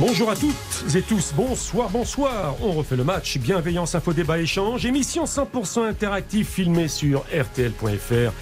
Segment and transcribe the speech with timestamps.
[0.00, 2.56] Bonjour à toutes et tous, bonsoir, bonsoir.
[2.62, 8.32] On refait le match, bienveillance, info, débat, échange, émission 100% interactive filmée sur rtl.fr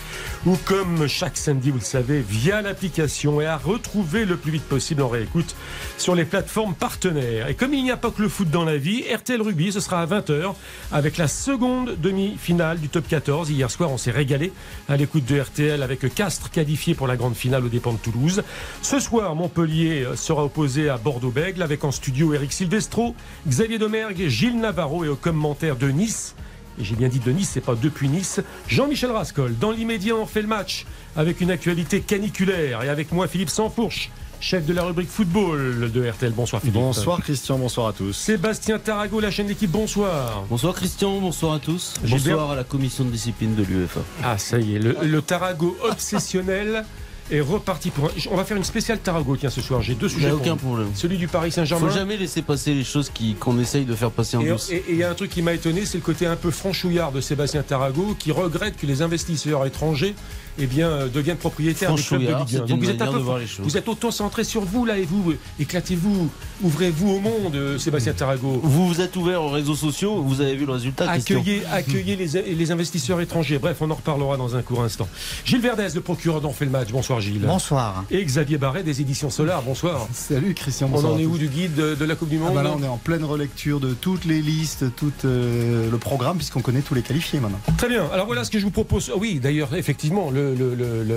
[0.47, 4.63] ou comme chaque samedi, vous le savez, via l'application et à retrouver le plus vite
[4.63, 5.57] possible en réécoute
[5.97, 7.49] sur les plateformes partenaires.
[7.49, 9.81] Et comme il n'y a pas que le foot dans la vie, RTL Rugby, ce
[9.81, 10.55] sera à 20h
[10.93, 13.51] avec la seconde demi-finale du top 14.
[13.51, 14.53] Hier soir, on s'est régalé
[14.89, 18.45] à l'écoute de RTL avec Castres qualifié pour la grande finale aux dépens de Toulouse.
[18.81, 20.99] Ce soir, Montpellier sera opposé à
[21.49, 23.15] Avec en studio Eric Silvestro,
[23.49, 26.35] Xavier Domergue, Gilles Navarro et au commentaire de Nice
[26.79, 29.57] et j'ai bien dit de Nice, c'est pas depuis Nice, Jean-Michel Rascol.
[29.59, 34.11] Dans l'immédiat, on fait le match avec une actualité caniculaire et avec moi Philippe Sansfourche
[34.41, 36.33] chef de la rubrique football de RTL.
[36.33, 36.77] Bonsoir Philippe.
[36.77, 38.13] Bonsoir Christian, bonsoir à tous.
[38.13, 40.45] Sébastien Tarago, la chaîne d'équipe, bonsoir.
[40.49, 41.95] Bonsoir Christian, bonsoir à tous.
[42.05, 44.01] Bonsoir à la commission de discipline de l'UEFA.
[44.23, 46.85] Ah ça y est, le, le Tarago obsessionnel
[47.31, 48.11] est reparti pour.
[48.31, 49.83] On va faire une spéciale Tarago tiens ce soir.
[49.83, 50.31] J'ai deux sujets.
[50.31, 50.89] aucun problème.
[50.95, 51.89] Celui du Paris Saint-Germain.
[51.89, 54.71] Faut jamais laisser passer les choses qu'on essaye de faire passer en douce.
[54.71, 57.13] Et il y a un truc qui m'a étonné, c'est le côté un peu franchouillard
[57.13, 60.15] de Sébastien Tarago qui regrette que les investisseurs étrangers
[60.59, 62.67] eh bien, euh, deviennent propriétaires des clubs de Ligue 1.
[62.67, 63.19] Donc vous êtes, un peu,
[63.61, 66.29] vous êtes autant centré sur vous là et vous éclatez-vous,
[66.63, 68.61] ouvrez-vous au monde, euh, Sébastien Tarago.
[68.63, 71.11] Vous vous êtes ouvert aux réseaux sociaux, vous avez vu le résultat.
[71.11, 73.59] Accueillez, accueillez les, les, investisseurs étrangers.
[73.59, 75.09] Bref, on en reparlera dans un court instant.
[75.45, 76.89] Gilles Verdez, le procureur d'On fait le match.
[76.91, 77.41] Bonsoir Gilles.
[77.47, 78.05] Bonsoir.
[78.11, 79.63] Et Xavier Barret des éditions Solar.
[79.63, 80.09] Bonsoir.
[80.13, 80.89] Salut Christian.
[80.89, 82.75] Bonsoir on en est où du guide de, la Coupe du Monde ah bah Là,
[82.77, 86.83] on est en pleine relecture de toutes les listes, tout euh, le programme, puisqu'on connaît
[86.83, 87.61] tous les qualifiés maintenant.
[87.77, 88.09] Très bien.
[88.13, 89.13] Alors voilà ce que je vous propose.
[89.17, 90.48] Oui, d'ailleurs, effectivement, le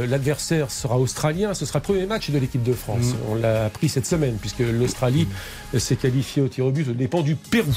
[0.08, 1.54] l'adversaire sera australien.
[1.54, 3.14] Ce sera le premier match de l'équipe de France.
[3.14, 3.16] Mm.
[3.30, 5.28] On l'a appris cette semaine, puisque l'Australie
[5.74, 5.80] mm.
[5.80, 7.70] s'est qualifiée au tir au but au dépend du Pérou.
[7.70, 7.74] Mm.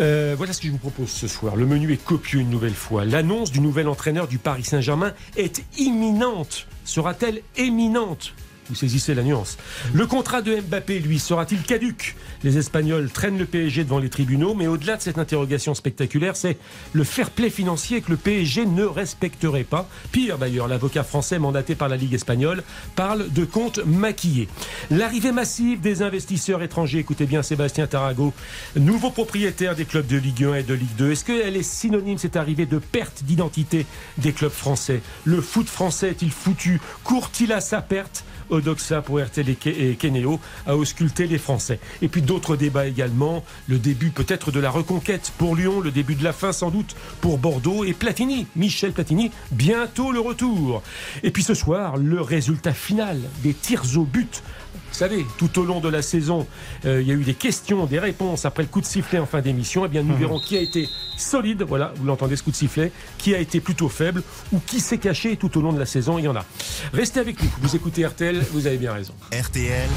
[0.00, 1.56] Euh, voilà ce que je vous propose ce soir.
[1.56, 3.04] Le menu est copieux une nouvelle fois.
[3.04, 6.66] L'annonce du nouvel entraîneur du Paris Saint-Germain est imminente.
[6.84, 8.34] Sera-t-elle éminente?
[8.70, 9.58] Vous saisissez la nuance.
[9.92, 12.14] Le contrat de Mbappé, lui, sera-t-il caduque
[12.44, 16.56] Les Espagnols traînent le PSG devant les tribunaux, mais au-delà de cette interrogation spectaculaire, c'est
[16.92, 19.88] le fair play financier que le PSG ne respecterait pas.
[20.12, 22.62] Pire d'ailleurs, l'avocat français mandaté par la Ligue espagnole
[22.94, 24.48] parle de comptes maquillés.
[24.90, 28.32] L'arrivée massive des investisseurs étrangers, écoutez bien Sébastien Tarago,
[28.76, 32.18] nouveau propriétaire des clubs de Ligue 1 et de Ligue 2, est-ce qu'elle est synonyme,
[32.18, 33.84] cette arrivée, de perte d'identité
[34.18, 35.00] des clubs français?
[35.24, 36.80] Le foot français est-il foutu?
[37.02, 38.24] Court-il à sa perte?
[38.60, 41.80] Odoxa pour RTL et Kenéo à ausculter les Français.
[42.02, 43.42] Et puis d'autres débats également.
[43.68, 46.94] Le début peut-être de la reconquête pour Lyon, le début de la fin sans doute
[47.20, 50.82] pour Bordeaux et Platini, Michel Platini, bientôt le retour.
[51.22, 54.42] Et puis ce soir, le résultat final des tirs au but
[54.90, 56.46] vous savez, tout au long de la saison,
[56.84, 59.26] euh, il y a eu des questions, des réponses après le coup de sifflet en
[59.26, 59.84] fin d'émission.
[59.86, 60.20] Eh bien, nous mhm.
[60.20, 63.60] verrons qui a été solide, voilà, vous l'entendez ce coup de sifflet, qui a été
[63.60, 66.18] plutôt faible ou qui s'est caché tout au long de la saison.
[66.18, 66.44] Il y en a.
[66.92, 67.50] Restez avec nous.
[67.60, 69.14] Vous écoutez RTL, vous avez bien raison.
[69.32, 69.88] RTL,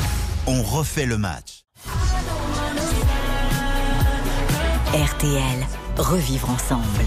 [0.47, 1.63] on refait le match.
[4.93, 5.67] RTL,
[5.97, 7.05] revivre ensemble.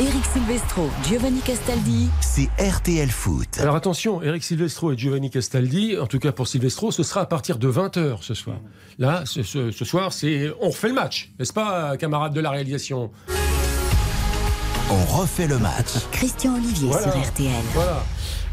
[0.00, 2.08] Eric Silvestro, Giovanni Castaldi.
[2.20, 3.60] C'est RTL Foot.
[3.60, 7.26] Alors attention, Eric Silvestro et Giovanni Castaldi, en tout cas pour Silvestro, ce sera à
[7.26, 8.56] partir de 20h ce soir.
[8.98, 13.12] Là, ce, ce soir, c'est on refait le match, n'est-ce pas, camarade de la réalisation?
[14.90, 15.92] On refait le match.
[16.10, 17.52] Christian Olivier sur RTL.
[17.72, 18.04] Voilà.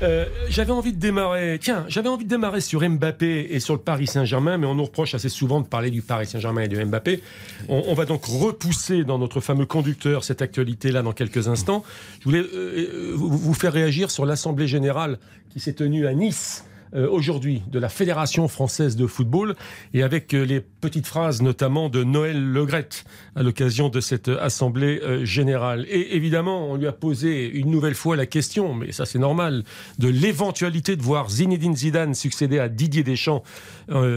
[0.01, 1.59] Euh, j'avais envie de démarrer.
[1.61, 4.85] Tiens, j'avais envie de démarrer sur Mbappé et sur le Paris Saint-Germain, mais on nous
[4.85, 7.21] reproche assez souvent de parler du Paris Saint-Germain et de Mbappé.
[7.69, 11.83] On, va donc repousser dans notre fameux conducteur cette actualité-là dans quelques instants.
[12.19, 15.19] Je voulais euh, vous faire réagir sur l'Assemblée générale
[15.51, 19.55] qui s'est tenue à Nice euh, aujourd'hui de la Fédération française de football
[19.93, 24.99] et avec euh, les petites phrases notamment de Noël Legrette à l'occasion de cette assemblée
[25.03, 25.85] euh, générale.
[25.89, 29.63] Et évidemment, on lui a posé une nouvelle fois la question, mais ça c'est normal,
[29.99, 33.43] de l'éventualité de voir Zinedine Zidane succéder à Didier Deschamps,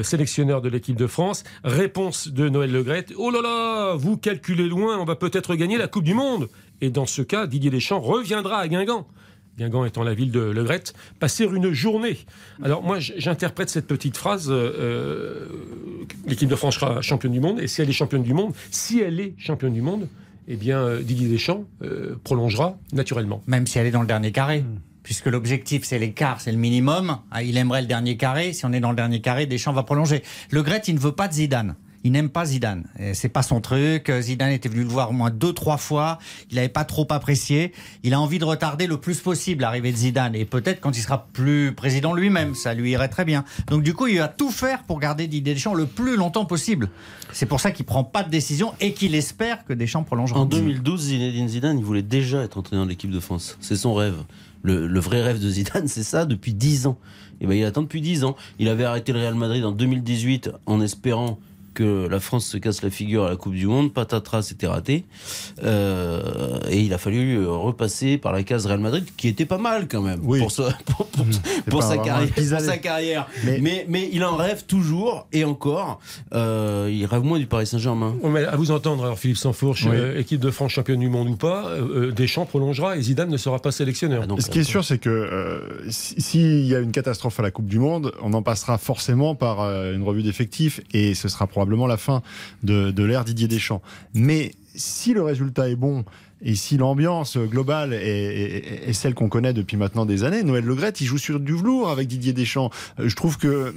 [0.03, 1.45] sélectionneur de l'équipe de France.
[1.65, 5.89] Réponse de Noël Legrette, oh là là, vous calculez loin, on va peut-être gagner la
[5.89, 6.49] Coupe du Monde.
[6.81, 9.07] Et dans ce cas, Didier Deschamps reviendra à Guingamp.
[9.59, 12.19] Guingamp étant la ville de Legrette, passer une journée.
[12.63, 15.47] Alors moi, j'interprète cette petite phrase, euh, euh,
[16.27, 19.01] l'équipe de France sera championne du monde, et si elle est championne du monde, si
[19.01, 20.09] elle est championne du monde,
[20.49, 21.65] eh bien euh, Didier Deschamps
[22.25, 23.43] prolongera naturellement.
[23.47, 24.65] Même si elle est dans le dernier carré
[25.03, 27.19] puisque l'objectif c'est l'écart, c'est le minimum.
[27.31, 28.55] Ah, il aimerait le dernier carré.
[28.55, 30.23] Si on est dans le dernier carré, Deschamps va prolonger.
[30.51, 32.85] Le Gret, il ne veut pas de Zidane il n'aime pas Zidane.
[33.15, 34.13] C'est pas son truc.
[34.21, 36.19] Zidane était venu le voir au moins deux, trois fois.
[36.51, 37.73] Il n'avait pas trop apprécié.
[38.03, 40.35] Il a envie de retarder le plus possible l'arrivée de Zidane.
[40.35, 43.45] Et peut-être quand il sera plus président lui-même, ça lui irait très bien.
[43.69, 46.91] Donc du coup, il va tout faire pour garder Didier Deschamps le plus longtemps possible.
[47.33, 50.41] C'est pour ça qu'il prend pas de décision et qu'il espère que Deschamps prolongera.
[50.41, 53.57] En 2012, Zinedine Zidane, il voulait déjà être entraîneur de l'équipe de France.
[53.61, 54.25] C'est son rêve.
[54.63, 56.99] Le, le, vrai rêve de Zidane, c'est ça depuis 10 ans.
[57.41, 58.37] Et ben, il attend depuis 10 ans.
[58.59, 61.39] Il avait arrêté le Real Madrid en 2018 en espérant
[61.75, 63.93] que la France se casse la figure à la Coupe du Monde.
[63.93, 65.05] Patatras, c'était raté.
[65.63, 69.89] Euh, et il a fallu repasser par la case Real Madrid, qui était pas mal
[69.89, 70.77] quand même pour, sa,
[71.67, 71.99] pour, sa,
[72.79, 73.85] carrière, Mais...
[73.89, 74.09] mais...
[74.13, 76.01] il en rêve toujours et encore.
[76.33, 78.15] Euh, il rêve moins du Paris Saint-Germain.
[78.49, 81.71] à vous entendre, alors Philippe Sansfourche, euh, équipe de France championne du monde ou pas,
[82.15, 84.25] Deschamps prolongera et Zidane ne sera pas sélectionneur.
[84.29, 87.67] Ah, Ce qui est sûr, c'est que s'il y a une catastrophe à la Coupe
[87.67, 91.87] du Monde, on en passera forcément par une revue d'effectifs et ce sera probablement probablement
[91.87, 92.23] la fin
[92.63, 93.81] de, l'ère Didier Deschamps.
[94.13, 96.05] Mais si le résultat est bon
[96.43, 101.07] et si l'ambiance globale est, celle qu'on connaît depuis maintenant des années, Noël Legrette, il
[101.07, 102.71] joue sur du velours avec Didier Deschamps.
[103.01, 103.75] Euh, je trouve que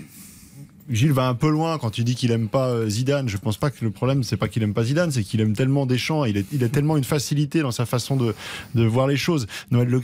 [0.90, 3.28] Gilles va un peu loin quand il dit qu'il aime pas euh, Zidane.
[3.30, 5.54] Je pense pas que le problème c'est pas qu'il aime pas Zidane, c'est qu'il aime
[5.54, 6.26] tellement Deschamps.
[6.26, 8.34] Il, il a tellement une facilité dans sa façon de,
[8.76, 9.48] de voir les choses.
[9.72, 10.02] Noël Le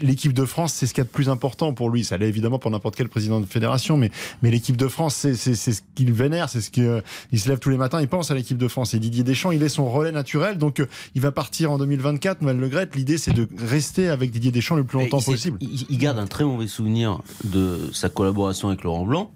[0.00, 2.04] l'équipe de France, c'est ce qu'il y a de plus important pour lui.
[2.04, 4.10] Ça l'est évidemment pour n'importe quel président de fédération, mais,
[4.42, 7.00] mais l'équipe de France, c'est ce qu'il vénère, c'est ce qu'il euh,
[7.32, 8.94] il se lève tous les matins, il pense à l'équipe de France.
[8.94, 12.42] Et Didier Deschamps, il est son relais naturel, donc euh, il va partir en 2024.
[12.42, 15.58] Noël Le l'idée c'est de rester avec Didier Deschamps le plus longtemps possible.
[15.60, 19.30] il garde un très mauvais souvenir de sa collaboration avec Laurent Blanc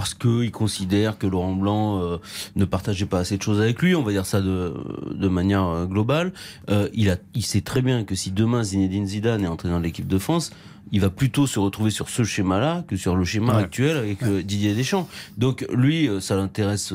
[0.00, 2.16] parce qu'il considère que Laurent Blanc euh,
[2.56, 4.72] ne partageait pas assez de choses avec lui, on va dire ça de,
[5.12, 6.32] de manière euh, globale.
[6.70, 9.82] Euh, il, a, il sait très bien que si demain Zinedine Zidane est entraîneur dans
[9.82, 10.52] l'équipe de France,
[10.90, 14.74] il va plutôt se retrouver sur ce schéma-là que sur le schéma actuel avec Didier
[14.74, 15.06] Deschamps.
[15.36, 16.94] Donc lui, ça l'intéresse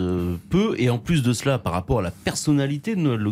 [0.50, 0.74] peu.
[0.80, 3.32] Et en plus de cela, par rapport à la personnalité de Noël Le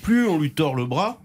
[0.00, 1.20] plus on lui tord le bras,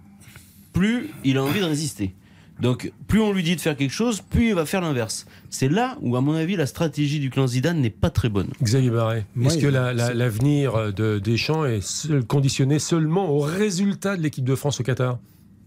[0.73, 2.13] plus il a envie de résister.
[2.59, 5.25] Donc, plus on lui dit de faire quelque chose, plus il va faire l'inverse.
[5.50, 8.50] C'est là où, à mon avis, la stratégie du clan Zidane n'est pas très bonne.
[8.61, 14.56] Xavier Barret, est-ce que l'avenir de Deschamps est conditionné seulement au résultat de l'équipe de
[14.56, 15.19] France au Qatar?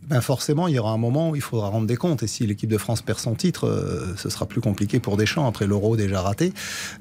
[0.08, 2.24] Ben forcément, il y aura un moment où il faudra rendre des comptes.
[2.24, 5.46] Et si l'équipe de France perd son titre, euh, ce sera plus compliqué pour Deschamps
[5.46, 6.52] après l'Euro déjà raté.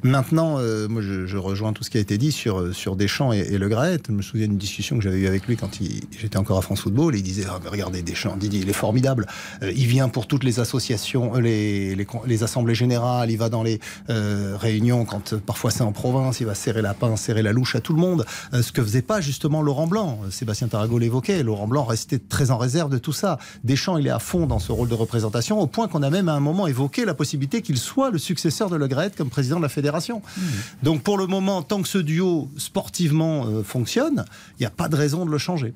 [0.04, 3.34] Maintenant, euh, moi, je, rejoins tout ce qui a été dit sur, euh, sur Deschamps
[3.34, 4.00] et, Le Gret.
[4.08, 5.80] Je me souviens d'une discussion que j'avais eue avec lui quand
[6.12, 7.16] j'étais encore à France Football.
[7.16, 9.26] il disait ah, Regardez, Deschamps, Didier, il est formidable.
[9.64, 13.32] il vient pour toutes les associations, les, les, les assemblées générales.
[13.32, 16.40] Il va dans les réunions quand parfois c'est en province.
[16.40, 18.26] Il va serrer la pince, serrer la louche à tout le monde.
[18.54, 20.20] ce que faisait pas justement Laurent Blanc.
[20.30, 21.42] Sébastien Tarago l'évoquait.
[21.42, 23.40] Laurent Blanc restait très en réserve de tout ça.
[23.64, 26.30] Deschamps, il est à fond dans ce rôle de représentation, au point qu'on a même
[26.30, 29.58] à un moment évoqué la possibilité qu'il soit le successeur de Le Gret comme président
[29.58, 30.22] de la fédération.
[30.22, 30.42] Mmh.
[30.84, 34.26] Donc pour le moment, tant que ce duo sportivement euh, fonctionne,
[34.60, 35.74] il n'y a pas de raison de le changer.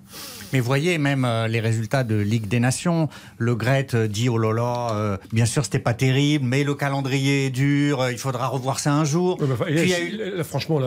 [0.54, 3.10] Mais voyez même euh, les résultats de Ligue des Nations.
[3.38, 7.48] Le Gret euh, dit oh là là, bien sûr c'était pas terrible, mais le calendrier
[7.48, 9.40] est dur, il faudra revoir ça un jour.
[10.44, 10.80] franchement,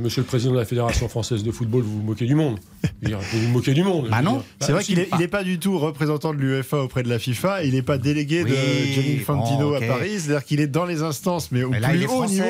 [0.00, 2.58] monsieur le président de la Fédération française de football, vous vous moquez du monde.
[3.02, 4.08] Vous vous moquez du monde.
[4.10, 7.18] Bah non, c'est vrai qu'il n'est pas du tout représentant de l'UEFA auprès de la
[7.18, 7.64] FIFA.
[7.64, 8.54] Il n'est pas délégué de
[8.92, 10.20] Gianni Fantino à Paris.
[10.20, 12.44] C'est-à-dire qu'il est dans les instances, mais au plus haut niveau.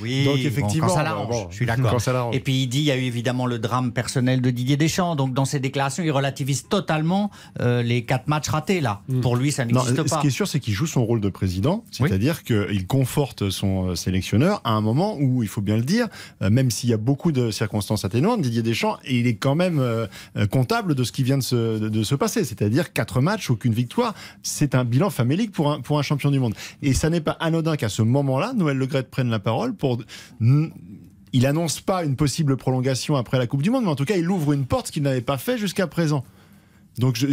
[0.00, 1.46] Oui, donc effectivement, ça l'arrange.
[1.50, 1.94] je suis d'accord.
[2.32, 5.16] Et puis il dit, il y a eu évidemment le drame personnel de Didier Deschamps.
[5.16, 7.30] Donc dans ses déclarations, il relativise totalement
[7.60, 9.02] euh, les quatre matchs ratés là.
[9.08, 9.20] Mm.
[9.20, 10.16] Pour lui, ça n'existe pas.
[10.16, 13.90] Ce qui est sûr, c'est qu'il joue son rôle de président, c'est-à-dire qu'il conforte son
[13.90, 16.08] euh, sélectionneur à un moment où, il faut bien le dire,
[16.42, 19.82] euh, même s'il y a beaucoup de circonstances atténuantes, Didier Deschamps, il est quand même
[20.50, 24.14] comptable de ce qui vient de se, de se passer, c'est-à-dire quatre matchs, aucune victoire.
[24.42, 26.54] C'est un bilan famélique pour un, pour un champion du monde.
[26.80, 29.98] Et ça n'est pas anodin qu'à ce moment-là, Noël Le prenne la parole pour
[31.34, 34.16] il annonce pas une possible prolongation après la Coupe du Monde, mais en tout cas,
[34.16, 36.24] il ouvre une porte qu'il n'avait pas fait jusqu'à présent.
[36.98, 37.26] Donc, je,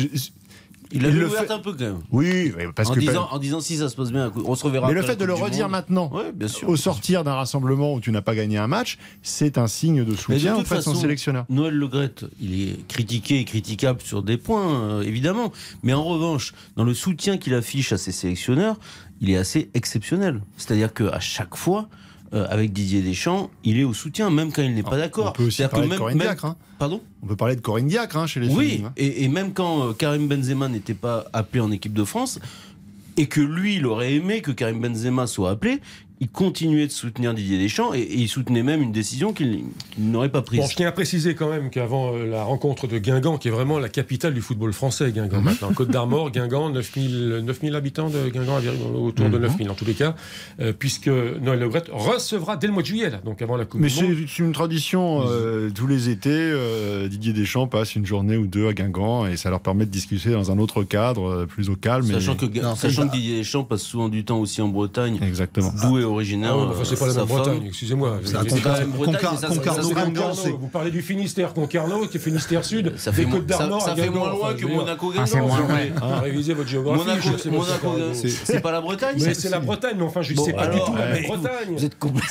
[0.91, 1.99] il l'a ouvert un peu quand même.
[2.11, 4.87] Oui, parce en que disant, en disant si ça se passe bien, on se reverra.
[4.87, 8.11] Mais le fait de le redire maintenant, bien sûr, au sortir d'un rassemblement où tu
[8.11, 11.45] n'as pas gagné un match, c'est un signe de soutien en fait son sélectionneur.
[11.49, 11.89] Noël Le
[12.39, 15.51] il est critiqué et critiquable sur des points, euh, évidemment.
[15.83, 18.77] Mais en revanche, dans le soutien qu'il affiche à ses sélectionneurs,
[19.19, 20.41] il est assez exceptionnel.
[20.57, 21.89] C'est-à-dire qu'à chaque fois,
[22.33, 25.29] euh, avec Didier Deschamps, il est au soutien, même quand il n'est pas d'accord.
[25.29, 26.45] On peut aussi parler de Corinne Diacre.
[26.45, 26.55] Hein.
[26.79, 28.93] Pardon On peut parler de Corinne Diacre hein, chez les Oui, hein.
[28.95, 32.39] et, même quand euh, Karim Benzema n'était pas appelé en équipe de France,
[33.17, 35.81] et que lui, il aurait aimé que Karim Benzema soit appelé,
[36.21, 39.63] il continuait de soutenir Didier Deschamps et, et il soutenait même une décision qu'il
[39.97, 40.59] n'aurait pas prise.
[40.61, 43.51] Bon, je tiens à préciser quand même qu'avant euh, la rencontre de Guingamp, qui est
[43.51, 45.43] vraiment la capitale du football français, Guingamp Mhm.
[45.43, 48.59] maintenant, Côte d'Armor, Guingamp, 9000 9000 habitants de Guingamp,
[48.95, 49.31] autour Mhm.
[49.33, 50.15] de 9000 en tous les cas,
[50.59, 53.65] euh, puisque Noël Le Graët recevra dès le mois de juillet, là, donc avant la
[53.65, 54.15] Coupe Mais du Monde.
[54.19, 55.23] c'est c'est une tradition.
[55.27, 59.37] euh, tous les étés, euh, Didier Deschamps passe une journée ou deux à Guingamp et
[59.37, 62.05] ça leur permet de discuter dans un autre cadre, plus au calme.
[62.09, 64.67] et- Sachant que, Non, sachant c'est- que Didier Deschamps passe souvent du temps aussi en
[64.67, 65.71] Bretagne, Exactement.
[65.81, 66.51] d'où est originaire.
[66.53, 67.25] Ah ouais, enfin, c'est pas la même.
[67.25, 68.19] Bretagne, excusez-moi.
[69.47, 73.91] Concarneau, Vous parlez du Finistère, Concarneau, qui est Finistère Sud, Ça fait, Côtes d'Armor ça
[73.91, 74.19] à fait Guingamp.
[74.19, 75.67] moins loin que Monaco Ah, c'est moins loin.
[76.01, 76.99] Ah, révisez votre géographie.
[76.99, 77.29] Monaco,
[78.45, 80.93] c'est pas la Bretagne Mais c'est la Bretagne, mais enfin, je sais pas du tout
[80.95, 81.75] la Bretagne.
[81.77, 82.21] Vous êtes complètement.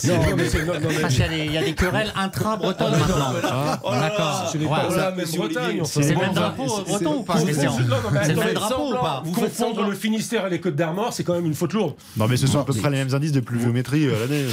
[1.00, 3.32] Parce qu'il y a des- il y, a des querelles intra-bretonnes maintenant.
[3.32, 4.50] Là là, D'accord.
[4.50, 9.86] C'est le même drapeau c'est- breton ou pas, C'est le même drapeau ou pas Confondre
[9.88, 11.94] le Finistère et les Côtes d'Armor, c'est quand même une faute lourde.
[12.16, 13.40] Non, mais ce sont à peu près les mêmes indices de
[13.72, 14.44] pluviométrie euh, à l'année.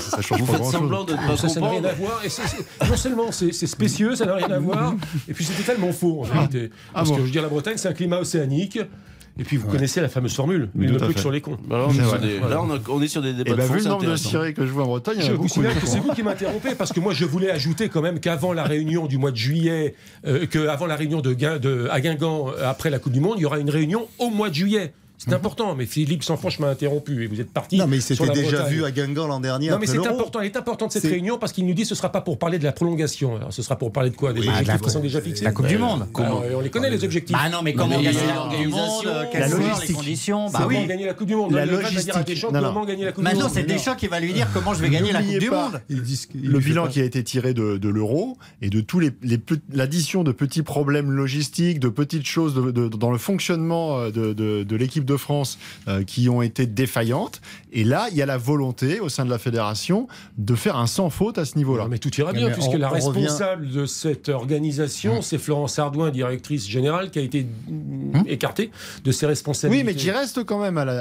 [0.00, 1.88] Ça change Vous pas grand semblant de ne pas Ça, ça n'a rien comprendre.
[1.88, 2.22] à voir.
[2.24, 4.94] Et non seulement c'est spécieux, ça n'a rien à voir,
[5.28, 6.70] et puis c'était tellement faux en vérité.
[6.92, 7.16] Parce bon.
[7.16, 8.78] que je veux dire, la Bretagne, c'est un climat océanique.
[9.38, 11.58] Et puis vous connaissez la fameuse formule, il ne pleut que sur les cons.
[11.70, 12.26] Alors, on est C'est sur vrai.
[12.26, 13.88] des- Là, on, a- on est sur des Et débats de ben, fond, vu le
[13.90, 16.14] nombre de cirés que je vois en Bretagne, Je a vous signale que c'est vous
[16.14, 19.32] qui m'interrompez parce que moi je voulais ajouter quand même qu'avant la réunion du mois
[19.32, 19.94] de juillet,
[20.26, 23.42] euh, qu'avant la réunion de, de- à Guingamp euh, après la Coupe du Monde, il
[23.42, 24.94] y aura une réunion au mois de juillet.
[25.18, 27.76] C'est important, mais Philippe Sanfranche m'a interrompu et vous êtes parti.
[27.78, 28.72] Non, mais il s'était déjà Bretagne.
[28.74, 29.70] vu à Guingamp l'an dernier.
[29.70, 30.40] Non, mais c'est important.
[30.40, 32.38] Elle est importante cette C'est- réunion parce qu'il nous dit que ce sera pas pour
[32.38, 33.36] parler de la prolongation.
[33.36, 35.44] Alors, ce sera pour parler de quoi Des Oui, objectifs la- qui sont déjà fixés.
[35.44, 36.06] La Coupe du Monde.
[36.18, 37.34] Alors, on les connaît les objectifs.
[37.36, 39.58] Bah non, mais comment gagner il y a la Coupe du Monde euh, la sont
[39.58, 39.96] les logistique.
[39.96, 40.86] conditions Bah Comment oui.
[40.86, 42.12] gagner la Coupe du Monde La logistique.
[42.26, 42.68] Deschamps Non, non.
[42.68, 43.74] comment gagner la Coupe du Maintenant, Monde c'est Mais non.
[43.74, 45.80] Deschamps qui va lui dire comment je vais gagner la Coupe du Monde.
[45.88, 49.10] Le bilan qui a été tiré de, de l'euro et de tous les,
[49.72, 54.32] l'addition de petits problèmes logistiques, de petites choses de- de- dans le fonctionnement euh, de,
[54.32, 55.58] de- de l'équipe de France
[55.88, 57.40] euh, qui ont été défaillantes.
[57.76, 60.86] Et là, il y a la volonté au sein de la fédération de faire un
[60.86, 61.86] sans faute à ce niveau-là.
[61.90, 65.38] Mais tout ira bien, Mais puisque on- la on revient- responsable de cette organisation, c'est
[65.38, 68.70] Florence Ardouin, directrice générale, qui a été mm, écartée
[69.04, 69.84] de ses responsabilités.
[69.84, 70.92] Oui, mais qui reste quand même à la,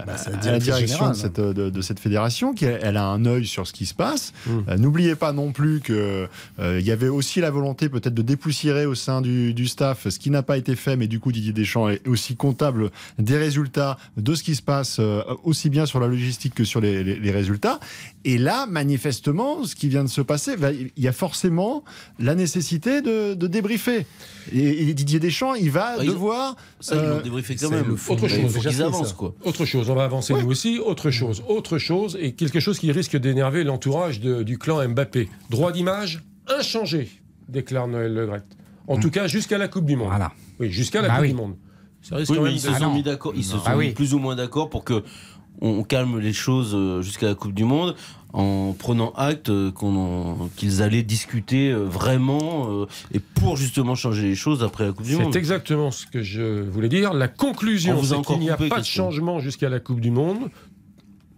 [0.00, 3.06] à- Bah, à la direction générale, de cette, de, de cette fédération, qui elle a
[3.06, 4.32] un œil sur ce qui se passe.
[4.48, 6.26] Euh, N'oubliez pas non plus que
[6.58, 10.08] euh, il y avait aussi la volonté peut-être de dépoussiérer au sein du, du staff,
[10.08, 13.36] ce qui n'a pas été fait, mais du coup Didier Deschamps est aussi comptable des
[13.36, 17.04] résultats de ce qui se passe euh, aussi bien sur la logistique que sur les,
[17.04, 17.80] les- les résultats.
[18.24, 20.54] Et là, manifestement, ce qui vient de se passer,
[20.96, 21.84] il y a forcément
[22.18, 24.06] la nécessité de, de débriefer.
[24.52, 27.70] Et, et Didier Deschamps, il va Ah, ils- devoir Ça, ils euh, l'ont débriefé quand
[27.70, 27.86] même.
[27.88, 28.14] le fond.
[28.14, 29.34] Autre chose, qu'ils avancent, quoi.
[29.44, 30.78] Autre chose, on va avancer nous aussi.
[30.78, 35.28] Autre chose, autre chose, et quelque chose qui risque d'énerver l'entourage du clan Mbappé.
[35.50, 37.08] Droit d'image inchangé,
[37.48, 38.28] déclare Noël Le.
[38.86, 40.08] En tout cas, jusqu'à la Coupe du Monde.
[40.08, 40.32] Voilà.
[40.60, 41.28] Oui, jusqu'à la Bah Coupe oui.
[41.30, 41.56] du Monde.
[42.02, 42.94] Ça risque Oui, quand mais même ils se de- Ah sont non.
[42.94, 43.32] mis d'accord.
[43.34, 45.02] Ils se sont Ah mis plus ou moins d'accord pour que
[45.64, 47.96] on calme les choses euh, jusqu'à la Coupe du Monde
[48.34, 49.70] en prenant acte euh,
[50.56, 55.06] qu'ils allaient discuter euh, vraiment euh, et pour justement changer les choses après la Coupe
[55.06, 55.32] du Monde.
[55.32, 57.14] C'est exactement ce que je voulais dire.
[57.14, 60.50] La On conclusion, c'est qu'il n'y a pas de changement jusqu'à la Coupe du Monde.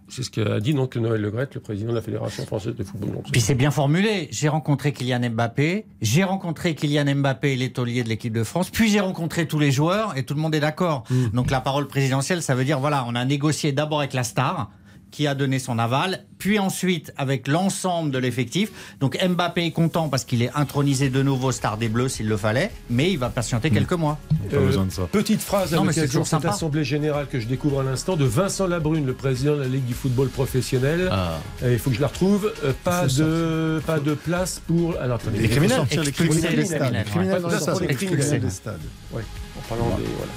[0.09, 2.83] C'est ce qu'a dit donc Noël Le Graët, le président de la Fédération française de
[2.83, 3.11] football.
[3.11, 4.27] Donc, Puis c'est bien formulé.
[4.31, 8.99] J'ai rencontré Kylian Mbappé, j'ai rencontré Kylian Mbappé, l'étolier de l'équipe de France, puis j'ai
[9.01, 11.03] rencontré tous les joueurs et tout le monde est d'accord.
[11.33, 14.71] Donc la parole présidentielle, ça veut dire voilà, on a négocié d'abord avec la star
[15.11, 18.71] qui a donné son aval, puis ensuite avec l'ensemble de l'effectif.
[18.99, 22.37] Donc Mbappé est content parce qu'il est intronisé de nouveau star des Bleus s'il le
[22.37, 24.17] fallait, mais il va patienter quelques mois.
[24.51, 25.03] Pas besoin de ça.
[25.11, 28.15] Petite phrase à Non, mais de toujours cette assemblée générale que je découvre à l'instant
[28.15, 31.09] de Vincent Labrune, le président de la Ligue du football professionnel.
[31.11, 31.39] Ah.
[31.63, 32.51] Euh, Il faut que je la retrouve.
[32.63, 34.95] Euh, pas, de, pas de place pour.
[34.97, 35.77] Alors, attendez, Les criminels.
[35.77, 36.79] sortir les criminels les des stades.
[36.81, 37.41] criminels, Les criminels ouais.
[37.41, 37.65] dans Pas les de stades.
[37.65, 38.41] place pour les Criminels criminels.
[38.41, 38.81] des stades.
[39.13, 39.23] Ouais,
[39.57, 40.03] en parlant des.
[40.03, 40.31] Voilà.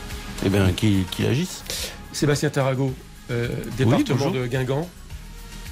[0.47, 1.63] Eh bien, qui, qui agissent
[2.13, 2.93] Sébastien Tarago,
[3.31, 4.89] euh, département de Guingamp.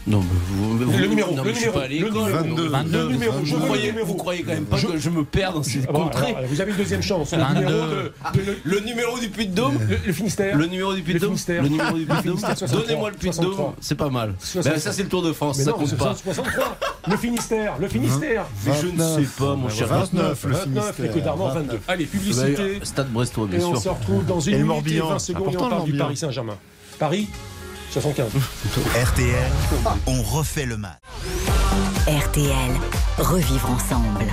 [0.06, 1.88] Non, mais vous, mais vous- Le numéro, non, le mais je suis numéro, pas à
[1.88, 2.12] le l'école.
[2.12, 2.68] numéro, 22.
[2.68, 2.98] 22.
[2.98, 4.06] Le numéro, je Vous croyez, numéro.
[4.06, 6.34] vous croyez quand même pas Je- que je me perds dans ces Ah bon, contrées
[6.34, 7.32] alors, vous avez une deuxième chance.
[7.32, 7.60] Le 22.
[7.60, 10.56] numéro de, de- le, Le numéro du Puy-de-Dôme le- le Finistère.
[10.56, 11.62] Le numéro du Puy-de-Dôme Finistère.
[11.62, 12.80] Le numéro du Puy-de-Dôme Finistère, 63.
[12.86, 13.76] Donnez-moi le Puy-de-Dôme, 63.
[13.82, 14.34] c'est pas mal.
[14.38, 14.72] 63.
[14.72, 16.14] Ben, ça, c'est le Tour de France, Mais ça non, compte c'est pas.
[16.14, 16.78] 63.
[17.10, 18.46] Le Finistère, le Finistère.
[18.64, 19.88] Mais je ne sais pas, mon cher.
[19.88, 21.12] 29, le 29, les Finistère.
[21.12, 21.80] Côtes d'Armor, 22.
[21.86, 22.78] Allez, publicité.
[22.82, 23.94] Stade Brestois, Et bien on se sûr.
[23.94, 25.08] retrouve dans une Et minute et Morbihan.
[25.10, 25.92] 20 secondes et on le parle du.
[25.98, 26.56] Paris Saint-Germain.
[26.98, 27.28] Paris
[27.90, 28.30] 75.
[28.94, 29.50] RTL,
[30.06, 30.98] on refait le match.
[32.06, 32.72] RTL.
[33.18, 34.24] Revivre ensemble.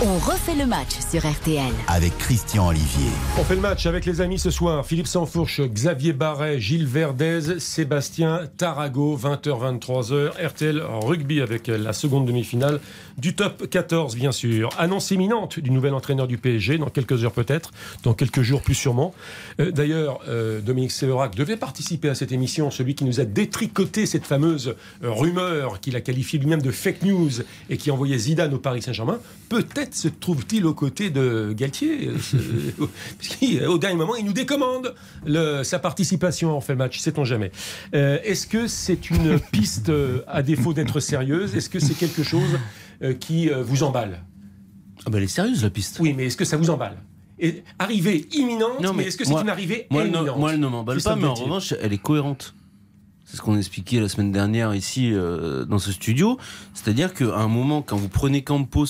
[0.00, 1.72] On refait le match sur RTL.
[1.88, 3.10] Avec Christian Olivier.
[3.36, 4.86] On fait le match avec les amis ce soir.
[4.86, 10.46] Philippe Sansfourche, Xavier Barret, Gilles Verdez, Sébastien Tarago, 20h, 23h.
[10.46, 12.78] RTL Rugby avec la seconde demi-finale
[13.18, 14.70] du top 14, bien sûr.
[14.78, 17.72] Annonce imminente du nouvel entraîneur du PSG, dans quelques heures peut-être,
[18.04, 19.12] dans quelques jours plus sûrement.
[19.60, 24.06] Euh, D'ailleurs, euh, Dominique Séverac devait participer à cette émission, celui qui nous a détricoté
[24.06, 27.30] cette fameuse euh, rumeur qu'il a qualifiée lui-même de fake news
[27.70, 29.18] et qui envoyait Zidane au Paris Saint-Germain.
[29.48, 32.10] Peut-être se trouve-t-il aux côtés de Galtier,
[33.18, 34.94] puisqu'au dernier moment, il nous décommande
[35.26, 37.50] le- sa participation en fait match, sait-on jamais.
[37.94, 39.90] Euh, Est-ce que c'est une piste,
[40.26, 42.58] à défaut d'être sérieuse, est-ce que c'est quelque chose
[43.20, 44.22] qui euh, vous emballe
[45.06, 45.98] Ah bah elle est sérieuse la piste.
[46.00, 46.98] Oui, mais est-ce que ça vous emballe?
[47.38, 50.36] Et Arrivée imminente, Non, mais, mais est-ce que c'est une arrivée Moi, imminente?
[50.38, 52.54] moi, elle ne m'emballe pas, mais en revanche, elle est cohérente.
[53.24, 56.38] C'est ce qu'on expliquait la semaine dernière ici euh, dans ce studio.
[56.74, 58.86] C'est-à-dire qu'à un moment, quand vous prenez Campos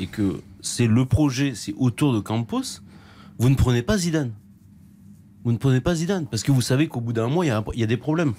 [0.00, 2.80] et que c'est le projet, c'est autour de Campos,
[3.38, 4.32] vous ne prenez pas Zidane.
[5.44, 7.80] Vous ne prenez pas Zidane parce que vous savez qu'au bout d'un mois, il y,
[7.80, 8.32] y a des problèmes.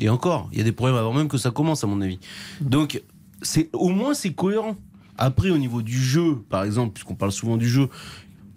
[0.00, 2.18] Et encore, il y a des problèmes avant même que ça commence, à mon avis.
[2.60, 3.02] Donc,
[3.42, 4.76] c'est au moins c'est cohérent.
[5.16, 7.88] Après, au niveau du jeu, par exemple, puisqu'on parle souvent du jeu,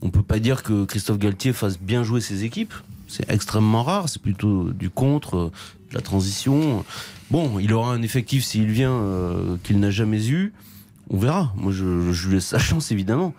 [0.01, 2.73] on peut pas dire que Christophe Galtier fasse bien jouer ses équipes.
[3.07, 4.09] C'est extrêmement rare.
[4.09, 5.51] C'est plutôt du contre,
[5.89, 6.85] de la transition.
[7.31, 10.53] Bon, il aura un effectif s'il vient euh, qu'il n'a jamais eu.
[11.09, 11.51] On verra.
[11.57, 13.33] Moi, je, je laisse sa chance, évidemment.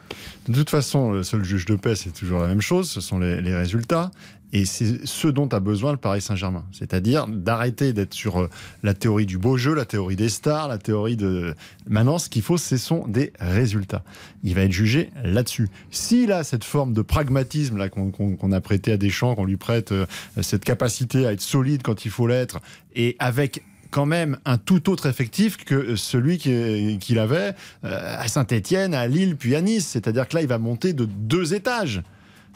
[0.49, 3.19] De toute façon, le seul juge de paix, c'est toujours la même chose, ce sont
[3.21, 4.11] les résultats.
[4.55, 6.65] Et c'est ce dont a besoin le Paris Saint-Germain.
[6.73, 8.51] C'est-à-dire d'arrêter d'être sur euh,
[8.83, 11.55] la théorie du beau jeu, la théorie des stars, la théorie de...
[11.89, 14.05] Maintenant, ce qu'il faut, ce sont des résultats.
[14.45, 15.71] Il va être jugé là-dessus.
[15.91, 19.93] S'il a cette forme de pragmatisme là qu'on a prêté à Deschamps, qu'on lui prête
[19.93, 20.05] euh,
[20.43, 22.61] cette capacité à être solide quand il faut l'être,
[22.95, 27.55] et avec quand même un tout autre effectif que celui qui- qu'il avait
[27.85, 29.87] euh, à Saint-Étienne, à Lille, puis à Nice.
[29.87, 32.03] C'est-à-dire que là, il va monter de deux étages.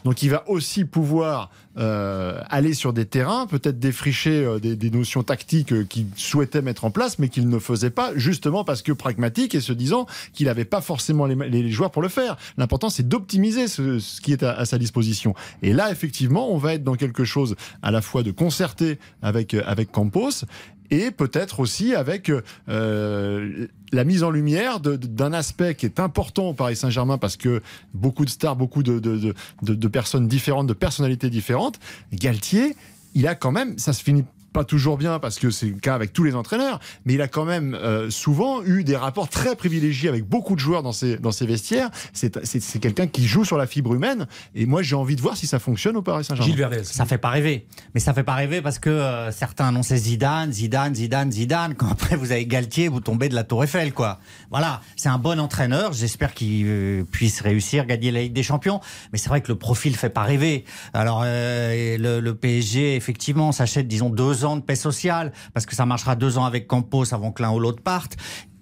[0.05, 4.91] Donc il va aussi pouvoir euh, aller sur des terrains, peut-être défricher euh, des, des
[4.91, 8.83] notions tactiques euh, qu'il souhaitait mettre en place, mais qu'il ne faisait pas, justement parce
[8.83, 12.37] que pragmatique et se disant qu'il n'avait pas forcément les, les joueurs pour le faire.
[12.57, 15.35] L'important, c'est d'optimiser ce, ce qui est à, à sa disposition.
[15.63, 19.55] Et là, effectivement, on va être dans quelque chose à la fois de concerté avec,
[19.55, 20.45] euh, avec Campos
[20.91, 22.31] et peut-être aussi avec
[22.69, 27.63] euh, la mise en lumière d'un aspect qui est important au Paris Saint-Germain parce que
[27.95, 28.99] beaucoup de stars, beaucoup de-
[29.63, 31.79] de personnes différentes, de personnalités différentes.
[32.13, 32.77] Galtier,
[33.15, 34.25] il a quand même, ça se finit
[34.57, 37.29] pas toujours bien parce que c'est le cas avec tous les entraîneurs, mais il a
[37.29, 41.17] quand même euh, souvent eu des rapports très privilégiés avec beaucoup de joueurs dans ses,
[41.19, 41.91] dans ses vestiaires.
[42.13, 45.21] C'est c'est- c'est quelqu'un qui joue sur la fibre humaine et moi j'ai envie de
[45.21, 46.47] voir si ça fonctionne au Paris Saint-Germain.
[46.51, 46.85] Gilles Verdez.
[46.85, 47.67] Ça fait pas rêver.
[47.95, 51.75] Mais ça fait pas rêver parce que euh, certains annonçaient Zidane, Zidane, Zidane, Zidane.
[51.75, 54.21] Quand après vous avez Galtier, vous tombez de la Tour Eiffel, quoi.
[54.51, 55.93] Voilà, c'est un bon entraîneur.
[55.93, 58.81] J'espère qu'il euh, puisse réussir, gagner la Ligue des Champions.
[59.13, 60.65] Mais c'est vrai que le profil fait pas rêver.
[60.95, 65.75] Alors euh, le, le PSG, effectivement, s'achète, disons, deux ans de paix sociale parce que
[65.75, 68.17] ça marchera deux ans avec Campos avant que l'un ou l'autre parte.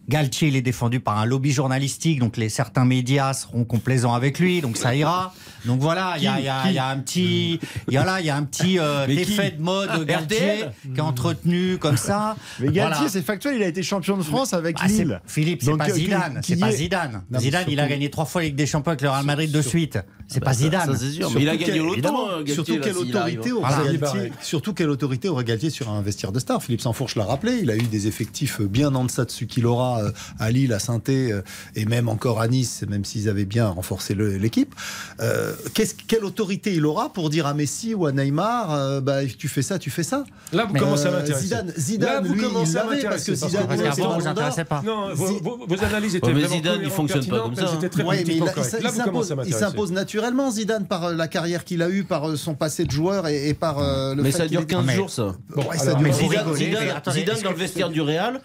[0.09, 4.38] Galtier, il est défendu par un lobby journalistique, donc les certains médias seront complaisants avec
[4.38, 5.33] lui, donc ça ira.
[5.64, 8.31] Donc voilà, il y a, y y un petit, il y a là, il y
[8.31, 12.37] a un petit euh, effet de mode Galtier RTL qui est entretenu comme ça.
[12.61, 13.09] Mais Galtier, Voilà.
[13.09, 15.21] c'est factuel, il a été champion de France avec Ah, c'est- Lille.
[15.27, 17.12] Philippe, c'est pas euh, Zidane, c'est pas Zidane.
[17.12, 19.25] Non, mais Zidane, il a gagné trois fois la Ligue des Champions avec le Real
[19.25, 19.99] Madrid de suite.
[20.29, 20.93] C'est pas Bah, Zidane.
[20.93, 21.31] Ça, c'est sûr.
[21.35, 23.99] Mais il a gagné Galtier, surtout quelle autorité aurait.
[23.99, 26.62] Galtier, surtout quelle autorité aurait Galtier sur un vestiaire de star?
[26.62, 29.64] Philippe Sansfourche l'a rappelé, il a eu des effectifs bien en deçà de ce qu'il
[29.67, 30.94] aura euh, à Lille, à saint
[31.74, 34.74] et même encore à Nice, même s'ils avaient bien renforcé l'équipe.
[35.20, 39.24] Euh, qu'est-ce- quelle autorité il aura pour dire à Messi ou à Neymar, euh, bah,
[39.26, 40.24] tu fais ça, tu fais ça?
[40.52, 41.44] Là, vous commencez à Euh, m'intéresser.
[41.46, 43.66] Zidane, Là, Zidane vous lui, il commencez à l'avait parce que m'intéresser, parce que- Zidane,
[43.85, 44.83] Parce qu'avant, vous intéressez pas.
[44.87, 47.87] Non, vos, vos- vos analyses étaient mais vraiment Zidane, il fonctionne pas comme ça, C'était
[47.87, 47.88] hein.
[47.90, 48.90] très Ouais, mais il, il Là,
[49.46, 52.85] il s'impose naturellement, Zidane, par euh, la carrière qu'il a eue, par euh, son passé
[52.85, 55.11] de joueur et, et par euh, le Mais fait ça dure ait- 15 Mais- jours,
[55.11, 55.35] ça.
[55.50, 58.40] Bon, Ouais, alors, ça dure- Mais Zidane, Zidane- Zidane dans le vestiaire du Real,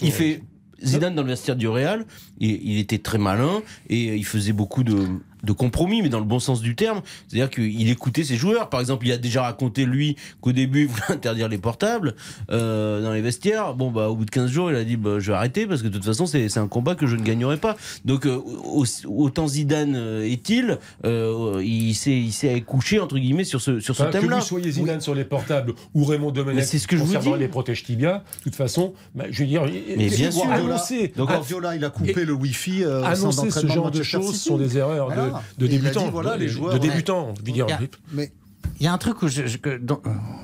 [0.00, 0.42] il, fait
[0.84, 2.04] Zidane dans le vestiaire du Real,
[2.38, 5.06] il, il était très malin et il faisait beaucoup de,
[5.42, 7.00] de compromis, mais dans le bon sens du terme.
[7.28, 8.68] C'est-à-dire qu'il écoutait ses joueurs.
[8.68, 12.14] Par exemple, il a déjà raconté lui qu'au début il voulait interdire les portables
[12.50, 13.74] euh, dans les vestiaires.
[13.74, 15.82] Bon bah au bout de 15 jours, il a dit bah, je vais arrêter parce
[15.82, 17.76] que de toute façon c'est c'est un combat que je ne gagnerai pas.
[18.04, 23.44] Donc euh, au- autant Zidane euh, est-il, euh, il s'est il s'est couché entre guillemets
[23.44, 24.38] sur ce sur ce Enfin, que thème-là.
[24.38, 27.12] vous soyez Zidane sur les portables ou Raymond Domenech Mais c'est ce que je vous
[27.12, 27.42] concernant dis.
[27.42, 29.64] les protèges tibia, de toute façon, bah, je veux dire,
[29.96, 30.50] Mais bien sûr.
[30.50, 32.84] annoncer, Donc, Guardiola, il a coupé le Wi-fi.
[32.84, 36.04] euh, annoncer ce genre de choses sont des erreurs de- De, débutants.
[36.04, 37.66] dit, voilà, de, les de joueurs, débutants, je veux dire.
[38.12, 38.32] Mais
[38.80, 39.58] Il y a un truc où je- je-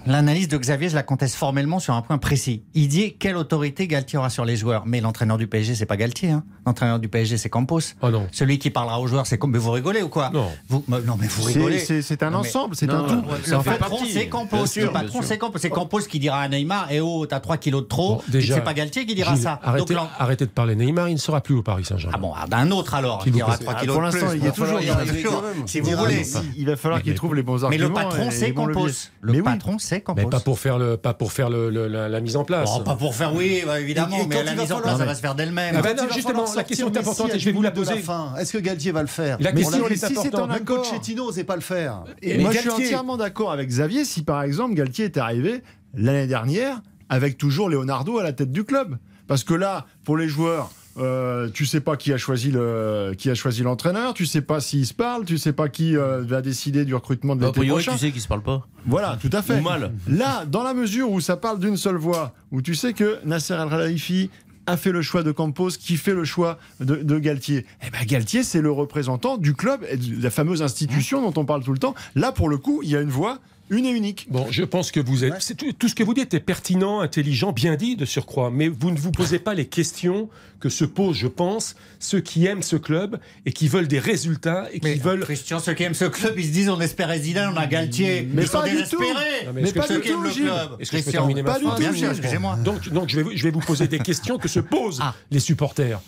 [0.07, 2.63] l'analyse de Xavier, je la conteste formellement sur un point précis.
[2.75, 4.85] Il dit quelle autorité Galtier aura sur les joueurs?
[4.87, 6.31] Mais l'entraîneur du PSG, c'est pas Galtier.
[6.31, 6.45] hein.
[6.67, 7.81] L'entraîneur du PSG, c'est Campos.
[8.03, 8.27] Oh non.
[8.33, 9.51] Celui qui parlera aux joueurs, c'est comme.
[9.53, 10.31] Mais vous rigolez ou quoi?
[10.31, 10.49] Non.
[10.69, 11.79] Vous- mais- non, mais vous rigolez.
[11.79, 13.15] C'est c'est un ensemble, c'est Non, un tout.
[13.29, 14.67] ouais, Le ça en fait patron, c'est Campos.
[14.67, 15.59] Sûr, le patron, c'est Campos.
[15.59, 18.17] C'est Campos qui dira à Neymar Eh oh, t'as 3 kilos de trop.
[18.17, 19.59] Bon, déjà, c'est pas Galtier qui dira Gilles, ça.
[19.63, 22.15] Arrêtez, Donc, l'en- arrêtez de parler Neymar, il ne sera plus au Paris Saint-Germain.
[22.17, 23.65] Ah bon, ah, d'un autre alors, vous aura plaît.
[23.65, 24.21] 3 Ah, kilos pour de plus.
[24.21, 25.69] l'instant, il y a va falloir toujours- il.
[25.69, 26.23] Si Il vous voulez.
[26.57, 28.08] Il va falloir qu'il trouve les bons arguments.
[28.11, 28.87] Le patron, bons Campos.
[28.87, 28.95] leviers.
[29.21, 29.45] Le Mais oui.
[29.45, 30.23] patron, c'est Campos.
[30.23, 32.71] Mais pas pour faire, le, pas pour faire le- le- la, la mise en place.
[32.77, 35.05] Oh, pas pour faire oui, bah, évidemment, Et- et mais la mise en place, ça
[35.05, 35.75] va se faire d'elle-même.
[35.83, 37.97] Ah non, va justement, la question est importante et je vais vous la poser.
[37.99, 40.51] fin, Est-ce que Galtier va le faire La On question, est si c'est importante.
[40.51, 42.05] un quand- Chettino n'osait pas le faire.
[42.23, 45.63] Et Mais moi, je suis entièrement d'accord avec Xavier si, par exemple, Galtier est arrivé
[45.95, 48.97] l'année dernière avec toujours Leonardo à la tête du club.
[49.27, 53.31] Parce que là, pour les joueurs, euh, tu sais pas qui a choisi le qui
[53.31, 56.43] a choisi l'entraîneur, tu sais pas s'ils se parlent, tu sais pas qui euh, va
[56.43, 57.93] décider du recrutement de A l'été priori, prochain.
[57.93, 58.67] tu sais qu'ils se parlent pas.
[58.87, 59.59] Voilà, tout à fait.
[59.59, 59.93] Ou mal.
[60.09, 63.55] Là, dans la mesure où ça parle d'une seule voix, où tu sais que Nasser
[63.55, 64.31] El Khelaifi
[64.67, 67.65] a fait le choix de Campos, qui fait le choix de, de Galtier.
[67.87, 71.47] Eh ben Galtier, c'est le représentant du club, et de la fameuse institution dont on
[71.47, 71.95] parle tout le temps.
[72.15, 73.39] Là, pour le coup, il y a une voix,
[73.71, 74.27] une et unique.
[74.31, 75.57] Bon, je pense que vous êtes.
[75.57, 78.91] Tout, tout ce que vous dites est pertinent, intelligent, bien dit de surcroît, mais vous
[78.91, 80.29] ne vous posez pas les questions
[80.61, 84.69] que se posent, je pense, ceux qui aiment ce club et qui veulent des résultats
[84.73, 85.21] et qui Mais veulent.
[85.21, 88.27] Christian, ceux qui aiment ce club, ils se disent on espérait Zidane, on a Galtier.
[88.33, 88.77] Mais ils sont pas du tout.
[88.99, 89.47] désespérés.
[89.47, 90.43] Non, mais pas du qui aiment tout, le Gilles.
[90.45, 90.71] club.
[90.81, 92.57] Est-ce que je peux Christian, terminer ma Pas du phrase tout, Bien sûr, excusez-moi.
[92.65, 95.15] Donc, donc je, vais, vous- je vais vous poser des questions que se posent Ah.
[95.31, 96.01] les supporters.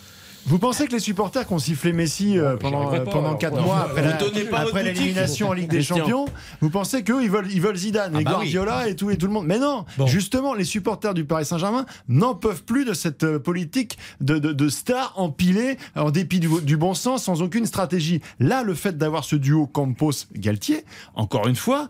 [0.46, 3.38] Vous pensez que les supporters qui ont sifflé Messi euh, pendant, pas, pendant alors.
[3.38, 5.82] 4 Ouais, mois après après l'élimination en Ligue des.
[5.82, 6.26] Champions,
[6.60, 8.50] vous pensez qu'eux, ils veulent, ils veulent Zidane Ah et bah oui.
[8.50, 9.46] Guardiola et, tout, et tout le monde?
[9.46, 10.06] Mais non, Bon.
[10.06, 14.52] justement, les supporters du Paris Saint-Germain n'en peuvent plus de cette euh, politique de, de,
[14.52, 18.20] de stars empilées en dépit du, du bon sens, sans aucune stratégie.
[18.40, 21.88] Là, le fait d'avoir ce duo Campos-Galtier, encore une fois,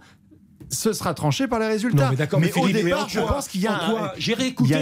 [0.70, 2.04] ce sera tranché par les résultats.
[2.04, 4.12] Non, mais d'accord, mais, au Philippe, départ, je pense qu'il y a un.
[4.18, 4.76] J'ai réécouté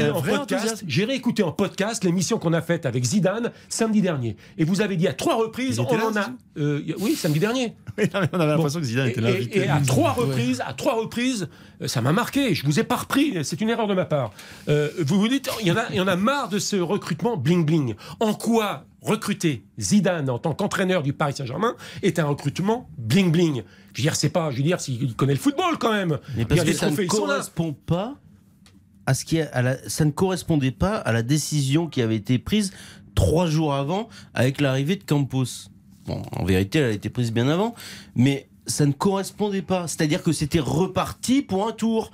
[1.05, 4.37] réécouté en podcast l'émission qu'on a faite avec Zidane samedi dernier.
[4.59, 6.29] Et vous avez dit à trois reprises, on là, en a.
[6.59, 7.75] Euh, oui, samedi dernier.
[7.99, 8.57] Oui, non, mais on avait Bon.
[8.59, 9.31] l'impression que Zidane était là.
[9.31, 11.49] et- et à trois reprises, à trois reprises,
[11.83, 12.55] euh, ça m'a marqué.
[12.55, 13.37] Je vous ai pas repris.
[13.43, 14.31] C'est une erreur de ma part.
[14.69, 16.77] Euh, vous vous dites, il y en a, il y en a marre de ce
[16.77, 17.95] recrutement bling bling.
[18.21, 23.63] En quoi recruter Zidane en tant qu'entraîneur du Paris Saint-Germain est un recrutement bling bling
[23.95, 24.51] Je veux dire, c'est pas.
[24.51, 26.19] Je veux dire, s'il connaît le football quand même.
[26.37, 28.17] Mais parce que ça ne correspond pas
[29.07, 32.17] à ce qui est à la, ça ne correspondait pas à la décision qui avait
[32.17, 32.73] été prise
[33.15, 35.71] trois jours avant avec l'arrivée de Campos.
[36.07, 37.75] Bon, en vérité, elle a été prise bien avant,
[38.15, 39.89] mais ça ne correspondait pas.
[39.89, 42.11] C'est-à-dire que c'était reparti pour un tour,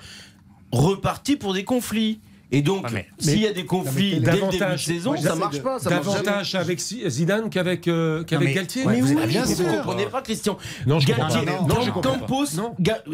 [0.72, 2.20] reparti pour des conflits.
[2.52, 5.20] Et donc, Ouais, s'il y a des conflits dès le début de davantage- saison, moi,
[5.20, 5.78] ça marche de- pas.
[5.78, 6.06] Ça marche.
[6.06, 8.84] Davantage avec Zidane qu'avec euh, qu'avec Galtier.
[8.84, 10.56] ouais, Mais vous oui, bien vous ne comprenez pas, Christian.
[10.86, 11.52] Non, je comprends Galtier, pas.
[11.52, 12.18] non, Non, comprends pas.
[12.18, 12.46] Campos,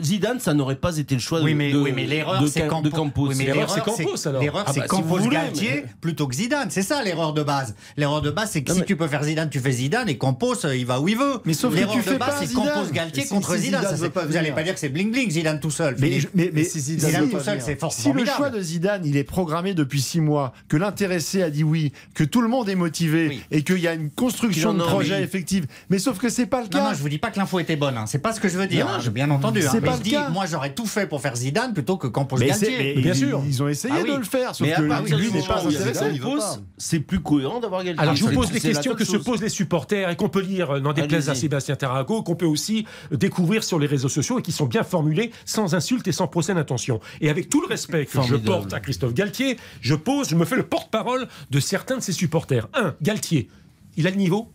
[0.02, 2.46] Zidane, ça n'aurait pas été le choix Oui, de, mais, de- oui, mais l'erreur, de
[2.46, 2.88] c'est Cam- Campos.
[2.88, 3.26] de Campos.
[3.28, 4.42] Oui, mais L'erreur, c'est Campos, alors.
[4.42, 6.70] L'erreur, Ah c'est bah, si vous Campos voulez, Galtier mais- plutôt que Zidane.
[6.70, 7.74] C'est ça l'erreur de base.
[7.96, 10.64] L'erreur de base, c'est que si tu peux faire Zidane, tu fais Zidane et Campos,
[10.66, 11.38] euh, il va où il veut.
[11.44, 12.52] Mais sauf que l'erreur tu de fais base, pas c'est.
[12.54, 13.86] Campos Galtier contre Zidane.
[14.26, 15.96] Vous n'allez pas dire que c'est bling bling Zidane tout seul.
[15.98, 16.18] Mais,
[16.64, 20.20] Zidane tout seul, c'est fort si le choix de Zidane, il est programmé depuis six
[20.20, 23.42] mois, que l'intéressé a dit oui, que tout le monde est motivé Oui.
[23.50, 26.28] et qu'il y a une construction Non, de non, projet mais- effective, mais sauf que
[26.28, 26.84] c'est pas le Non, cas.
[26.90, 27.96] non, je vous dis pas que l'info était bonne.
[27.96, 28.06] Hein.
[28.06, 28.86] C'est pas ce que je veux dire.
[28.86, 28.98] Non, hein.
[29.00, 29.60] J'ai bien entendu.
[29.64, 29.70] hein.
[29.74, 30.28] Mais pas je le dis, cas.
[30.30, 32.94] moi, j'aurais tout fait pour faire Zidane plutôt que Campos Galtier.
[32.94, 33.42] mais Bien ils- sûr.
[33.46, 34.10] Ils ont essayé Ah oui.
[34.10, 36.20] de le faire, sauf Mais à que partir lui n'est pas intéressé.
[36.78, 38.00] C'est plus cohérent d'avoir Galtier.
[38.02, 40.70] Alors je vous pose les questions que se posent les supporters et qu'on peut lire,
[40.76, 41.34] euh, n'en déplaise à.
[41.34, 45.30] Sébastien Tarago, qu'on peut aussi découvrir sur les réseaux sociaux et qui sont bien formulées,
[45.46, 47.00] sans insulte et sans procès d'intention.
[47.20, 50.44] Et avec tout le respect que je porte à Christophe Galtier, je pose, je me
[50.44, 52.68] fais le porte-parole de certains de ses supporters.
[52.74, 53.48] Un, Galtier,
[53.96, 54.50] il a le niveau?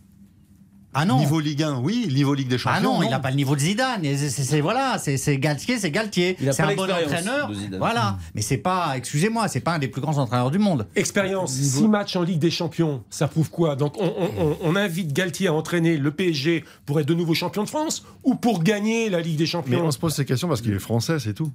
[0.98, 1.18] Ah non.
[1.18, 2.08] Niveau Ligue 1, oui.
[2.10, 2.78] Niveau Ligue des Champions.
[2.78, 4.00] Ah non, il n'a pas le niveau de Zidane.
[4.02, 6.38] C'est- c'est- voilà, c'est c'est Galtier, c'est Galtier.
[6.40, 7.48] Il a C'est pas un bon entraîneur.
[7.50, 7.78] de Zidane.
[7.78, 10.86] Voilà, mais c'est pas, excusez-moi, c'est pas un des plus grands entraîneurs du monde.
[10.96, 13.76] Expérience, six matchs en Ligue des Champions, ça prouve quoi?
[13.76, 17.34] Donc on, on- on- on invite Galtier à entraîner le PSG pour être de nouveau
[17.34, 19.84] champion de France ou pour gagner la Ligue des Mais Champions?
[19.84, 21.52] on se pose ces questions parce qu'il est français, c'est tout.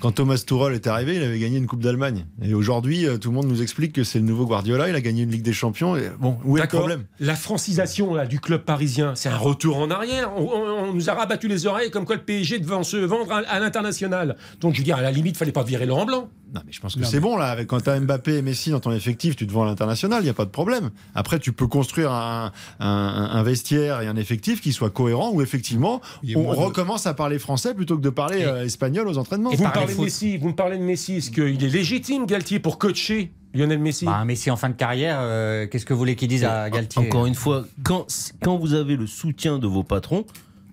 [0.00, 2.24] Quand Thomas Tuchel est arrivé, il avait gagné une Coupe d'Allemagne.
[2.40, 5.00] Et aujourd'hui, euh, tout le monde nous explique que c'est le nouveau Guardiola, il a
[5.00, 5.96] gagné une Ligue des Champions.
[5.96, 7.04] Et bon, où est le problème?
[7.18, 10.30] La francisation là, du club parisien, c'est un retour en arrière.
[10.36, 13.30] On, on- on nous a rabattu les oreilles comme quoi le PSG devait se vendre
[13.32, 14.36] à, à l'international.
[14.60, 16.28] Donc je veux dire, à la limite, fallait pas virer Laurent Blanc.
[16.54, 17.46] Non, mais je pense que c'est bon, là.
[17.48, 20.22] Avec, quand tu as Mbappé et Messi dans ton effectif, tu te vends à l'international,
[20.22, 20.88] il n'y a pas de problème.
[21.14, 25.42] Après, tu peux construire un, un- un vestiaire et un effectif qui soit cohérent où,
[25.42, 29.18] effectivement, Il on de- recommence à parler français plutôt que de parler euh, espagnol aux
[29.18, 29.50] entraînements.
[29.50, 30.00] Et vous me parlez de.
[30.00, 31.16] Messi, vous me parlez de Messi.
[31.16, 34.06] Est-ce qu'il est légitime, Galtier, pour coacher Lionel Messi?
[34.06, 37.02] Bah, Messi en fin de carrière, euh, qu'est-ce que vous voulez qu'il dise à Galtier?
[37.02, 38.06] Encore une fois, quand,
[38.42, 40.24] quand vous avez le soutien de vos patrons,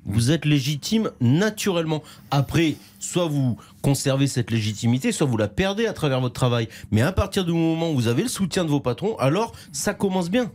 [0.06, 2.04] Vous êtes légitime naturellement.
[2.32, 6.68] Après, soit vous conservez cette légitimité, soit vous la perdez à travers votre travail.
[6.92, 9.94] Mais à partir du moment où vous avez le soutien de vos patrons, alors ça
[9.94, 10.52] commence bien.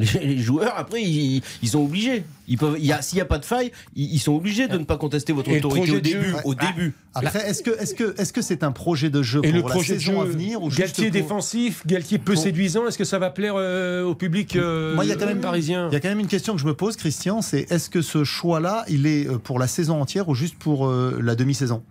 [0.00, 2.24] Les, joueurs, après, ils, sont obligés.
[2.48, 5.32] Ils peuvent, s'il n'y a pas de faille, ils, sont obligés de ne pas contester
[5.32, 6.34] votre autorité au début.
[6.44, 6.94] Au début.
[7.14, 9.94] Après, est-ce que, est-ce que, est-ce que c'est un projet de jeu pour le projet
[9.94, 12.86] la saison à venir ou Galtier défensif, Galtier peu séduisant.
[12.86, 15.88] Est-ce que ça va plaire euh, au public euh, Moi, y a quand même parisien.
[15.90, 18.02] Il y a quand même une question que je me pose, Christian, c'est est-ce que
[18.02, 21.82] ce choix-là, il est euh, pour la saison entière ou juste pour la demi-saison?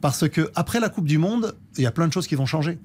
[0.00, 2.46] Parce que après la Coupe du Monde, il y a plein de choses qui vont
[2.46, 2.78] changer.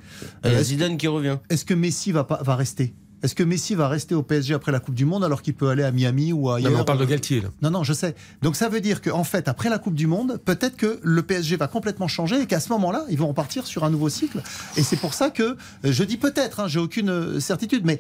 [0.46, 1.38] Il y a Zidane qui revient.
[1.50, 2.94] Est-ce que Messi va, pas, va rester?
[3.24, 5.70] Est-ce que Messi va rester au PSG après la Coupe du Monde alors qu'il peut
[5.70, 7.42] aller à Miami ou ailleurs non, on parle de Galtier.
[7.42, 7.50] Là.
[7.62, 8.16] Non, non, je sais.
[8.42, 11.56] Donc ça veut dire qu'en fait, après la Coupe du Monde, peut-être que le PSG
[11.56, 14.42] va complètement changer et qu'à ce moment-là, ils vont repartir sur un nouveau cycle.
[14.76, 18.00] Et c'est pour ça que euh, je dis peut-être, hein, j'ai aucune euh, certitude, mais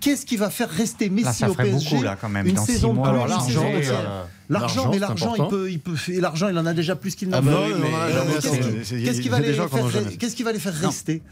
[0.00, 3.46] qu'est-ce qui va faire rester Messi au PSG là, quand même, une saison mois, alors,
[4.48, 7.38] L'argent, mais l'argent, il peut, il peut, l'argent, il en a déjà plus qu'il n'en
[7.38, 7.42] a.
[8.90, 9.68] Qu'est-ce qui va les faire,
[10.18, 11.22] qu'est-ce qui va les faire rester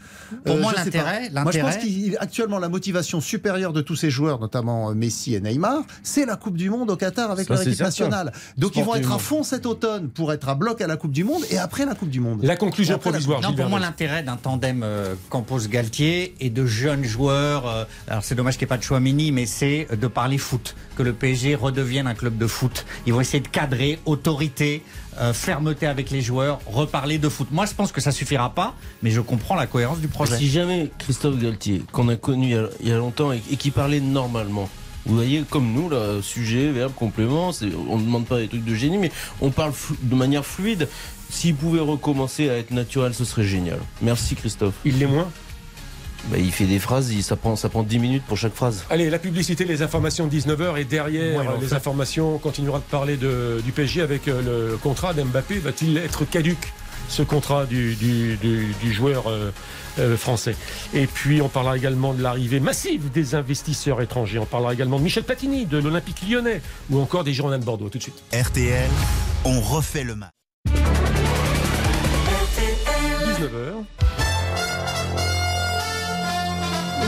[0.45, 4.89] Pour moi, l'intérêt, Moi, je pense qu'actuellement, la motivation supérieure de tous ces joueurs, notamment
[4.89, 8.31] euh, Messi et Neymar, c'est la Coupe du Monde au Qatar avec leur équipe nationale.
[8.57, 11.11] Donc, ils vont être à fond cet automne pour être à bloc à la Coupe
[11.11, 12.43] du Monde et après la Coupe du Monde.
[12.43, 13.41] La conclusion provisoire.
[13.41, 17.67] Non, pour moi, l'intérêt d'un tandem euh, Campos-Galtier et de jeunes joueurs.
[17.67, 20.37] Euh, alors, c'est dommage qu'il n'y ait pas de choix mini, mais c'est de parler
[20.37, 22.85] foot, que le PSG redevienne un club de foot.
[23.05, 24.83] Ils vont essayer de cadrer, autorité,
[25.19, 27.49] euh, fermeté avec les joueurs, reparler de foot.
[27.51, 30.37] Moi, je pense que ça suffira pas, mais je comprends la cohérence du projet.
[30.37, 34.69] Si jamais Christophe Galtier, qu'on a connu il y a, longtemps et, qui parlait normalement,
[35.05, 37.51] vous voyez, comme nous, là, sujet, verbe, complément,
[37.89, 39.11] on ne demande pas des trucs de génie, mais
[39.41, 40.87] on parle de manière fluide.
[41.29, 43.79] S'il pouvait recommencer à être naturel, ce serait génial.
[44.01, 44.75] Merci Christophe.
[44.85, 45.27] Il l'est moins
[46.25, 48.85] bah, il fait des phrases, ça, prend, ça prend 10 minutes pour chaque phrase.
[48.89, 53.61] Allez, la publicité, les informations 19h et derrière les informations, on continuera de parler de,
[53.63, 55.59] du PSG avec euh, le contrat d'Mbappé.
[55.59, 56.71] Va-t-il être caduque
[57.09, 59.51] ce contrat du, du, joueur euh,
[59.99, 60.55] euh, français?
[60.93, 64.39] Et puis on parlera également de l'arrivée massive des investisseurs étrangers.
[64.39, 67.89] On parlera également de Michel Platini, de l'Olympique lyonnais ou encore des Girondins de Bordeaux.
[67.89, 68.23] Tout de suite.
[68.33, 68.89] RTL,
[69.43, 70.31] on refait le match.
[73.39, 74.02] 19h.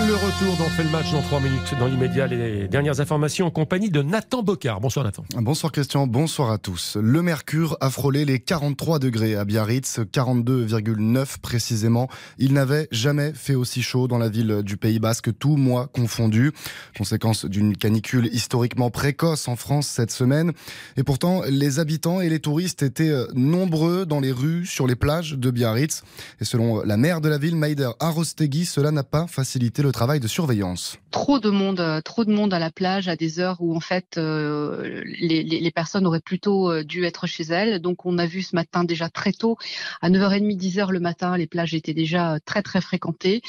[0.08, 1.74] Le retour d'on fait le match dans 3 minutes.
[1.80, 4.80] Dans l'immédiat, les dernières informations en compagnie de Nathan Bocard.
[4.80, 5.26] Bonsoir Nathan.
[5.36, 6.96] Bonsoir Christian, bonsoir à tous.
[7.02, 12.08] Le mercure a frôlé les 43 degrés à Biarritz, 42,9 précisément.
[12.38, 16.52] Il n'avait jamais fait aussi chaud dans la ville du Pays Basque, tout mois confondu.
[16.96, 20.52] Conséquence d'une canicule historiquement précoce en France cette semaine.
[20.98, 25.32] Et pourtant, les habitants et les touristes étaient nombreux dans les rues, sur les plages
[25.32, 26.04] de Biarritz.
[26.42, 30.20] Et selon la maire de la ville, Maider Arostegui, cela n'a pas facilité le travail
[30.20, 31.00] de surveillance.
[31.10, 33.80] Trop de monde, euh, trop de monde à la plage à des heures où en
[33.80, 37.80] fait euh, les, les, personnes auraient plutôt euh, dû être chez elles.
[37.80, 39.58] Donc on a vu ce matin déjà très tôt,
[40.02, 43.42] à 9h30, 10h le matin, les plages étaient déjà très très fréquentées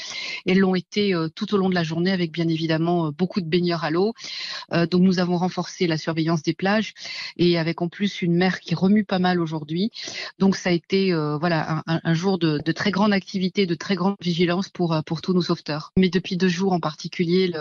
[0.45, 3.83] et l'ont été tout au long de la journée avec bien évidemment beaucoup de baigneurs
[3.83, 4.13] à l'eau.
[4.71, 6.93] donc nous avons renforcé la surveillance des plages
[7.35, 9.91] et avec en plus une mer qui remue pas mal aujourd'hui.
[10.39, 13.95] Donc ça a été voilà un, un jour de, de, très grande activité, de très
[13.95, 15.91] grande vigilance pour pour tous nos sauveteurs.
[15.97, 17.51] Mais depuis deux jours en particulier,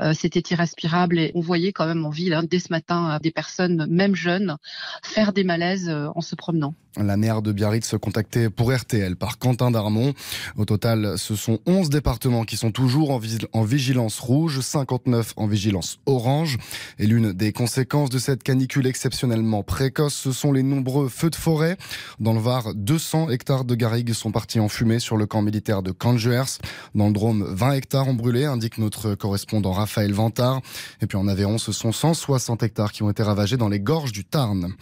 [0.00, 3.18] euh, c'était irrespirable et on voyait quand même en ville, hein, dès ce matin, euh,
[3.18, 4.56] des personnes, même jeunes,
[5.02, 6.74] faire des malaises euh, en se promenant.
[6.96, 10.12] La maire de Biarritz contactée pour RTL par Quentin Darmon.
[10.56, 16.00] Au total, ce sont 11 départements qui sont toujours en, vigilance rouge, 59 en vigilance
[16.06, 16.58] orange.
[16.98, 21.36] Et l'une des conséquences de cette canicule exceptionnellement précoce, ce sont les nombreux feux de
[21.36, 21.76] forêt.
[22.18, 25.84] Dans le Var, 200 hectares de garrigues sont partis en fumée sur le camp militaire
[25.84, 26.58] de Canjuers.
[26.96, 30.60] Dans le Drôme, 20 hectares ont brûlé, indique notre correspondant Raphaël Vantard.
[31.00, 34.12] Et puis en Aveyron, ce sont 160 hectares qui ont été ravagés dans les gorges
[34.12, 34.74] du Tarn.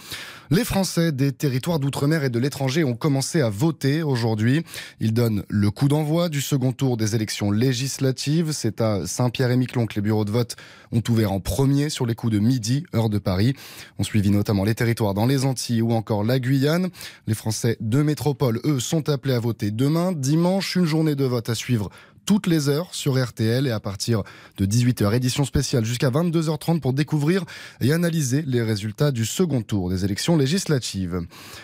[0.50, 4.64] Les Français des territoires d'outre-mer et de l'étranger ont commencé à voter aujourd'hui.
[4.98, 8.52] Ils donnent le coup d'envoi du second tour des élections législatives.
[8.52, 10.57] C'est à Saint-Pierre-et-Miquelon que les bureaux de vote
[10.90, 13.54] ont ouvert en premier sur les coups de midi, heure de Paris.
[13.98, 16.88] On suivi notamment les territoires dans les Antilles ou encore la Guyane.
[17.26, 20.12] Les Français de métropole, eux, sont appelés à voter demain.
[20.12, 21.90] Dimanche, une journée de vote à suivre
[22.29, 24.23] toutes les heures sur RTL et à partir
[24.59, 27.43] de 18h, édition spéciale jusqu'à 22h30 pour découvrir
[27.81, 31.23] et analyser les résultats du second tour des élections législatives.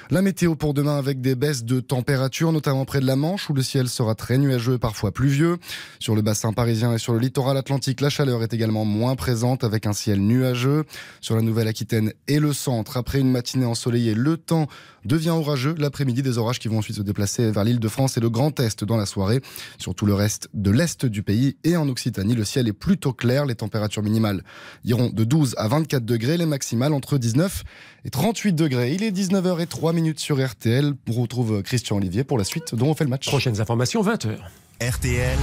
[0.08, 3.52] La météo pour demain avec des baisses de température, notamment près de la Manche où
[3.52, 5.58] le ciel sera très nuageux parfois pluvieux.
[5.98, 9.64] Sur le bassin parisien et sur le littoral atlantique, la chaleur est également moins présente
[9.64, 10.84] avec un ciel nuageux.
[11.20, 14.68] Sur la Nouvelle-Aquitaine et le centre, après une matinée ensoleillée, le temps
[15.04, 15.74] devient orageux.
[15.78, 18.58] L'après-midi, des orages qui vont ensuite se déplacer vers l'île de France et le Grand
[18.60, 19.40] Est dans la soirée.
[19.78, 22.34] Sur tout le reste de l'est du pays et en Occitanie.
[22.34, 23.46] Le ciel est plutôt clair.
[23.46, 24.42] Les températures minimales
[24.84, 27.64] iront de 12 à 24 degrés, les maximales entre 19
[28.04, 28.92] et 38 degrés.
[28.92, 30.94] Il est 19h03 minutes sur RTL.
[31.08, 33.26] On retrouve Christian Olivier pour la suite dont on fait le match.
[33.26, 34.36] Prochaines informations, 20h.
[34.80, 35.38] RTL,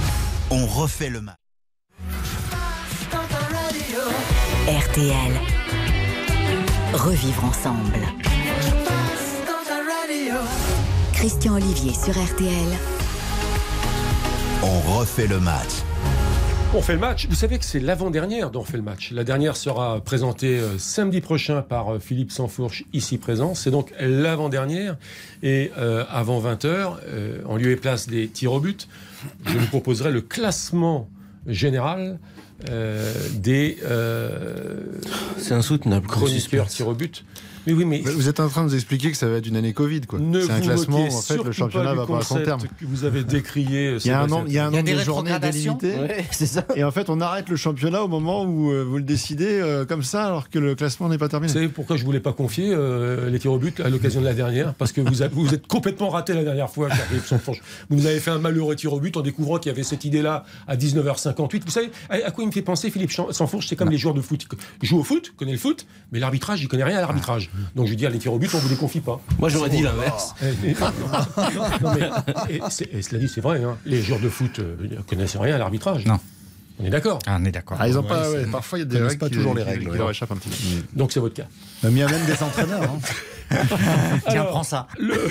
[0.50, 1.36] on refait le match.
[4.68, 5.32] RTL.
[6.92, 7.98] Revivre ensemble.
[11.22, 12.66] Christian Olivier sur RTL.
[14.60, 15.68] On refait le match.
[16.74, 17.28] On fait le match.
[17.28, 19.12] Vous savez que c'est l'avant-dernière dont on fait le match.
[19.12, 23.54] La dernière sera présentée euh, samedi prochain par euh, Philippe Sansfourche, ici présent.
[23.54, 24.96] C'est donc l'avant-dernière.
[25.44, 26.96] Et euh, avant 20h,
[27.46, 28.88] en lieu et place des tirs au but,
[29.46, 31.08] je vous proposerai le classement
[31.46, 32.18] général
[33.34, 33.78] des
[35.38, 37.24] c'est insoutenable chroniqueurs tirs au but.
[37.66, 38.00] Mais oui, mais...
[38.00, 40.18] Vous êtes en train de nous expliquer que ça va être une année Covid, quoi.
[40.18, 42.60] C'est un classement, en fait, le championnat va pas à son terme.
[42.62, 43.96] Que vous avez décrié.
[44.04, 45.94] Il y a un, nombre, il y a un nombre des de journées délimitées.
[45.98, 46.64] Ouais, c'est ça.
[46.74, 49.84] Et en fait, on arrête le championnat au moment où euh, vous le décidez euh,
[49.84, 51.52] comme ça, alors que le classement n'est pas terminé.
[51.52, 54.26] Vous savez pourquoi je voulais pas confier euh, les tirs au but à l'occasion de
[54.26, 54.74] la dernière?
[54.74, 56.88] Parce que vous, avez, vous êtes complètement raté la dernière fois.
[57.88, 60.04] Vous nous avez fait un malheureux tir au but en découvrant qu'il y avait cette
[60.04, 61.62] idée-là à 19h58.
[61.64, 64.20] Vous savez à quoi il me fait penser, Philippe Sansfourche C'est comme les joueurs de
[64.20, 64.46] foot.
[64.82, 67.50] Il joue au foot, connaît le foot, mais l'arbitrage, il connaît rien à l'arbitrage.
[67.74, 69.20] Donc je veux dire, les tirs au but, on vous les confie pas.
[69.38, 70.34] Moi, j'aurais dit l'inverse.
[72.50, 73.76] Et cela dit, c'est vrai, hein.
[73.86, 76.06] les joueurs de foot ne connaissent rien à l'arbitrage.
[76.06, 76.18] Non.
[76.80, 77.76] On est d'accord ah, On est d'accord.
[77.80, 79.62] Ah, ils ont pas, ouais, parfois, il y a des règles pas qui, toujours les
[79.62, 79.98] règles, qui ouais.
[79.98, 80.98] leur échappent un petit peu.
[80.98, 81.46] Donc c'est votre cas.
[81.82, 82.82] Mais il y a même des entraîneurs.
[82.82, 82.98] hein.
[84.22, 84.88] Tiens, Alors, prends ça.
[84.98, 85.28] Le,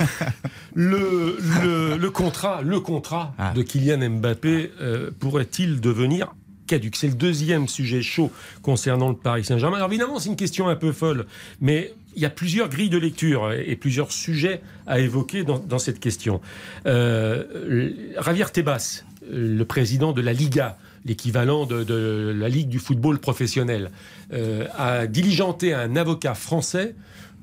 [0.75, 3.51] le, le, le contrat, le contrat Ah.
[3.55, 6.35] de Kylian Mbappé euh, pourrait-il devenir
[6.67, 6.95] caduc?
[6.95, 8.31] C'est le deuxième sujet chaud
[8.61, 9.77] concernant le Paris Saint-Germain.
[9.77, 11.25] Alors évidemment, c'est une question un peu folle,
[11.59, 15.99] mais il y a plusieurs grilles de lecture et plusieurs sujets à évoquer dans, cette
[15.99, 16.41] question.
[16.85, 17.91] Euh,
[18.23, 23.91] Javier Tebas, le président de la Liga, l'équivalent de, de la Ligue du football professionnel,
[24.33, 26.95] euh, a diligenté un avocat français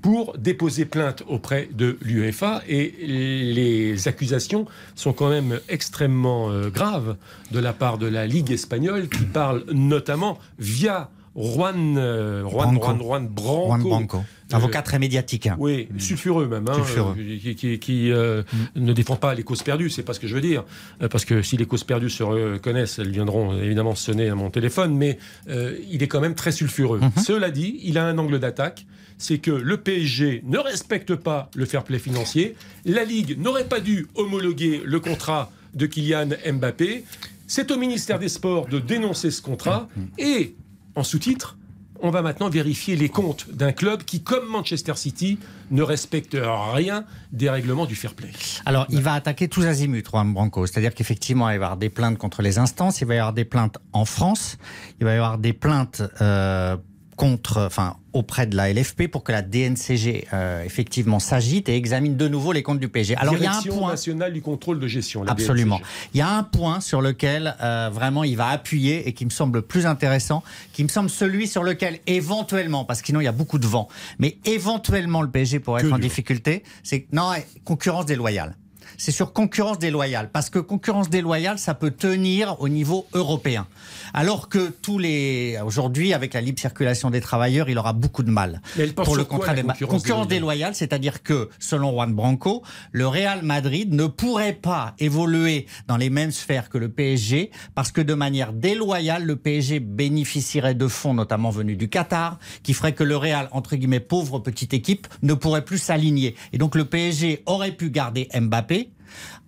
[0.02, 7.16] pour déposer plainte auprès de l'UEFA et les accusations sont quand même extrêmement euh, graves
[7.50, 12.85] de la part de la Ligue espagnole qui parle notamment via Juan, euh, Juan, Branco.
[12.87, 13.66] Juan, Juan Branco.
[13.66, 14.24] Juan Branco.
[14.51, 15.46] Avocat très médiatique.
[15.46, 15.57] hein.
[15.59, 17.14] Oui, sulfureux même, hein, Sulfureux.
[17.18, 18.42] euh, qui, qui- qui, euh,
[18.77, 20.64] ne défend pas les causes perdues, c'est pas ce que je veux dire.
[21.03, 24.51] Euh, parce que si les causes perdues se reconnaissent, elles viendront évidemment sonner à mon
[24.51, 25.18] téléphone, mais
[25.51, 27.01] euh, il est quand même très sulfureux.
[27.24, 28.87] Cela dit, il a un angle d'attaque,
[29.18, 32.55] c'est que le PSG ne respecte pas le fair play financier,
[32.87, 37.05] la Ligue n'aurait pas dû homologuer le contrat de Kylian Mbappé,
[37.46, 40.55] c'est au ministère des Sports de dénoncer ce contrat, et
[40.99, 41.57] en sous-titre,
[42.01, 45.39] on va maintenant vérifier les comptes d'un club qui, comme Manchester City,
[45.71, 46.37] ne respecte
[46.73, 48.31] rien des règlements du fair play.
[48.67, 50.67] Alors, il va attaquer tous azimuts, Juan Branco.
[50.67, 53.33] C'est-à-dire qu'effectivement, il va y avoir des plaintes contre les instances, il va y avoir
[53.33, 54.59] des plaintes en France,
[55.01, 56.77] il va y avoir des plaintes euh,
[57.18, 62.16] contre, enfin, auprès de la LFP pour que la DNCG euh, effectivement s'agite et examine
[62.16, 63.16] de nouveau les comptes du PSG.
[63.16, 63.90] Alors, il y a un point.
[63.90, 65.24] nationale du contrôle de gestion.
[65.24, 65.78] la Absolument.
[65.78, 66.11] DNCG.
[66.14, 69.31] Il y a un point sur lequel euh, vraiment il va appuyer et qui me
[69.31, 73.28] semble plus intéressant, qui me semble celui sur lequel éventuellement, parce que sinon il y
[73.28, 73.88] a beaucoup de vent,
[74.20, 77.33] mais éventuellement le PSG pourrait être en difficulté, c'est non
[77.64, 78.54] concurrence déloyale.
[79.01, 83.69] C'est sur concurrence déloyale, parce que concurrence déloyale, ça peut tenir au niveau européen.
[84.13, 88.31] Alors que tous les aujourd'hui, avec la libre circulation des travailleurs, il aura beaucoup de
[88.31, 92.65] mal elle pour le contrat la des concurrence concurrence déloyale, c'est-à-dire que, selon Juan Branco,
[92.91, 97.93] le Real Madrid ne pourrait pas évoluer dans les mêmes sphères que le PSG, parce
[97.93, 102.95] que de manière déloyale, le PSG bénéficierait de fonds, notamment venus du Qatar, qui ferait
[102.95, 106.35] que le Real, entre guillemets, pauvre petite équipe, ne pourrait plus s'aligner.
[106.53, 108.88] Et donc le PSG aurait pu garder Mbappé,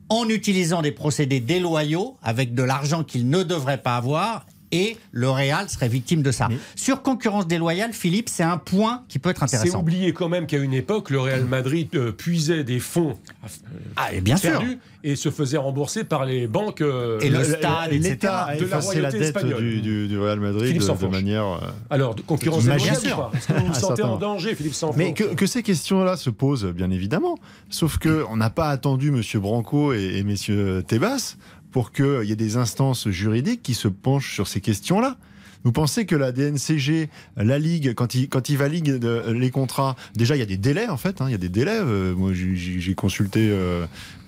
[0.08, 4.46] en utilisant des procédés déloyaux avec de l'argent qu'il ne devrait pas avoir.
[4.72, 6.48] Et le Real serait victime de ça.
[6.76, 9.80] Sur concurrence déloyale, Philippe, c'est un point qui peut être C'est intéressant.
[9.80, 13.48] oublié quand même qu'à une époque, le Real Madrid euh, puisait des fonds euh,
[13.96, 14.50] Ah, et bien sûr.
[14.52, 18.10] perdus et se faisait rembourser par les banques euh, Et le stade, etc.
[18.10, 19.60] L'État a de la effacé la royauté dette espagnole.
[19.62, 21.44] du, du- du Real Madrid de, manière.
[21.46, 23.30] euh, Alors, de concurrence Bien déloyale sûr.
[23.34, 26.28] Est-ce que vous vous Ah, sentez en danger, Philippe Mais que, que ces questions-là se
[26.30, 27.38] posent, bien évidemment.
[27.70, 31.36] Sauf que on n'a pas attendu Monsieur Branco et, et Messieurs Tebas
[31.70, 35.16] pour qu'il y ait des instances juridiques qui se penchent sur ces questions-là.
[35.64, 39.94] Vous pensez que la DNCG, la Ligue, quand il, quand il valide de- les contrats,
[40.14, 41.78] déjà il y a des délais en fait, hein, il y a des délais.
[41.80, 43.84] Euh, moi j'ai- j'ai j'ai consulté euh,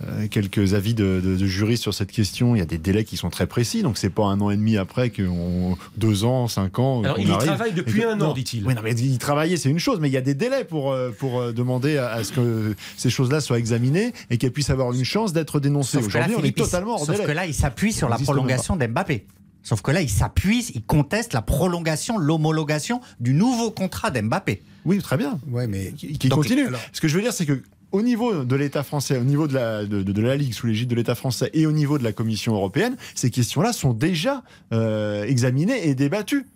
[0.06, 3.04] euh, quelques avis de, de- de juristes sur cette question, il y a des délais
[3.04, 6.24] qui sont très précis, donc c'est pas un an et demi après que on- deux
[6.24, 7.02] ans, cinq ans.
[7.02, 7.46] Alors, il y arrive.
[7.46, 8.66] travaille depuis que- un an, dit-il.
[8.66, 10.92] Oui, non, mais y travailler, c'est une chose, mais il y a des délais pour,
[10.92, 14.70] euh, pour euh, demander à, à ce que ces choses-là soient examinées et qu'elles puissent
[14.70, 15.98] avoir une chance d'être dénoncées.
[16.02, 17.26] Sauf que là, Aujourd'hui, on est il- totalement hors sauf délai.
[17.26, 19.24] que là, il s'appuie sur la prolongation d'Mbappé.
[19.62, 24.62] Sauf que là, il s'appuie, il conteste la prolongation, l'homologation du nouveau contrat d'Mbappé.
[24.84, 25.38] Oui, très bien.
[25.48, 26.66] Ouais, mais qui, qui Donc, continue.
[26.66, 29.46] alors- Ce que je veux dire, c'est que au niveau de l'État français, au niveau
[29.46, 31.98] de la, de, de- de la Ligue sous l'égide de l'État français et au niveau
[31.98, 36.46] de la Commission européenne, ces questions-là sont déjà euh, examinées et débattues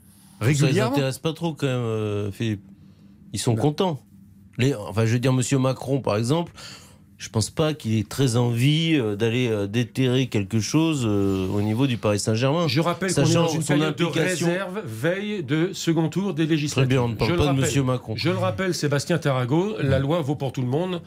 [0.40, 0.92] Ça les régulièrement.
[0.92, 2.62] intéresse pas trop quand même, euh, Philippe.
[3.32, 4.00] Ils sont contents.
[4.58, 6.50] Les, enfin, je veux dire, Monsieur Macron, par exemple,
[7.18, 11.62] je pense pas qu'il ait très envie euh, d'aller euh, déterrer quelque chose euh, au
[11.62, 12.68] niveau du Paris Saint-Germain.
[12.68, 16.46] Je rappelle qu'on est dans une son période de réserve, veille de second tour des
[16.46, 16.84] législatives.
[16.84, 17.62] Très bien, on ne parle Je pas de rappelle.
[17.62, 18.14] Monsieur Macron.
[18.16, 21.00] Je le rappelle, Sébastien Tarago, la loi vaut pour tout le monde.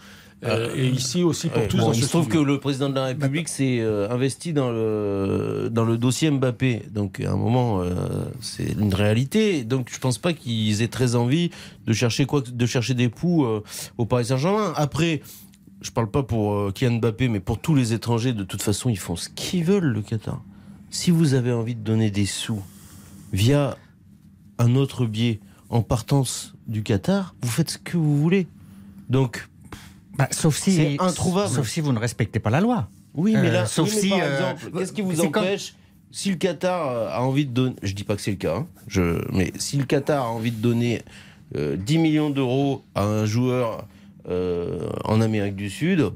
[0.45, 2.95] euh, et ici aussi pour Ouais, tous bon, il se trouve que le président de
[2.95, 6.83] la République s'est euh, investi dans le, dans le dossier Mbappé.
[6.91, 7.93] Donc, à un moment, euh,
[8.39, 9.63] c'est une réalité.
[9.65, 11.51] Donc, je pense pas qu'ils aient très envie
[11.85, 13.45] de chercher, quoi, de chercher des poux
[13.97, 14.71] au Paris Saint-Germain.
[14.77, 15.21] Après,
[15.81, 18.89] je parle pas pour euh, Kylian Mbappé, mais pour tous les étrangers, de toute façon,
[18.89, 20.41] ils font ce qu'ils veulent, le Qatar.
[20.89, 22.61] Si vous avez envie de donner des sous
[23.31, 23.77] via
[24.57, 28.47] un autre biais en partance du Qatar, vous faites ce que vous voulez.
[29.09, 29.47] Donc,
[30.17, 31.49] Bah, sauf si, C'est introuvable.
[31.53, 32.89] Sauf si vous ne respectez pas la loi.
[33.13, 35.43] Oui, mais Euh, là, sauf oui, mais si, par euh, exemple, qu'est-ce qui vous comme-
[35.43, 35.75] empêche
[36.11, 38.57] si le Qatar euh, a envie de donner, je dis pas que c'est le cas,
[38.57, 41.03] hein, je, mais si le Qatar a envie de donner
[41.55, 43.87] euh, 10 millions d'euros à un joueur
[44.25, 46.11] en Amérique du Sud,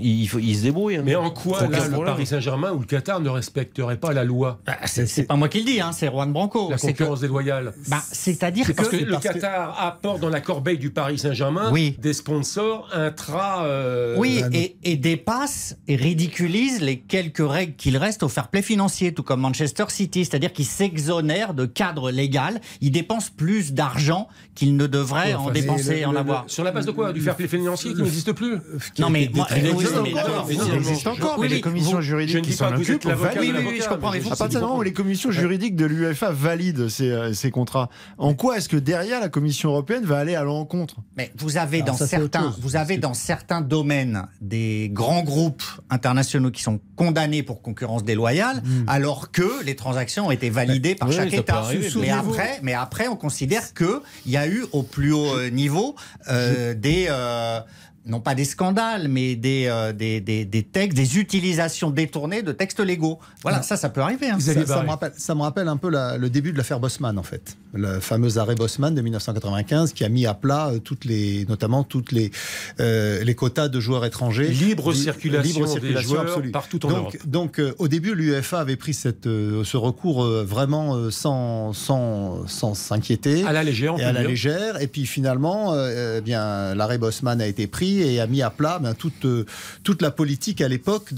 [0.00, 0.96] il, faut, il se débrouille.
[0.96, 1.02] hein.
[1.04, 2.04] Mais en quoi, là, le.
[2.04, 5.58] Paris Saint-Germain ou le Qatar ne respecterait pas la loi Bah, c'est pas moi qui
[5.60, 6.68] le dis, hein, c'est Juan Branco.
[6.70, 9.04] La C'est que- concurrence déloyale bah, C'est-à-dire C'est parce que, que.
[9.04, 11.96] le Qatar apporte dans la corbeille du Paris Saint-Germain Oui.
[12.00, 13.64] des sponsors intra.
[13.64, 18.48] euh, Oui, euh, et, et dépasse et ridiculise les quelques règles qu'il reste au fair
[18.48, 23.72] play financier, tout comme Manchester City, c'est-à-dire qu'il s'exonère de cadre légal, il dépense plus
[23.72, 26.44] d'argent qu'il ne devrait enfin, en dépenser le- en le- avoir.
[26.46, 27.12] Sur la base de quoi?
[27.12, 28.56] Du fair play financier qui n'existe plus?
[28.98, 29.46] Non mais moi,
[29.84, 32.72] oui, existe mais encore, d'accord, mais Il existe encore, les commissions vous- juridiques qui s'en
[32.74, 33.52] occupent valident.
[33.52, 36.30] de oui, je comprends, mais À partir du moment où les commissions juridiques de l'UEFA
[36.32, 40.34] valident ces, euh, ces contrats, en quoi est-ce que derrière la Commission européenne va aller
[40.34, 40.96] à l'encontre?
[41.16, 46.62] Mais vous avez dans certains, vous avez dans certains domaines des grands groupes internationaux qui
[46.62, 51.32] sont condamnés pour concurrence déloyale, alors que les transactions ont été validées par Oui, chaque
[51.32, 51.58] État.
[51.58, 55.48] arriver, mais après, mais après, on considère que il y a eu au plus haut
[55.50, 55.94] niveau
[56.28, 57.60] euh, des euh,
[58.04, 62.50] non pas des scandales, mais des, euh, des, des, des textes, des utilisations détournées de
[62.50, 63.18] textes légaux.
[63.42, 64.28] Voilà, ça, ça peut arriver.
[64.28, 64.38] hein.
[64.40, 67.22] Ça, me rappelle, ça me rappelle un peu la- le début de l'affaire Bosman, en
[67.22, 67.56] fait.
[67.74, 71.84] Le fameux arrêt Bosman de 1995 qui a mis à plat euh, toutes les, notamment
[71.84, 72.30] toutes les,
[72.80, 74.48] euh, les quotas de joueurs étrangers.
[74.48, 77.16] Libre Li- circulation des joueurs partout en donc, Europe.
[77.26, 81.72] Donc, euh, au début, l'UEFA avait pris cette, euh, ce recours euh, vraiment euh, sans
[81.72, 83.44] sans sans s'inquiéter.
[83.44, 84.28] À la légère, on et à la dire.
[84.30, 84.80] légère.
[84.82, 88.50] Et puis finalement, euh, eh bien, l'arrêt Bosman a été pris et a mis à
[88.50, 89.44] plat ben, toute, euh,
[89.82, 91.12] toute la politique à l'époque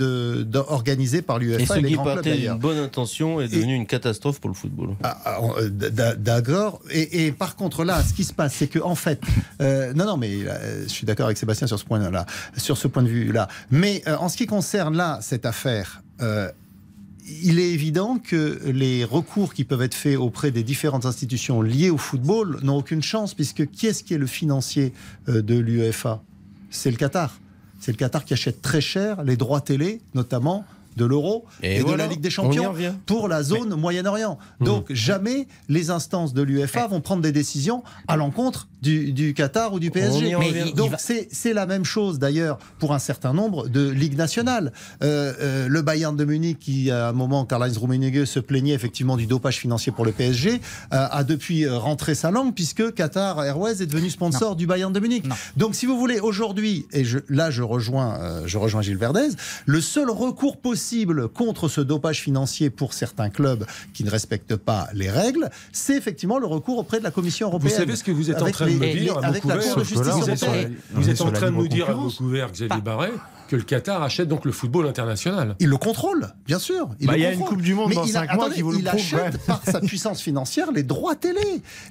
[0.68, 3.86] organisée par Et l'UEFA ce et, les qui partait d'une bonne intention est devenu une
[3.86, 4.90] catastrophe pour le football.
[5.02, 6.80] Ah, ah, euh, D'accord.
[6.90, 9.20] Et, et par contre, là, ce qui se passe, c'est que en fait,
[9.60, 12.88] euh, non, non, mais euh, je suis d'accord avec Sébastien sur ce point-là, sur ce
[12.88, 13.48] point de vue-là.
[13.70, 16.02] Mais euh, en ce qui concerne là cette affaire.
[17.26, 21.90] il est évident que les recours qui peuvent être faits auprès des différentes institutions liées
[21.90, 24.92] au football n'ont aucune chance, puisque qui est-ce qui est le financier
[25.26, 26.22] de l'UEFA
[26.74, 27.38] C'est le Qatar.
[27.80, 30.64] C'est le Qatar qui achète très cher les droits télé, notamment
[30.96, 32.72] de l'euro Et et, voilà, de la Ligue des Champions
[33.06, 34.38] pour la zone Moyen-Orient.
[34.60, 39.72] Donc jamais les instances de l'UEFA vont prendre des décisions à l'encontre du, du Qatar
[39.72, 40.30] ou du PSG.
[40.76, 44.72] Donc va- c'est la même chose d'ailleurs pour un certain nombre de ligues nationales.
[45.02, 49.16] Euh, euh, le Bayern de Munich, qui à un moment, Karl-Heinz Rummenigge se plaignait effectivement
[49.16, 50.60] du dopage financier pour le PSG,
[50.92, 55.00] euh, a depuis rentré sa langue puisque Qatar Airways est devenu sponsor du Bayern de
[55.00, 55.24] Munich.
[55.26, 55.34] Non.
[55.56, 59.28] Donc si vous voulez, aujourd'hui, et je, là je rejoins, je rejoins Gilles Verdez,
[59.66, 60.83] le seul recours possible
[61.32, 66.38] contre ce dopage financier pour certains clubs qui ne respectent pas les règles, c'est effectivement
[66.38, 67.76] le recours auprès de la Commission Vous européenne.
[67.78, 69.76] savez ce que vous êtes en train de me les- dire à avec la Cour
[69.76, 71.94] de justice Vous êtes, vous en train de nous dire à.
[71.94, 73.12] Beaucouvert, Xavier Barret,
[73.48, 75.54] que le Qatar achète donc le football international.
[75.60, 76.86] Il le contrôle, bien sûr.
[77.02, 77.40] Bah, le il y a une.
[77.40, 79.38] Coupe du Monde Mais dans il cinq mois attendez, qui vous le Il prouve, achète
[79.46, 81.40] par sa puissance financière les droits télé.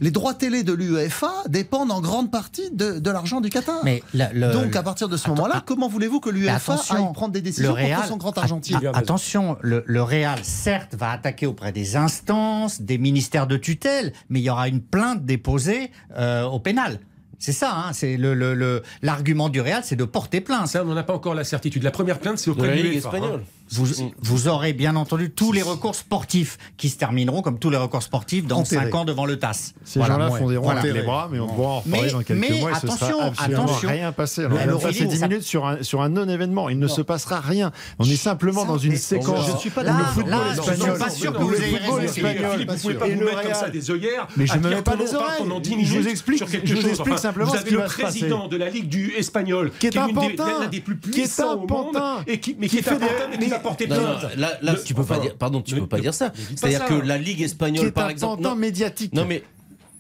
[0.02, 3.80] Les droits télé de l'UEFA dépendent en grande partie de, de l'argent du Qatar.
[3.84, 7.14] Mais la- le- Donc, à partir de ce moment-là, ah, comment voulez-vous que l'UEFA aille
[7.14, 10.40] prendre des le décisions Real, contre son grand argentier a- a- attention, le, le Real,
[10.44, 14.82] certes, va attaquer auprès des instances, des ministères de tutelle, mais il y aura une
[14.82, 17.00] plainte déposée euh, au pénal.
[17.44, 20.68] C'est ça, hein, c'est le- le- le- l'argument du Real, c'est de porter plainte.
[20.70, 21.84] Ça, on n'en a pas encore la certitude.
[21.84, 23.42] La première plainte, c'est auprès de l'UEFA, hein.
[23.74, 27.78] Vous, vous aurez bien entendu tous les recours sportifs qui se termineront comme tous les
[27.78, 28.86] recours sportifs dans Enterrés.
[28.86, 29.74] 5 ans devant le TAS.
[29.84, 30.16] Ces Voilà.
[30.16, 30.82] gens-là font des Voilà.
[30.84, 32.72] les bras, mais on va en reparler Mais- dans quelques mais mois.
[32.76, 33.90] ce attention, sera absolument attention.
[33.90, 34.46] rien passé.
[34.46, 36.70] On Mais a alors, passé Philippe, 10 ça- minutes sur un, sur un non-événement.
[36.70, 36.94] Il ne Non.
[36.94, 37.72] se passera rien.
[38.00, 39.48] On est simplement Ça, dans une mais- séquence.
[39.48, 39.98] Je ne suis pas Là, le
[40.30, 40.90] là, je espagnol.
[40.96, 42.70] suis pas sûr que vous ayez raison, Philippe.
[42.72, 44.28] vous pouvez pas vous mettre comme ça des œillères.
[44.38, 45.30] Mais je à me mets pas des oreilles.
[45.40, 46.90] pendant 10 Je minutes vous explique- sur quelque je vous chose.
[46.92, 48.20] explique Enfin, simplement vous ce avez qui le va se passer.
[48.20, 51.56] président de la Ligue du espagnol, Qui est l'un des plus Qui est puissants un
[51.56, 51.98] au monde,
[52.28, 54.36] mais qui, est fait un des- pantin, mais mais- plainte.
[54.38, 55.36] là, là, Le- tu peux pas dire.
[55.36, 56.32] Pardon, tu ne- peux pas dire ça.
[56.56, 58.42] C'est-à-dire que la Ligue qui espagnole, est par un exemple.
[58.44, 59.14] non, médiatique.
[59.14, 59.44] non, mais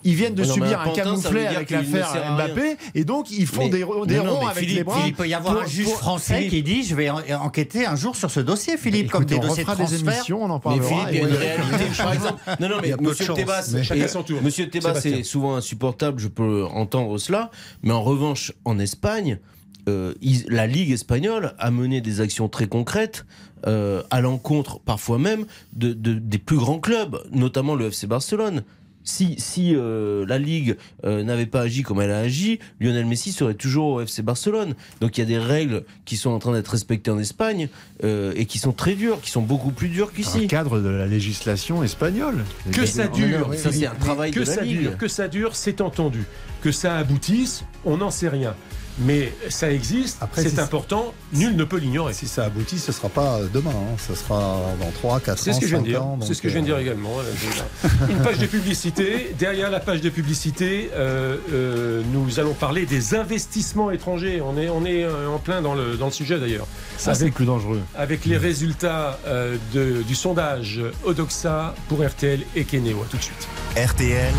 [0.05, 2.33] Ils viennent de non, mais subir un un camouflet avec l'affaire.
[2.35, 5.03] Mbappé, et donc ils font Mais- des, des non, ronds mais avec Philippe, les bras.
[5.07, 7.85] Il peut y avoir pour- un juge français Philippe, qui dit je vais en- enquêter
[7.85, 10.49] un jour sur ce dossier, Philippe, comme écoutez, des on dossiers de des émissions, on
[10.49, 10.87] en Mais parlera.
[10.89, 11.85] Philippe, il y a une réalité.
[11.97, 14.41] Par exemple, non, non, mais de Monsieur Tebas, mais- Chacun et- son tour.
[14.41, 15.17] Monsieur Tebas Sébastien.
[15.19, 17.49] est souvent insupportable, je peux entendre cela.
[17.81, 19.39] Mais en revanche, en Espagne,
[19.87, 20.13] euh,
[20.49, 23.25] la Ligue espagnole a mené des actions très concrètes
[23.67, 28.63] euh, à l'encontre, parfois même, de, de- des plus grands clubs, notamment le FC Barcelone.
[29.05, 33.33] Si, si euh, la Ligue euh, n'avait pas agi comme elle a agi, Lionel Messi
[33.33, 34.75] serait toujours au FC Barcelone.
[35.01, 37.67] Donc il y a des règles qui sont en train d'être respectées en Espagne
[38.05, 40.39] euh, et qui sont très dures, qui sont beaucoup plus dures Dans qu'ici.
[40.39, 42.45] le cadre de la législation espagnole.
[42.71, 44.79] Que ça dure, ça c'est un travail que de la ça Ligue.
[44.79, 46.23] dure, que ça dure, c'est entendu.
[46.61, 48.55] Que ça aboutisse, on n'en sait rien.
[48.99, 52.13] Mais ça existe, Après, c'est si- important, nul ne peut l'ignorer.
[52.13, 53.71] Si ça aboutit, ce ne sera pas demain.
[53.71, 53.95] hein.
[54.07, 55.41] Ce sera dans 3, 4 ans.
[55.43, 56.03] C'est ce que je viens de 5 dire.
[56.03, 57.09] ans, C'est ce que je viens de euh, dire également.
[57.19, 59.35] Alain Une page de publicité.
[59.39, 64.41] Derrière la page de publicité, euh, euh, nous allons parler des investissements étrangers.
[64.41, 66.67] On est, on est euh, en plein dans le, dans le sujet d'ailleurs.
[66.97, 67.81] Ça, c'est Avec, plus dangereux.
[67.95, 73.03] avec les résultats euh, de- du sondage Odoxa pour RTL et Kenéo.
[73.09, 73.47] Tout de suite.
[73.75, 74.33] RTL,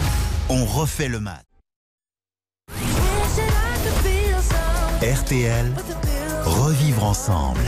[0.49, 1.43] on refait le match.
[5.05, 5.67] RTL,
[6.47, 7.61] revivre ensemble.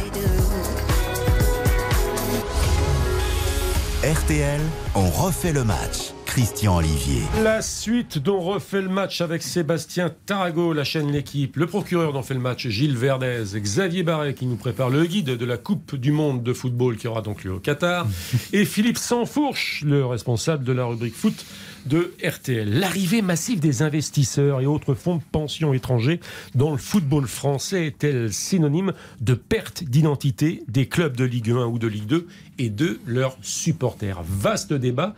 [4.03, 4.61] RTL,
[4.95, 6.15] on refait le match.
[6.25, 7.23] Christian Olivier.
[7.43, 12.23] La suite dont refait le match avec Sébastien Tarago, la chaîne L'équipe, le procureur dont
[12.23, 15.95] fait le match Gilles Verdez, Xavier Barret qui nous prépare le guide de la Coupe
[15.95, 18.07] du Monde de football qui aura donc lieu au Qatar,
[18.55, 21.45] et Philippe Sansfourche, le responsable de la rubrique foot
[21.87, 22.79] de RTL.
[22.79, 26.21] L'arrivée massive des investisseurs et autres fonds de pension étrangers
[26.55, 31.79] dans le football français est-elle synonyme de perte d'identité des clubs de Ligue 1 ou
[31.79, 32.27] de Ligue 2
[32.59, 34.23] et de leurs supporters?
[34.23, 35.15] Vaste débat.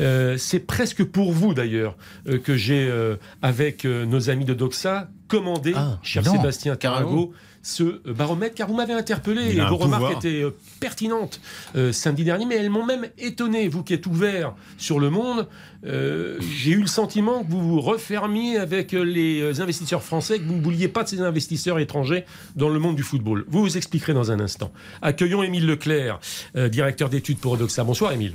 [0.00, 1.96] Euh, C'est presque pour vous d'ailleurs
[2.28, 7.30] euh, que j'ai, euh, avec nos amis de Doxa, commandé, Ah, cher non, Sébastien carrément.
[7.62, 10.50] Ce euh, baromètre, car vous m'avez interpellé et vos remarques étaient euh,
[10.80, 11.40] pertinentes
[11.76, 13.68] euh, samedi dernier, mais elles m'ont même étonné.
[13.68, 15.46] Vous qui êtes ouvert sur le monde,
[15.86, 20.56] euh, j'ai eu le sentiment que vous vous refermiez avec les investisseurs français, que vous
[20.56, 22.24] ne vouliez pas de ces investisseurs étrangers
[22.56, 23.44] dans le monde du football.
[23.48, 24.72] Vous vous expliquerez dans un instant.
[25.00, 26.20] Accueillons Émile Leclerc,
[26.56, 27.84] euh, directeur d'études pour Odoxa.
[27.84, 28.34] Bonsoir Émile.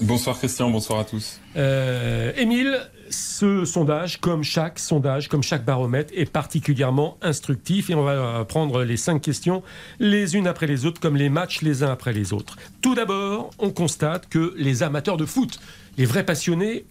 [0.00, 1.40] Bonsoir Christian, bonsoir à tous.
[1.56, 2.78] Euh, Émile,
[3.10, 8.84] ce sondage, comme chaque sondage, comme chaque baromètre, est particulièrement instructif et on va prendre
[8.84, 9.62] les cinq questions
[9.98, 12.56] les unes après les autres, comme les matchs les uns après les autres.
[12.80, 15.58] Tout d'abord, on constate que les amateurs de foot,
[15.96, 16.84] les vrais passionnés,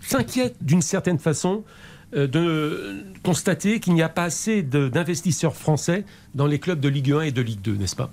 [0.00, 1.62] s'inquiètent d'une certaine façon
[2.14, 7.12] euh, de constater qu'il n'y a pas assez d'investisseurs français dans les clubs de Ligue
[7.12, 8.10] 1 et de Ligue 2, n'est-ce pas?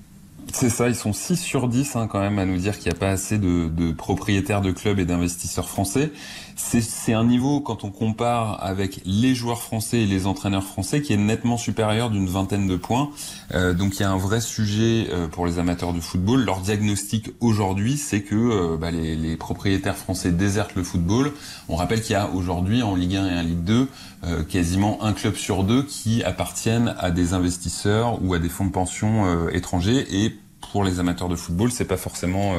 [0.54, 2.96] C'est ça, ils sont 6 sur 10 hein, quand même à nous dire qu'il n'y
[2.96, 6.12] a pas assez de, de propriétaires de clubs et d'investisseurs français.
[6.60, 11.14] C'est- un niveau, quand on compare avec les joueurs français et les entraîneurs français, qui
[11.14, 13.12] est nettement supérieur d'une vingtaine de points.
[13.54, 16.44] Euh, donc il y a un vrai sujet euh, pour les amateurs de football.
[16.44, 21.32] Leur diagnostic aujourd'hui, c'est que euh, bah, les, propriétaires français désertent le football.
[21.70, 23.88] On rappelle qu'il y a aujourd'hui en Ligue 1 et en Ligue 2
[24.26, 28.66] euh, quasiment un club sur deux qui appartiennent à des investisseurs ou à des fonds
[28.66, 30.36] de pension étrangers et
[30.72, 32.56] pour les amateurs de football, c'est pas forcément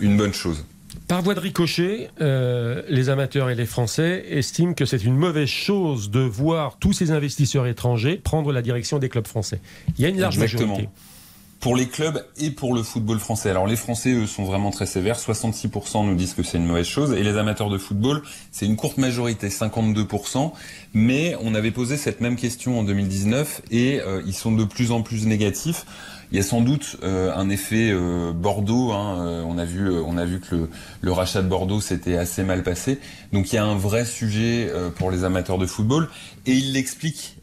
[0.00, 0.64] une bonne chose.
[1.12, 5.46] Par voie de ricochet, euh, les amateurs et les Français estiment que c'est une mauvaise
[5.46, 9.60] chose de voir tous ces investisseurs étrangers prendre la direction des clubs français.
[9.98, 10.68] Il y a une large Exactement.
[10.68, 10.88] majorité.
[11.60, 13.50] pour les clubs et pour le football français.
[13.50, 15.18] Alors les Français, eux, sont vraiment très sévères.
[15.18, 17.12] 66% nous disent que c'est une mauvaise chose.
[17.12, 20.50] Et les amateurs de football, c'est une courte majorité, 52%.
[20.94, 24.92] Mais on avait posé cette même question en 2019 et euh, ils sont de plus
[24.92, 25.84] en plus négatifs.
[26.32, 28.92] Il y a sans doute euh, un effet euh, Bordeaux.
[28.92, 30.66] Hein, euh, on a vu, on a vu que
[31.02, 32.98] le, rachat de Bordeaux s'était assez mal passé.
[33.34, 36.08] Donc il y a un vrai sujet pour les amateurs de football
[36.46, 37.36] et il l'explique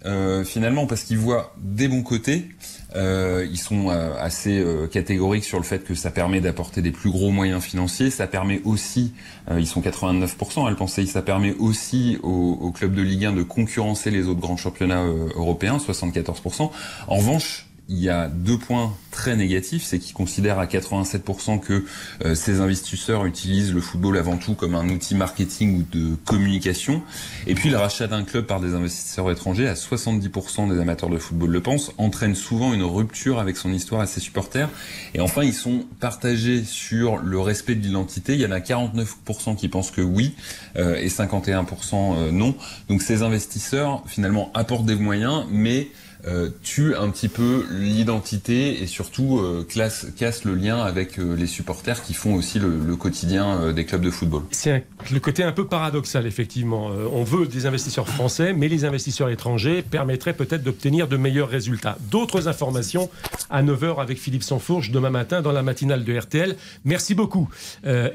[0.46, 2.50] finalement parce qu'il voit des bons côtés.
[2.96, 7.64] ils sont assez catégoriques sur le fait que ça permet d'apporter des plus gros moyens
[7.64, 8.12] financiers.
[8.12, 9.14] Ça permet aussi,
[9.52, 13.34] ils sont 89% à le penser, ça permet aussi aux, aux clubs de Ligue 1
[13.34, 16.70] de concurrencer les autres grands championnats européens, 74%.
[17.08, 21.84] En revanche, il y a deux points très négatifs, c'est qu'ils considèrent à 87% que
[22.24, 27.02] euh, ces investisseurs utilisent le football avant tout comme un outil marketing ou de communication.
[27.48, 31.18] Et puis le rachat d'un club par des investisseurs étrangers, à 70% des amateurs de
[31.18, 34.70] football le pensent, entraîne souvent une rupture avec son histoire et ses supporters.
[35.16, 38.36] Et enfin, ils sont partagés sur le respect de l'identité.
[38.36, 40.36] Il y en a 49% qui pensent que oui
[40.78, 42.56] euh, et 51% euh, non.
[42.88, 45.88] Donc ces investisseurs finalement apportent des moyens, mais
[46.28, 51.34] euh, tue un petit peu l'identité et surtout euh, classe, casse le lien avec euh,
[51.36, 54.42] les supporters qui font aussi le, le quotidien des clubs de football.
[54.52, 56.88] C'est le côté un peu paradoxal, effectivement.
[57.14, 61.98] On veut des investisseurs français, mais les investisseurs étrangers permettraient peut-être d'obtenir de meilleurs résultats.
[62.12, 63.10] D'autres informations
[63.50, 66.56] à 9h avec Philippe Sansfourche demain matin dans la matinale de RTL.
[66.84, 67.50] Merci beaucoup,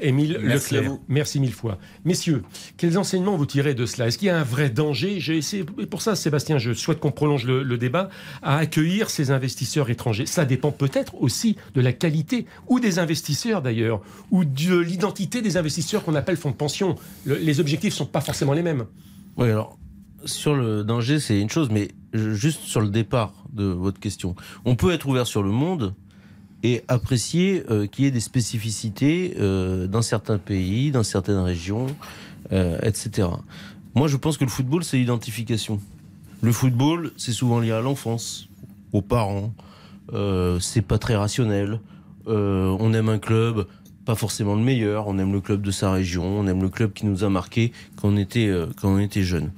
[0.01, 0.91] Émile Merci à Leclerc.
[0.91, 1.01] vous.
[1.07, 1.77] Merci mille fois.
[2.05, 2.43] Messieurs,
[2.77, 4.07] quels enseignements vous tirez de cela?
[4.07, 5.19] Est-ce qu'il y a un vrai danger?
[5.19, 7.94] J'ai essayé, et pour ça, Sébastien, je souhaite qu'on prolonge le, le débat
[8.41, 10.25] à accueillir ces investisseurs étrangers.
[10.25, 15.57] Ça dépend peut-être aussi de la qualité ou des investisseurs d'ailleurs, ou de l'identité des
[15.57, 16.95] investisseurs qu'on appelle fonds de pension.
[17.25, 18.85] Le- les objectifs sont pas forcément les mêmes.
[19.37, 19.77] Oui, alors,
[20.25, 24.35] sur le danger, c'est une chose, mais juste sur le départ de votre question.
[24.65, 25.93] On peut être ouvert sur le monde
[26.63, 31.87] et apprécier euh, qu'il y ait des spécificités euh, dans certains pays, dans certaines régions,
[32.51, 33.27] euh, etc.
[33.93, 35.79] Moi, je pense que le football, c'est l'identification.
[36.45, 38.49] Le football, c'est souvent lié à l'enfance,
[38.93, 39.51] aux parents.
[40.13, 41.79] Euh, c'est pas très rationnel.
[42.27, 43.65] Euh, on aime un club,
[44.05, 45.07] pas forcément le meilleur.
[45.07, 46.23] On aime le club de sa région.
[46.23, 49.23] On aime le club qui nous a marqué quand on était euh, quand on était
[49.23, 49.53] jeune.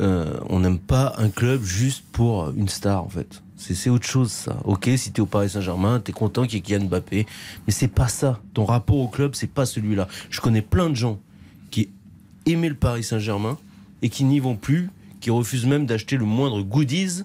[0.00, 3.40] Euh, on n'aime pas un club juste pour une star en fait.
[3.56, 4.56] C'est autre chose ça.
[4.64, 7.24] Ok, si t'es au Paris Saint-Germain, t'es content qu'il y ait Kylian Mbappé,
[7.68, 8.40] mais c'est pas ça.
[8.52, 10.08] Ton rapport au club, c'est pas celui-là.
[10.28, 11.20] Je connais plein de gens
[11.70, 11.88] qui
[12.46, 13.58] aimaient le Paris Saint-Germain
[14.02, 14.90] et qui n'y vont plus,
[15.20, 17.22] qui refusent même d'acheter le moindre goodies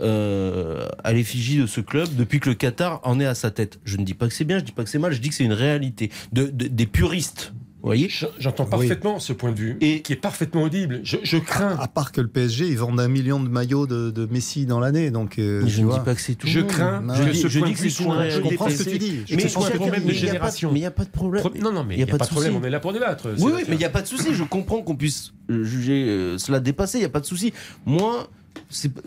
[0.00, 3.78] euh, à l'effigie de ce club depuis que le Qatar en est à sa tête.
[3.84, 5.28] Je ne dis pas que c'est bien, je dis pas que c'est mal, je dis
[5.28, 6.10] que c'est une réalité.
[6.32, 7.52] De- des puristes,
[7.82, 8.08] vous voyez
[8.38, 11.00] J'entends parfaitement ce point de vue, et qui est parfaitement audible.
[11.02, 11.76] Je, je crains.
[11.80, 14.78] À part que le PSG, ils vendent un million de maillots de, de Messi dans
[14.78, 15.10] l'année.
[15.10, 15.98] Donc, euh, je ne vois.
[15.98, 16.46] dis pas que c'est tout.
[16.46, 18.30] Je crains Non, que je dis, ce je point dis que c'est réalité.
[18.36, 19.12] Je comprends ce que tu dis.
[19.30, 20.06] Mais Je c'est comprends un ce que tu problème dis.
[20.06, 20.72] de Mais il génération.
[20.72, 21.42] Mais n'y a pas de problème.
[21.42, 23.28] Pro- Non, non, mais il n'y a, pas de problème, on est là pour débattre.
[23.38, 24.28] Oui, oui, mais il n'y a pas de souci.
[24.32, 26.98] Je comprends qu'on puisse euh, juger euh, cela dépassé.
[26.98, 27.52] Il n'y a pas de souci.
[27.84, 28.28] Moi,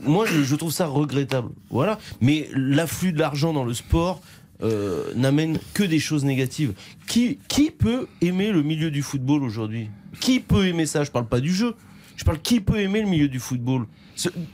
[0.02, 1.50] moi, je, je trouve ça regrettable.
[1.70, 1.98] Voilà.
[2.20, 4.22] Mais l'afflux de l'argent dans le sport
[4.62, 6.74] euh, n'amène que des choses négatives.
[7.08, 9.90] Qui, qui peut aimer le milieu du football aujourd'hui?
[10.20, 11.04] Qui peut aimer ça?
[11.04, 11.76] Je parle pas du jeu.
[12.16, 13.86] Je parle qui peut aimer le milieu du football?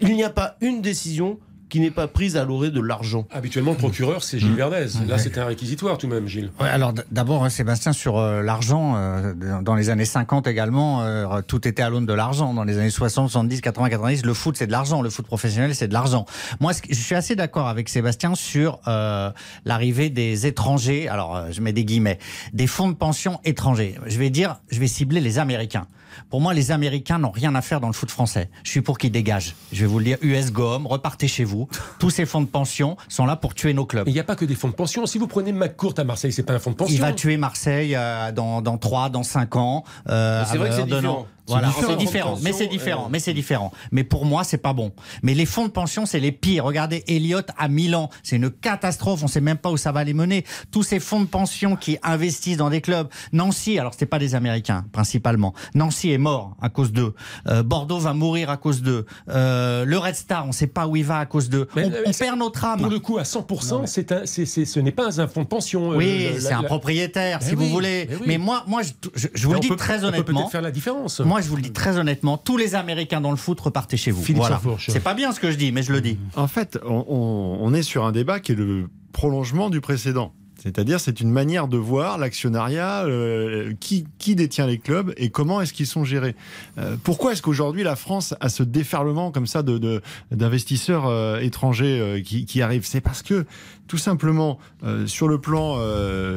[0.01, 1.39] Il n'y a pas une décision
[1.71, 3.25] qui n'est pas prise à l'orée de l'argent.
[3.31, 4.39] Habituellement, le procureur, c'est Mmh.
[4.41, 4.85] Gilles Verdez.
[5.07, 6.51] Là, c'était un réquisitoire tout de même, Gilles.
[6.59, 11.41] Ouais, alors d'abord, hein, Sébastien, sur euh, l'argent, euh, dans- les années 50 également, euh,
[11.47, 12.53] tout était à l'aune de l'argent.
[12.53, 15.01] Dans les années 60, 70, 80, 90, le foot, c'est de l'argent.
[15.01, 16.25] Le foot professionnel, c'est de l'argent.
[16.59, 19.31] Moi, je suis assez d'accord avec Sébastien sur euh,
[19.65, 22.19] l'arrivée des étrangers, alors euh, je mets des guillemets,
[22.53, 23.95] des fonds de pension étrangers.
[24.05, 25.87] Je vais dire, je vais cibler les Américains.
[26.29, 28.49] Pour moi, les Américains n'ont rien à faire dans le foot français.
[28.65, 29.55] Je suis pour qu'ils dégagent.
[29.71, 31.60] Je vais vous le dire, US Gomme, repartez chez vous.
[31.99, 34.07] Tous ces fonds de pension sont là pour tuer nos clubs.
[34.07, 35.05] Il n'y a pas que des fonds de pension.
[35.05, 36.95] Si vous prenez McCourt à Marseille, c'est pas un fonds de pension.
[36.95, 39.83] Il va tuer Marseille euh, dans, dans 3, dans 5 ans.
[40.09, 41.27] euh, c'est vrai que c'est différent.
[41.51, 41.89] Voilà, C'est différent.
[41.91, 43.71] c'est différent, mais c'est différent, mais c'est différent.
[43.91, 44.91] Mais pour moi, c'est pas bon.
[45.23, 46.63] Mais les fonds de pension, c'est les pires.
[46.65, 49.23] Regardez Elliott à Milan, c'est une catastrophe.
[49.23, 50.45] On sait même pas où ça va les mener.
[50.71, 53.07] Tous ces fonds de pension qui investissent dans des clubs.
[53.33, 55.53] Nancy, alors c'était pas des Américains principalement.
[55.75, 57.13] Nancy est mort à cause d'eux.
[57.47, 59.05] Euh, Bordeaux va mourir à cause d'eux.
[59.29, 61.67] Euh, le Red Star, on sait pas où il va à cause d'eux.
[61.75, 62.79] Mais, On, euh, on perd notre âme.
[62.81, 65.47] Pour le coup, à 100%, c'est un, c'est, c'est- ce n'est pas un fonds de
[65.47, 65.91] pension.
[65.91, 68.07] euh, Oui, c'est un propriétaire, si oui, vous voulez.
[68.09, 68.21] mais oui.
[68.27, 70.39] Mais moi, moi, je, je- je vous le dis peut- très on peut honnêtement.
[70.41, 71.19] peut-être faire la différence.
[71.19, 74.11] Moi, je vous le dis très honnêtement, tous les Américains dans le foot repartez chez
[74.11, 74.21] vous.
[74.21, 74.55] Philippe voilà.
[74.55, 74.89] Sansfourche.
[74.89, 76.17] C'est pas bien ce que je dis, mais je le dis.
[76.35, 80.33] En fait, on, on- on est sur un débat qui est le prolongement du précédent.
[80.63, 85.59] C'est-à-dire, c'est une manière de voir l'actionnariat, euh, qui, qui détient les clubs et comment
[85.59, 86.35] est-ce qu'ils sont gérés.
[86.77, 91.39] Euh, pourquoi est-ce qu'aujourd'hui la France a ce déferlement comme ça de, de- d'investisseurs euh,
[91.39, 92.85] étrangers qui, qui arrivent?
[92.85, 93.47] C'est parce que
[93.87, 94.59] tout simplement
[95.07, 95.75] sur le plan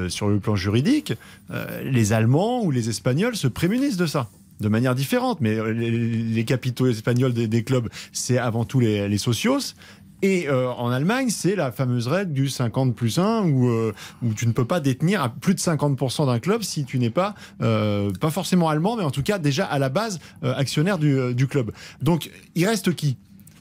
[0.08, 1.12] sur le plan juridique,
[1.84, 4.28] les Allemands ou les Espagnols se prémunissent de ça.
[4.60, 9.74] De manière différente, mais les, capitaux espagnols des, clubs, c'est avant tout les, socios.
[10.24, 13.92] Et euh, en Allemagne, c'est la fameuse règle du 50 plus 1 où, euh,
[14.22, 17.34] où tu ne peux pas détenir plus de 50% d'un club si tu n'es pas,
[17.60, 21.72] euh, pas forcément allemand, mais en tout cas déjà à la base actionnaire du, club.
[22.00, 23.18] Donc il reste qui?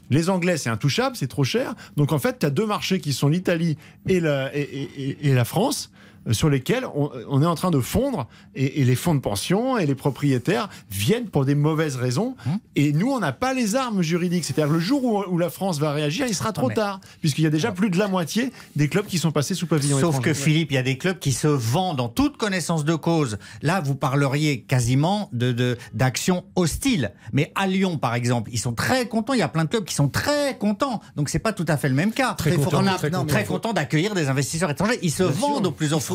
[0.09, 1.75] Les Anglais, c'est intouchable, c'est trop cher.
[1.97, 3.77] Donc en fait, tu as deux marchés qui sont l'Italie
[4.07, 5.91] et la, France
[6.32, 9.78] sur lesquels on, on est en train de fondre et, et les fonds de pension
[9.78, 12.36] et les propriétaires viennent pour des mauvaises raisons
[12.76, 15.80] et nous on n'a pas les armes juridiques c'est-à-dire le jour où, où la France
[15.80, 18.51] va réagir il sera trop mais- tard puisqu'il y a déjà plus de la moitié
[18.76, 20.30] des clubs qui sont passés sous pavillon Sauf étranger.
[20.30, 23.38] que Philippe, il y a des clubs qui se vendent en toute connaissance de cause.
[23.61, 27.11] Là, vous parleriez quasiment de d'actions hostiles.
[27.32, 29.34] Mais à Lyon, par exemple, ils sont très contents.
[29.34, 31.01] Il y a plein de clubs qui sont très contents.
[31.15, 32.34] Donc c'est pas tout à fait le même cas.
[32.34, 33.74] Très très contents.
[33.74, 34.99] d'accueillir des investisseurs étrangers.
[35.01, 36.12] Ils se vendent au plus offrant.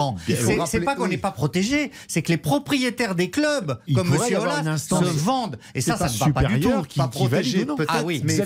[0.66, 1.10] C'est pas qu'on oui.
[1.10, 5.58] n'est pas protégé, c'est que les propriétaires des clubs, Il comme une instance- se vendent.
[5.74, 6.82] Et ça, ça ne va pas du tout.
[6.88, 8.22] qui- pas protégé peut-être, Ah oui.
[8.24, 8.38] mais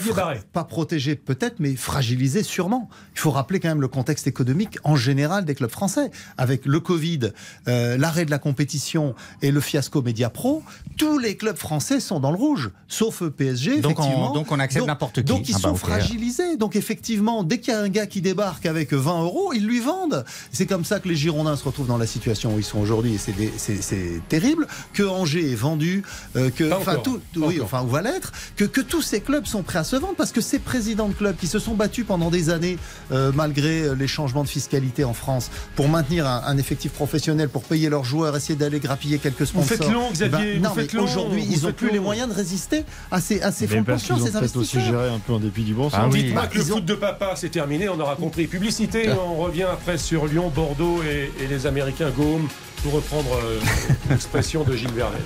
[0.52, 2.88] pas protégé peut-être, mais fragilisé sûrement.
[3.14, 6.80] Il faut rappeler quand même le contexte économique en général des clubs français, avec le
[6.80, 7.30] Covid,
[7.68, 10.62] euh, l'arrêt de la compétition et le fiasco Media Pro.
[10.96, 13.80] Tous les clubs français sont dans le rouge, sauf PSG.
[13.80, 15.24] Donc on- donc on accepte n'importe qui.
[15.24, 16.56] Donc ils Ah bah, sont fragilisés.
[16.56, 19.80] Donc effectivement, dès qu'il y a un gars qui débarque avec 20 euros, ils lui
[19.80, 20.24] vendent.
[20.52, 23.14] C'est comme ça que les Girondins se retrouvent dans la situation où ils sont aujourd'hui,
[23.14, 23.18] et
[23.58, 24.66] c'est terrible.
[24.92, 26.02] Que Angers est vendu,
[26.36, 27.02] euh, que Pas enfin encore.
[27.02, 29.96] tout, oui, enfin où va l'être, que, que tous ces clubs sont prêts à se
[29.96, 32.78] vendre parce que ces présidents de clubs qui se sont battus pendant des années,
[33.12, 37.48] euh, malgré euh, les changements de fiscalité en France, pour maintenir un, un effectif professionnel,
[37.48, 39.68] pour payer leurs joueurs, essayer d'aller grappiller quelques Vous sponsors.
[39.78, 41.92] faites long, Eh Xavier, vous faites long, aujourd'hui, vous ils n'ont plus long.
[41.94, 44.26] les moyens de résister à ces, à ces Mais fonds de parce pension, qu'ils ont
[44.26, 45.00] ces peut-être aussi investisseurs.
[45.02, 45.98] géré un peu en dépit du bon sens.
[46.02, 46.24] Ah oui.
[46.24, 48.46] Dites-moi que le ont- foot de papa, c'est terminé, on aura compris.
[48.46, 52.48] Publicité, on revient après sur Lyon, Bordeaux et, et les Américains Gaume,
[52.82, 53.60] pour reprendre euh,
[54.10, 55.22] l'expression de Gilles Vernet.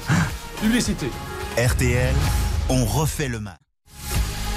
[0.61, 1.07] Publicité.
[1.59, 2.15] RTL,
[2.69, 3.66] on refait le match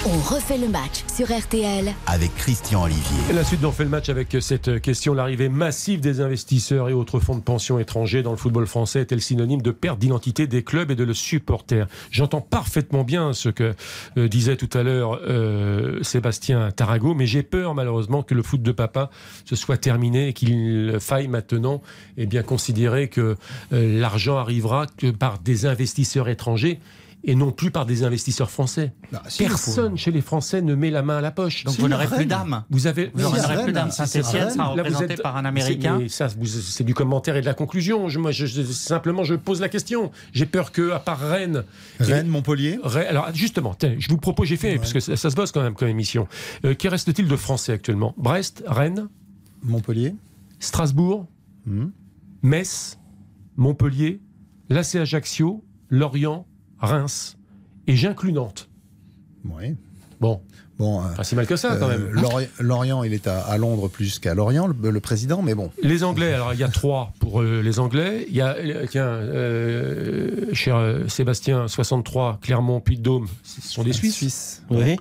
[0.06, 3.18] On refait le match sur RTL avec Christian Olivier.
[3.28, 5.12] Et la suite d'en fait le match avec cette question.
[5.12, 9.20] L'arrivée massive des investisseurs et autres fonds de pension étrangers dans le football français est-elle
[9.20, 13.74] synonyme de perte d'identité des clubs et de le supporter J'entends parfaitement bien ce que
[14.16, 18.62] euh, disait tout à l'heure euh, Sébastien Tarago, mais j'ai peur malheureusement que le foot
[18.62, 19.10] de papa
[19.44, 21.82] se soit terminé et qu'il faille maintenant
[22.16, 23.36] eh bien, considérer que
[23.74, 26.80] euh, l'argent arrivera que par des investisseurs étrangers
[27.22, 28.94] et non plus par des investisseurs français.
[29.12, 31.64] Bah, si, Personne chez les Français ne met la main à la poche.
[31.64, 32.64] Donc Si, vous n'aurez plus d'âme.
[32.70, 33.90] Vous avez, Vous Si, n'aurez Rennes, plus d'âme.
[33.90, 36.00] c'est sera représenté êtes- par un Américain.
[36.08, 38.08] c'est du commentaire et de la conclusion.
[38.08, 40.10] Je, moi, je, je- simplement, je pose la question.
[40.32, 41.64] J'ai peur que, à part Rennes,
[41.98, 42.78] Rennes, Montpellier.
[42.82, 45.52] Rennes- alors justement, tiens, je vous propose, j'ai fait parce que ça, ça se bosse
[45.52, 46.26] quand même comme émission.
[46.64, 48.14] Euh, qui reste-t-il de Français actuellement?
[48.16, 49.08] Brest, Rennes,
[49.62, 50.14] Montpellier.
[50.58, 51.26] Strasbourg,
[51.66, 51.92] Mhm.
[52.42, 52.98] Metz,
[53.56, 54.20] Montpellier,
[54.70, 56.46] l'AC Ajaccio, Lorient,
[56.80, 57.36] Reims
[57.86, 58.68] et j'inclus Nantes.
[59.44, 59.76] Oui.
[60.20, 60.42] Bon,
[60.78, 61.02] Bon.
[61.02, 62.10] euh, pas si mal que ça quand euh, même.
[62.10, 65.70] Lorient, Lorient, il est à, à Londres plus qu'à Lorient, le, le président, mais bon.
[65.82, 68.26] Les Anglais, alors il y a trois pour euh, les Anglais.
[68.28, 73.92] Il y a, euh, tiens, euh, cher euh, Sébastien, 63, Clermont, Puy-de-Dôme, ce sont des
[73.94, 74.14] Suisses.
[74.16, 74.62] Suisse.
[74.70, 74.96] Oui.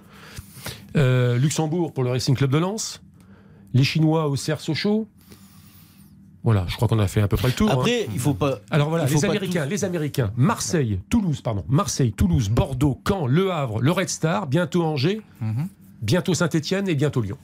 [0.95, 3.01] Euh, Luxembourg pour le Racing Club de Lens.
[3.73, 5.07] Les Chinois au Cerf Sochaux.
[6.43, 7.69] Voilà, je crois qu'on a fait à peu près le tour.
[7.69, 7.73] hein.
[7.73, 8.59] Après, il faut pas.
[8.71, 13.81] Alors voilà, les Américains, les Américains, Marseille, Toulouse, pardon, Marseille, Toulouse, Bordeaux, Caen, Le Havre,
[13.81, 15.67] le Red Star, bientôt Angers, Mhm.
[16.01, 17.37] bientôt Saint-Etienne et bientôt Lyon.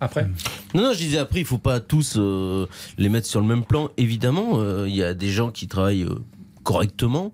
[0.00, 0.26] Après,
[0.74, 2.66] Non, non, je disais après, il faut pas tous euh,
[2.98, 3.90] les mettre sur le même plan.
[3.98, 6.18] Évidemment, euh, il y a des gens qui travaillent euh,
[6.70, 7.32] correctement.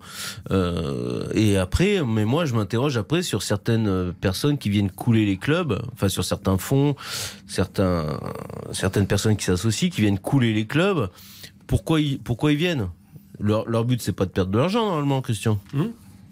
[0.49, 5.25] euh, et après, mais moi, je m'interroge après sur certaines euh, personnes qui viennent couler
[5.27, 6.95] les clubs, enfin sur certains fonds,
[7.45, 8.19] certains,
[8.71, 11.09] certaines personnes qui s'associent, qui viennent couler les clubs.
[11.67, 12.87] Pourquoi ils, pourquoi ils viennent?
[13.39, 15.59] Leur, leur but, c'est pas de perdre de l'argent normalement, Christian.
[15.73, 15.91] Mhm.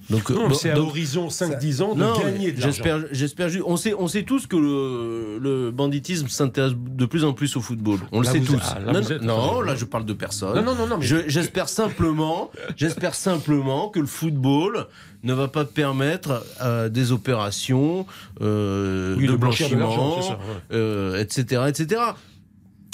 [0.09, 2.67] Donc, non, donc- c'est à donc- horizon 5-10 ans de non, gagner de l'argent.
[2.75, 3.63] j'espère, j'espère juste.
[3.67, 7.61] On sait, on sait tous que le, le banditisme s'intéresse de plus en plus au
[7.61, 7.99] football.
[8.11, 8.59] On le sait tous.
[8.63, 10.55] ah, là, non, vous êtes- non, là, je parle de personne.
[10.55, 14.87] Non, non, non, non, mais- Je- j'espère simplement, j'espère simplement que le football
[15.23, 18.05] ne va pas permettre euh, des opérations
[18.41, 20.35] euh, Oui, de blanchiment, ouais.
[20.71, 22.01] euh, etc., etc.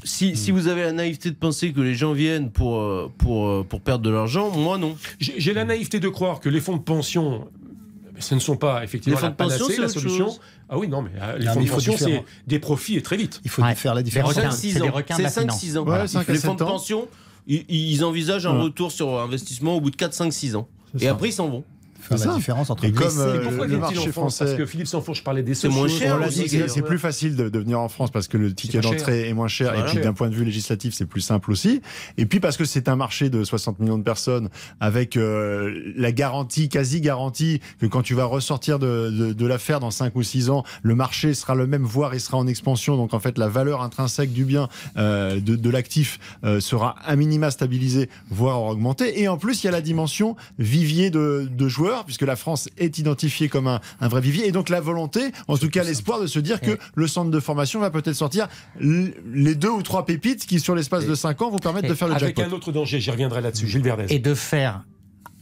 [0.04, 0.36] Si, Hmm.
[0.36, 3.64] si vous avez la naïveté de penser que les gens viennent pour, euh, pour, euh,
[3.68, 4.96] pour perdre de l'argent, moi non.
[5.20, 7.48] J'ai la naïveté de croire que les fonds de pension,
[8.20, 10.26] ce ne sont pas effectivement Les fonds la de pension, panacée, c'est la solution.
[10.28, 10.42] chose.
[10.70, 12.60] Ah oui, non, mais euh, les Non, fonds mais de il faut pension, c'est des
[12.60, 13.42] profits et très vite.
[13.44, 13.76] Il faut Ouais.
[13.76, 14.34] faire la différence.
[14.34, 14.92] 5-6 c'est des ans.
[14.92, 15.62] requins de C'est la finance.
[15.64, 15.86] 5-6 ans.
[15.86, 17.08] Ouais, cinq à les fonds de pension,
[17.48, 18.64] ils, ils envisagent un Ouais.
[18.64, 20.68] retour sur investissement au bout de 4-5-6 ans.
[21.00, 21.12] Et ça.
[21.12, 21.64] après, ils s'en vont.
[22.02, 22.38] Faire C'est la ça.
[22.38, 25.24] différence entre Et comme, euh, pourquoi le marché en France Parce français- que Philippe Sansfourche
[25.24, 26.18] parlait des C'est moins cher.
[26.68, 29.48] C'est plus facile de, de venir en France parce que le ticket d'entrée est moins
[29.48, 31.82] cher et puis d'un point de vue législatif c'est plus simple aussi.
[32.18, 34.50] Et puis parce que c'est un marché de 60 millions de personnes
[34.80, 39.80] avec euh, la garantie, quasi garantie que quand tu vas ressortir de, de, de l'affaire
[39.80, 42.98] dans 5 ou 6 ans, le marché sera le même, voire il sera en expansion.
[42.98, 47.16] Donc en fait la valeur intrinsèque du bien, euh, de, de l'actif euh, sera à
[47.16, 49.22] minima stabilisée, voire augmentée.
[49.22, 52.70] Et en plus il y a la dimension vivier de, de joueurs puisque la France
[52.78, 56.20] est identifiée comme un, un vrai vivier et donc la volonté, en tout cas l'espoir
[56.22, 58.48] de se dire que le centre de formation va peut-être sortir
[58.80, 62.08] les deux ou trois pépites qui sur l'espace de 5 ans vous permettent de faire
[62.08, 62.54] le Avec jackpot.
[62.54, 64.06] un autre danger, j'y reviendrai là-dessus, Gilles Verdez.
[64.10, 64.84] et de faire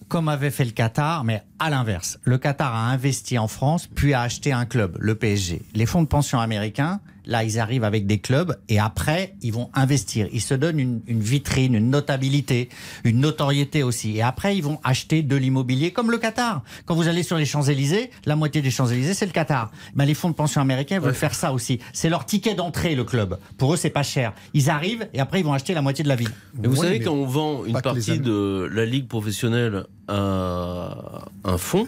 [0.08, 2.18] comme avait fait le Qatar, mais à l'inverse.
[2.24, 5.62] Le Qatar a investi en France, puis a acheté un club, le PSG.
[5.76, 7.00] Les fonds de pension américains,
[7.30, 10.28] là, ils arrivent avec des clubs et après, ils vont investir.
[10.34, 12.68] Ils se donnent une, une vitrine, une notabilité,
[13.04, 14.18] une notoriété aussi.
[14.18, 16.64] Et après, ils vont acheter de l'immobilier comme le Qatar.
[16.86, 19.72] Quand vous allez sur les Champs-Élysées, la moitié des Champs-Élysées, c'est le Qatar.
[19.96, 21.80] Ben, les fonds de pension américains veulent faire ça aussi.
[21.94, 23.38] C'est leur ticket d'entrée, le club.
[23.58, 24.34] Pour eux, c'est pas cher.
[24.54, 26.32] Ils arrivent et après, ils vont acheter la moitié de la ville.
[26.56, 31.58] Mais vous savez, mais quand on vend une partie de la ligue professionnelle à un
[31.58, 31.88] fonds,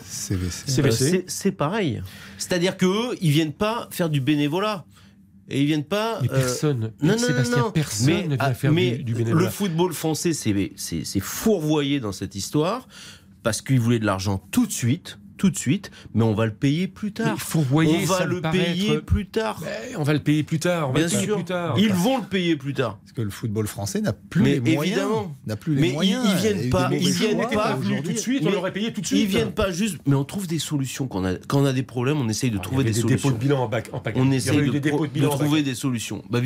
[0.82, 2.02] euh, c'est- c'est pareil.
[2.38, 4.86] C'est-à-dire qu'eux, ils viennent pas faire du bénévolat.
[5.52, 6.20] Et ils viennent pas.
[6.22, 9.04] Mais euh, personne, Non, non, Sébastien, non, personne mais, ne vient ah, faire mais du,
[9.04, 9.46] du bénévolat.
[9.46, 12.88] Le football français, c'est fourvoyé dans cette histoire
[13.44, 16.54] parce qu'ils voulaient de l'argent tout de suite, tout de suite, mais on va le
[16.54, 17.34] payer plus tard.
[17.36, 19.60] Il faut voyer, on va le payer être- plus tard.
[19.98, 20.90] On va le payer plus tard.
[20.90, 21.36] On va Bien sûr.
[21.38, 21.74] plus tard.
[21.80, 23.00] Ils vont le payer plus tard.
[23.02, 24.98] Parce que le football français n'a plus Mais les moyens.
[25.00, 25.36] évidemment.
[25.48, 26.26] N'a plus les Mais ils- moyens.
[26.30, 28.72] ils viennent Il y a eu pas- ils viennent pas tout de suite, on l'aurait
[28.72, 29.20] payé tout de suite.
[29.20, 31.08] Ils viennent pas juste, mais on trouve des solutions.
[31.08, 33.02] Quand on a, quand on a des problèmes, on essaye de Ah, trouver des, avait
[33.02, 33.32] des dépôts solutions.
[33.32, 33.90] de bilan en bac.
[33.94, 34.02] En.
[34.16, 35.66] On essaye de, des dépôts pro- de bilan de en trouver bac.
[35.66, 36.22] des solutions.
[36.30, 36.40] Bah,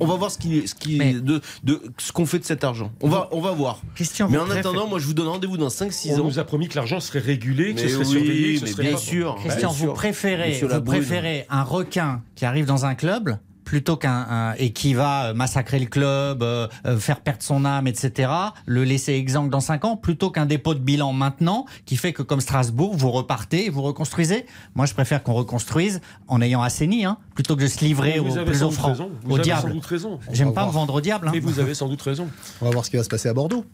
[0.00, 2.62] on va voir ce qui, ce qui, Mais- de, de ce qu'on fait de cet
[2.62, 2.92] argent.
[3.00, 3.82] On va, on va voir.
[3.96, 6.24] Question, Mais en attendant, moi, je vous donne rendez-vous dans 5-6 On ans.
[6.24, 8.64] nous a promis que l'argent serait régulé, que Mais ce serait oui, surveillé, que ce
[8.64, 9.34] mais serait bien pas- sûr.
[9.36, 9.94] Christian, Bien vous sûr.
[9.94, 14.92] préférez, vous préférez un requin qui arrive dans un club plutôt qu'un un- et qui
[14.92, 18.30] va euh, massacrer le club, euh, euh, faire perdre son âme, etc.
[18.66, 22.22] Le laisser exsangue dans 5 ans, plutôt qu'un dépôt de bilan maintenant qui fait que
[22.22, 24.44] comme Strasbourg, vous repartez et vous reconstruisez.
[24.74, 28.34] Moi, je préfère qu'on reconstruise en ayant assaini, hein, plutôt que de se livrer Vous
[28.34, 29.10] au avez plus sans doute offrant, raison.
[29.22, 29.72] Vous au avez sans diable.
[29.72, 30.20] doute raison.
[30.30, 31.28] J'aime pas me vendre au diable.
[31.28, 31.32] hein.
[31.32, 32.28] Mais vous avez sans doute raison.
[32.60, 33.64] On va voir ce qui va se passer à Bordeaux.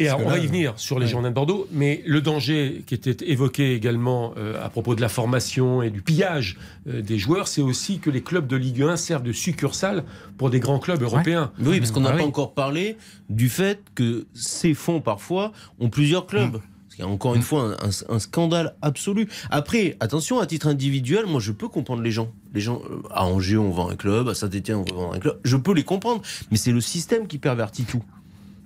[0.00, 1.08] Et alors, on va y venir sur les ouais.
[1.10, 5.08] Girondins de Bordeaux, mais le danger qui était évoqué également euh, à propos de la
[5.08, 6.56] formation et du pillage
[6.88, 10.04] euh, des joueurs, c'est aussi que les clubs de Ligue 1 servent de succursale
[10.38, 11.52] pour des grands clubs européens.
[11.60, 12.24] Oui, parce qu'on n'a Ah pas oui.
[12.28, 12.96] encore parlé
[13.28, 16.54] du fait que ces fonds, parfois, ont plusieurs clubs.
[16.54, 16.60] Mmh.
[17.04, 19.26] Encore une fois un, un- un scandale absolu.
[19.50, 22.30] Après, attention, à titre individuel, moi je peux comprendre les gens.
[22.52, 25.38] Les gens, euh, à Angers, on vend un club, à Saint-Etienne, on vend un club.
[25.42, 26.20] Je peux les comprendre.
[26.50, 28.02] Mais c'est le système qui pervertit tout.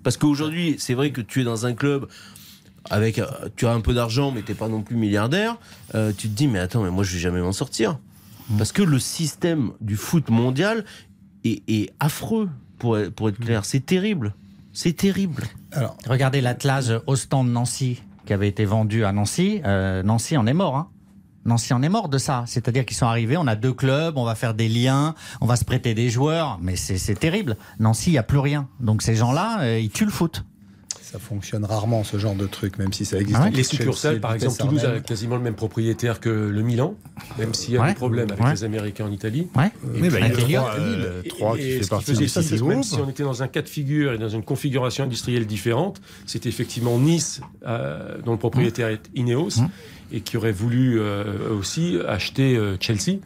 [0.05, 2.07] Parce qu'aujourd'hui, c'est vrai que tu es dans un club
[2.91, 3.19] avec.
[3.19, 3.27] euh,
[3.57, 5.57] tu as un peu d'argent, mais t'es pas non plus milliardaire.
[5.97, 7.99] euh, tu te dis, mais attends, mais moi je vais jamais m'en sortir.
[8.59, 10.85] Parce que le système du foot mondial
[11.45, 12.49] est, est affreux,
[12.79, 13.65] pour, être- pour être clair.
[13.65, 14.35] C'est terrible.
[14.75, 15.45] C'est terrible.
[15.73, 19.61] Alors, Regardez l'Atlas Ostende Nancy qui avait été vendu à Nancy.
[19.65, 20.77] Euh, Nancy en est mort.
[20.77, 20.89] Hein.
[21.45, 22.45] Nancy en est mort de ça.
[22.47, 25.57] C'est-à-dire qu'ils sont arrivés, on a deux clubs, on va faire des liens, on va
[25.57, 27.57] se prêter des joueurs, mais c'est terrible.
[27.81, 28.69] Nancy, il n'y a plus rien.
[28.81, 30.45] Donc ces gens-là, euh, ils tuent le foot.
[31.01, 33.39] ça fonctionne rarement ce genre de truc, même si ça existe.
[33.41, 36.29] Ah ouais Les succursales, et par le exemple, Toulouse a quasiment le même propriétaire que
[36.29, 36.95] le Milan,
[37.39, 37.89] même s'il y a Ouais.
[37.91, 38.51] des problèmes avec Ouais.
[38.51, 39.47] les Américains en Italie.
[39.55, 39.71] Ouais.
[39.85, 42.43] Oui, bah, il y a trois, euh, Et- trois et qui fait partie du tilt,
[42.43, 45.47] c'est même si on était dans un cas de figure et dans une configuration industrielle
[45.47, 49.69] différente, c'était effectivement Nice, euh, dont le propriétaire est Ineos, Mmh.
[50.13, 51.25] Et qui aurait voulu euh,
[51.59, 53.19] aussi acheter euh, Chelsea.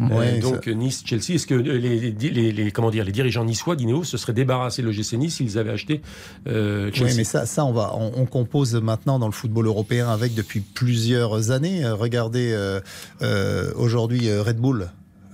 [0.00, 0.12] Mmh.
[0.12, 1.30] Euh, Ouais, donc Nice, Chelsea.
[1.34, 4.80] Est-ce que les, les, les- les- comment dire, les dirigeants niçois d'Ineos se seraient débarrassés
[4.80, 6.02] de l'OGC Nice s'ils avaient acheté
[6.46, 7.10] euh, Chelsea?
[7.10, 10.34] Oui, mais ça, ça on, va, on, on compose maintenant dans le football européen avec
[10.34, 11.84] depuis plusieurs années.
[11.90, 12.78] Regardez euh,
[13.22, 14.88] euh, aujourd'hui Red Bull.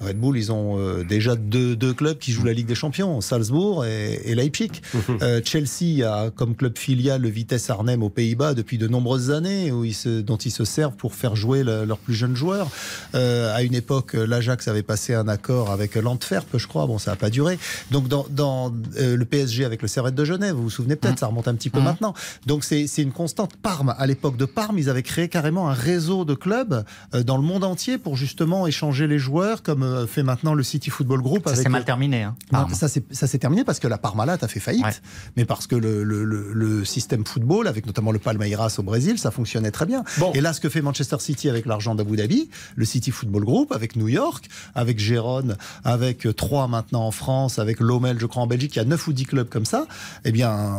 [0.05, 3.21] Red Bull, ils ont euh, déjà deux, deux clubs qui jouent la Ligue des Champions,
[3.21, 4.71] Salzbourg et, et Leipzig.
[5.23, 9.71] Euh, Chelsea a comme club filial le Vitesse Arnhem aux Pays-Bas depuis de nombreuses années,
[9.71, 12.69] où ils se, dont ils se servent pour faire jouer le- leurs plus jeunes joueurs.
[13.15, 16.87] Euh, à une époque, l'Ajax avait passé un accord avec l'Antwerp, je crois.
[16.87, 17.59] Bon, ça n'a pas duré.
[17.91, 21.19] Donc dans, dans euh, le PSG avec le Servette de Genève, vous vous souvenez peut-être,
[21.21, 21.85] ça remonte un petit peu Mhm.
[21.85, 22.15] maintenant.
[22.47, 23.53] Donc c'est une constante.
[23.63, 26.85] Parme, à l'époque de Parme, ils avaient créé carrément un réseau de clubs
[27.25, 30.63] dans le monde entier pour justement échanger les joueurs, comme euh, euh, fait maintenant le
[30.63, 31.43] City Football Group.
[31.49, 32.23] Ça s'est mal terminé.
[32.25, 34.93] Hein, Non, ça s'est ça s'est terminé parce que la Parmalat a fait faillite, Ouais.
[35.37, 39.19] mais parce que le, le- le- le système football, avec notamment le Palmeiras au Brésil,
[39.19, 40.05] ça fonctionnait très bien.
[40.19, 40.33] Bon.
[40.35, 43.73] Et là, ce que fait Manchester City avec l'argent d'Abu Dhabi, le City Football Group,
[43.73, 48.43] avec New York, avec Gérone, avec euh, trois maintenant en France, avec Lomel, je crois
[48.43, 49.87] en Belgique, il y a neuf ou dix clubs comme ça,
[50.25, 50.77] eh bien,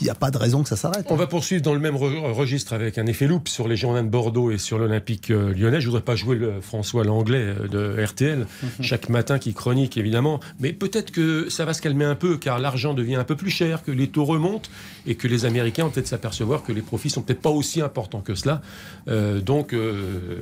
[0.00, 1.06] il n'y a pas de raison que ça s'arrête.
[1.10, 4.02] On va poursuivre dans le même re- registre avec un effet loupe sur les Girondins
[4.02, 5.80] de Bordeaux et sur l'Olympique euh, lyonnais.
[5.80, 8.46] Je voudrais pas jouer le François Langlais euh, de RTL
[8.80, 12.58] chaque matin qui chronique évidemment, mais peut-être que ça va se calmer un peu car
[12.58, 14.70] l'argent devient un peu plus cher, que les taux remontent
[15.06, 18.20] et que les Américains vont peut-être s'apercevoir que les profits sont peut-être pas aussi importants
[18.22, 18.62] que cela.
[19.08, 20.38] Euh, donc euh,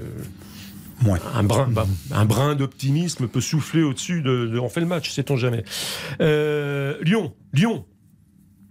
[1.35, 5.11] un brin, bah, un brin d'optimisme peut souffler au-dessus de, de- On fait le match,
[5.11, 5.65] sait-on jamais.
[6.21, 7.85] Euh, Lyon, Lyon.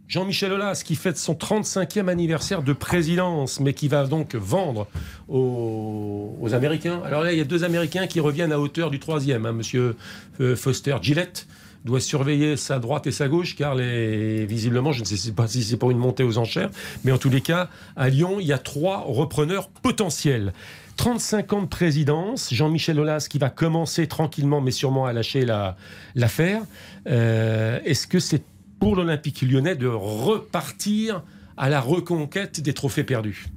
[0.09, 4.87] Jean-Michel Aulas qui fête son 35e anniversaire de présidence, mais qui va donc vendre
[5.27, 6.99] aux, Américains.
[7.05, 9.45] Alors là, il y a deux Américains qui reviennent à hauteur du troisième.
[9.45, 9.95] Hein, Monsieur
[10.41, 11.47] euh, Foster Gillette
[11.85, 15.77] doit surveiller sa droite et sa gauche, car visiblement, je ne sais pas si c'est
[15.77, 16.71] pour une montée aux enchères,
[17.05, 20.53] mais en tous les cas, à Lyon, il y a trois repreneurs potentiels.
[20.97, 25.77] 35 ans de présidence, Jean-Michel Aulas qui va commencer tranquillement mais sûrement à lâcher la-
[26.15, 26.63] l'affaire.
[27.07, 28.43] Euh, Est-ce que c'est
[28.79, 31.23] pour l'Olympique lyonnais de repartir
[31.57, 33.47] à la reconquête des trophées perdus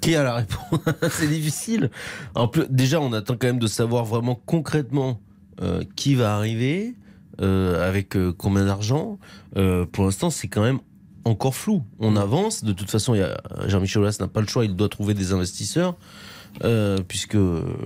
[0.00, 0.80] Qui a la réponse
[1.10, 1.90] C'est difficile.
[2.34, 5.20] En plus, déjà, on attend quand même de savoir vraiment concrètement
[5.60, 6.94] euh, qui va arriver,
[7.40, 9.18] euh, avec euh, combien d'argent.
[9.92, 10.80] Pour l'instant, c'est quand même
[11.24, 11.82] encore flou.
[11.98, 12.64] On avance.
[12.64, 13.14] De toute façon,
[13.66, 14.64] Jean-Michel Aulas n'a pas le choix.
[14.64, 15.96] Il doit trouver des investisseurs.
[16.64, 17.36] Euh, puisque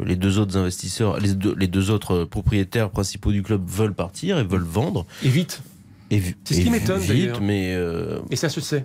[0.05, 4.39] les deux autres investisseurs, les deux, les deux autres propriétaires principaux du club veulent partir
[4.39, 5.07] et veulent vendre.
[5.25, 5.63] Et vite.
[6.11, 7.41] Et C'est ce qui m'étonne, d'ailleurs.
[7.41, 8.85] mais euh, Et ça se sait.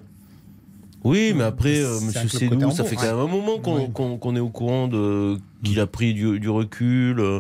[1.04, 4.38] oui, mais après, euh, Monsieur Sédou, ça fait quand même un moment qu'on Oui.
[4.38, 7.20] est au courant de qu'il a pris du, du recul.
[7.20, 7.40] euh,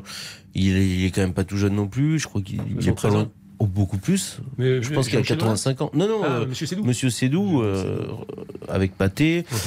[0.53, 2.19] Il est, il est quand même pas tout jeune non plus.
[2.19, 3.15] Je crois qu'il il est pas 13 ans.
[3.17, 3.29] loin.
[3.61, 4.39] Oh, beaucoup plus.
[4.57, 5.91] Mais Je pense qu'il a Jean-Michel 85 ans.
[5.93, 6.45] Non, non, Ah, euh,
[6.83, 8.07] Monsieur Sédou, euh,
[8.67, 9.45] avec Pâté.
[9.51, 9.57] Mhm.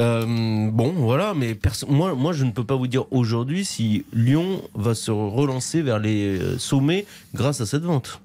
[0.00, 1.56] Euh, bon, voilà, mais
[1.88, 6.00] moi, moi, je ne peux pas vous dire aujourd'hui si Lyon va se relancer vers
[6.00, 8.20] les sommets grâce à cette vente.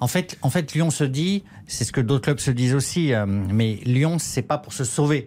[0.00, 3.12] En fait, en fait, Lyon se dit, c'est ce que d'autres clubs se disent aussi,
[3.12, 5.26] euh, mais Lyon, c'est pas pour se sauver.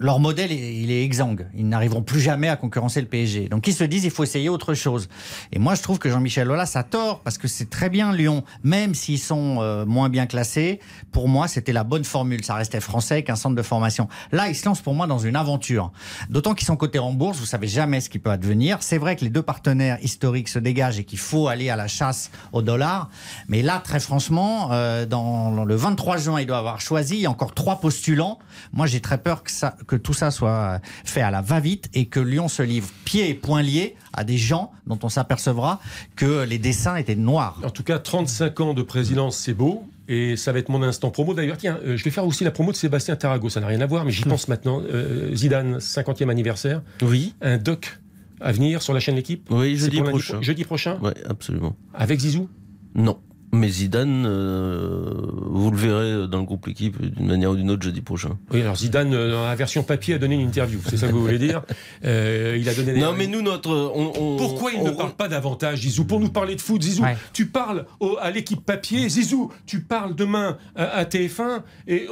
[0.00, 1.46] Leur modèle, il est exsangue.
[1.54, 3.48] Ils n'arriveront plus jamais à concurrencer le PSG.
[3.48, 5.08] Donc ils se disent, il faut essayer autre chose.
[5.52, 8.44] Et moi, je trouve que Jean-Michel Aulas a tort, parce que c'est très bien Lyon,
[8.62, 10.80] même s'ils sont euh, moins bien classés.
[11.12, 12.44] Pour moi, c'était la bonne formule.
[12.44, 14.08] Ça restait français avec un centre de formation.
[14.32, 15.92] Là, ils se lancent pour moi dans une aventure.
[16.30, 18.78] D'autant qu'ils sont cotés en bourse, vous savez jamais ce qui peut advenir.
[18.80, 21.88] C'est vrai que les deux partenaires historiques se dégagent et qu'il faut aller à la
[21.88, 23.10] chasse au dollar.
[23.48, 27.26] Mais là, très franchement, euh, dans le 23 juin, il doit avoir choisi il y
[27.26, 28.38] a encore trois postulants.
[28.72, 32.06] Moi, j'ai très peur que, ça, que tout ça soit fait à la va-vite et
[32.06, 35.80] que Lyon se livre pieds et poings liés à des gens dont on s'apercevra
[36.16, 37.60] que les dessins étaient noirs.
[37.64, 39.84] En tout cas, 35 ans de présidence, c'est beau.
[40.10, 41.34] Et ça va être mon instant promo.
[41.34, 43.50] D'ailleurs, tiens, euh, je vais faire aussi la promo de Sébastien Tarago.
[43.50, 44.80] Ça n'a rien à voir, mais j'y pense maintenant.
[44.80, 46.80] Euh, Zidane, 50e anniversaire.
[47.02, 47.34] Oui.
[47.42, 47.98] Un doc
[48.40, 49.46] à venir sur la chaîne L'équipe.
[49.50, 50.34] Oui, jeudi prochain.
[50.34, 51.76] pro- Jeudi prochain Ouais, absolument.
[51.92, 52.48] Avec Zizou?
[52.94, 53.18] Non.
[53.52, 55.10] Mais Zidane, euh,
[55.46, 58.36] vous le verrez dans le groupe L'équipe d'une manière ou d'une autre jeudi prochain.
[58.52, 60.80] Oui, alors Zidane, euh, dans la version papier, a donné une interview.
[60.88, 61.62] C'est ça que vous voulez dire
[62.04, 63.00] Euh, Il a donné.
[63.00, 63.70] Non, mais nous, notre.
[63.70, 66.82] on- on- Pourquoi il on- ne parle pas davantage, Zizou Pour nous parler de foot,
[66.82, 67.16] Zizou, Ouais.
[67.32, 72.06] tu parles au- à l'équipe papier, Zizou, tu parles demain à, à TF1 et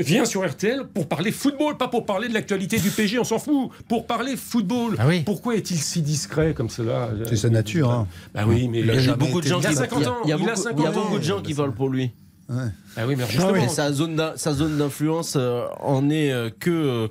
[0.00, 3.38] viens sur RTL pour parler football, pas pour parler de l'actualité du PG, on s'en
[3.38, 4.96] fout, pour parler football.
[4.98, 5.22] Ah oui.
[5.24, 7.10] Pourquoi est-il si discret comme cela?
[7.28, 8.06] C'est sa nature, hein.
[8.34, 10.30] Bah oui, mais Il y a beaucoup de gens Il a qui 50 ans, Il
[10.30, 11.88] y a il a beaucoup, 50 il y a beaucoup de gens qui parlent pour
[11.88, 12.12] lui.
[12.50, 13.68] Ah oui, mais Et justement.
[13.68, 17.08] sa zone d'in- sa zone d'influence euh, en est euh, que euh,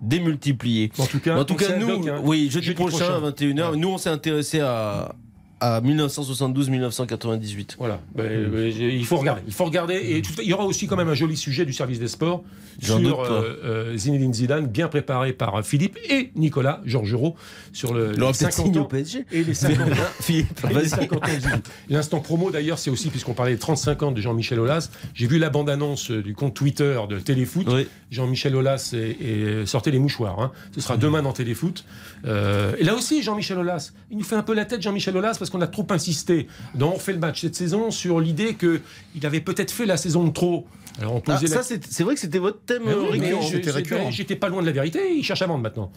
[0.00, 0.90] démultipliée.
[0.98, 2.20] En tout cas, En tout cas, nous, doc, hein.
[2.24, 3.26] oui, jeudi, Jeudi prochain, prochain.
[3.26, 5.14] à 21h, nous on s'est intéressé à,
[5.60, 7.76] à 1972-1998.
[7.78, 9.42] Voilà, Ben, euh, il faut regarder.
[9.46, 9.94] Il faut regarder.
[10.16, 12.42] Et tout- il y aura aussi quand même un joli sujet du service des sports
[12.80, 17.34] sur euh, euh, Zinedine Zidane, bien préparé par Philippe et Nicolas Georgerot
[17.72, 18.86] sur le, les peut-être 50 signé au ans.
[18.86, 19.24] PSG.
[19.32, 19.94] Et les 50 ans.
[20.20, 20.88] Philippe, Et les vas-y.
[20.90, 21.48] 50 ans de Zizou.
[21.88, 25.38] L'instant promo d'ailleurs, c'est aussi, puisqu'on parlait des 35 ans de Jean-Michel Aulas, j'ai vu
[25.38, 27.66] la bande-annonce du compte Twitter de Téléfoot.
[27.68, 27.88] Oui.
[28.10, 30.40] Jean-Michel Aulas et, et sortez les mouchoirs.
[30.40, 30.52] hein.
[30.72, 31.84] Ce sera demain dans Téléfoot.
[32.24, 35.36] Euh, et là aussi, Jean-Michel Aulas, il nous fait un peu la tête, Jean-Michel Aulas,
[35.38, 39.26] parce qu'on a trop insisté dans On fait le match cette saison sur l'idée qu'il
[39.26, 40.66] avait peut-être fait la saison de trop.
[40.98, 43.20] Alors on Ah, posait ça, la c'est c'est vrai que c'était votre thème euh, oui,
[43.20, 44.10] récurrent.
[44.10, 45.90] J'étais pas loin de la vérité, il cherche à vendre maintenant.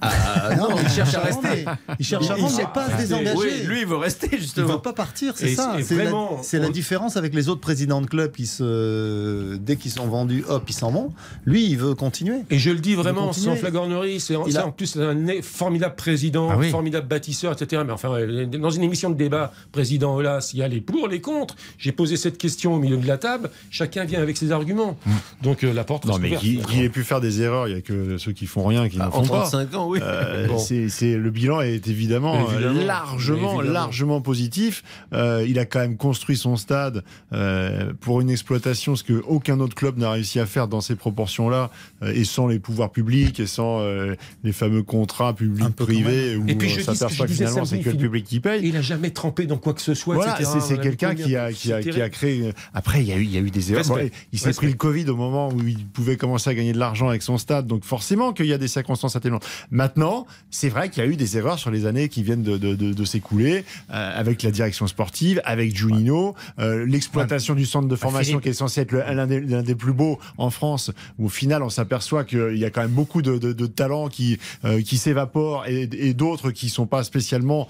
[0.00, 1.64] Ah, non, il cherche à rester.
[1.98, 3.36] Il cherche à Il vendre, mais cherche- pas à se Ah, désengager.
[3.36, 4.74] Oui, lui, il veut rester, Il justement.
[4.74, 5.76] veut pas partir, c'est ça.
[5.82, 9.56] C'est la, vraiment, c'est la on- différence avec les autres présidents de clubs qui se,
[9.56, 11.12] dès qu'ils sont vendus, hop, ils s'en vont.
[11.44, 12.38] Lui, il veut continuer.
[12.50, 15.16] Et je le dis vraiment sans flagornerie, c'est en, Il c'est a- en plus un
[15.42, 16.70] formidable président, Ah oui.
[16.70, 17.82] formidable bâtisseur, etc.
[17.84, 18.16] Mais enfin,
[18.58, 21.56] dans une émission de débat, président Olas, il y a les pour, les contre.
[21.78, 24.96] J'ai posé cette question au milieu de la table, chacun vient avec ses arguments.
[25.42, 26.42] Donc euh, la porte Non, mais ouverte.
[26.42, 28.88] qu'il qu'il ait pu faire des erreurs, il n'y a que ceux qui font rien
[28.88, 29.40] qui Ah, n'en En font pas.
[29.48, 29.98] 35 ans, oui.
[30.02, 30.58] Euh, Bon.
[30.58, 32.84] c'est, c'est- le bilan est évidemment, euh, Évidemment.
[32.84, 33.72] largement, Évidemment.
[33.72, 34.82] largement positif.
[35.12, 39.60] Euh, il a quand même construit son stade euh, pour une exploitation, ce que aucun
[39.60, 41.70] autre club n'a réussi à faire dans ces proportions-là,
[42.02, 44.14] euh, et sans les pouvoirs publics et sans euh,
[44.44, 47.80] les fameux contrats publics-privés où Et puis, je on s'aperçoit je que disais finalement c'est
[47.80, 48.60] que le public qui paye.
[48.64, 50.58] Il n'a jamais trempé dans quoi que ce soit, Voilà, etc.
[50.60, 52.10] c'est, quelqu'un qui a, qui, a, C'est qui a terrible.
[52.10, 52.52] créé.
[52.74, 53.84] Après, il y a eu, il y a eu des erreurs.
[53.86, 53.98] Bon,
[54.32, 54.66] il s'est Respect.
[54.66, 57.38] pris le Covid au moment où il pouvait commencer à gagner de l'argent avec son
[57.38, 57.66] stade.
[57.66, 59.46] Donc, forcément qu'il y a des circonstances atténuantes.
[59.82, 62.56] Maintenant, c'est vrai qu'il y a eu des erreurs sur les années qui viennent de,
[62.56, 67.86] de, de, de s'écouler euh, avec la direction sportive, avec Juninho, euh, l'exploitation du centre
[67.86, 68.42] de formation Philippe.
[68.42, 72.24] qui est censé être l'un des, plus beaux en France, où au final, on s'aperçoit
[72.24, 76.50] qu'il y a quand même beaucoup de, talents qui, euh, qui s'évaporent et, et d'autres
[76.50, 77.68] qui sont pas spécialement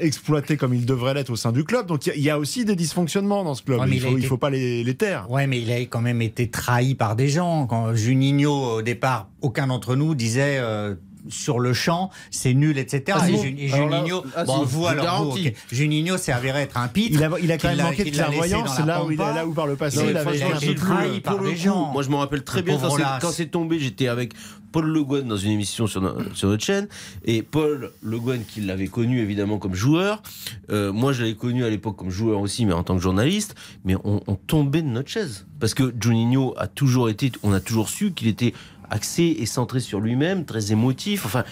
[0.00, 1.86] exploités comme ils devraient l'être au sein du club.
[1.86, 3.80] Donc, il y a- il y, a aussi des dysfonctionnements dans ce club.
[3.80, 5.30] Ouais, il a faut, il été- faut pas les, les taire.
[5.30, 7.66] Ouais, mais il a quand même été trahi par des gens.
[7.66, 10.58] Quand Juninho, au départ, aucun d'entre nous disait.
[10.58, 10.94] euh,
[11.28, 13.16] sur le champ, c'est nul, etc.
[13.20, 15.38] Ah, et là, Juninho, ah, bon, vous je alors vous.
[15.70, 17.10] Juninho s'est avéré être un pitre.
[17.16, 19.32] Il a, il a quand même l'a- manqué de clairvoyance la là où, il a,
[19.32, 21.54] là où par le passé Non, il avait un peu trahi Pour par le des
[21.54, 21.92] coup, gens.
[21.92, 22.76] Moi, je me rappelle très Le bien
[23.20, 23.78] quand c'est- tombé.
[23.78, 24.32] J'étais avec
[24.72, 26.88] Paul Le Guen dans une émission sur notre chaîne.
[27.24, 30.24] Et Paul Le Guen, qui l'avait connu évidemment comme joueur,
[30.70, 33.54] euh, moi je l'avais connu à l'époque comme joueur aussi, mais en tant que journaliste.
[33.84, 35.46] Mais on, on tombait de notre chaise.
[35.60, 38.54] Parce que Juninho a toujours été, on a toujours su qu'il était
[38.92, 41.26] axé et centré sur lui-même, très émotif.
[41.26, 41.44] Enfin.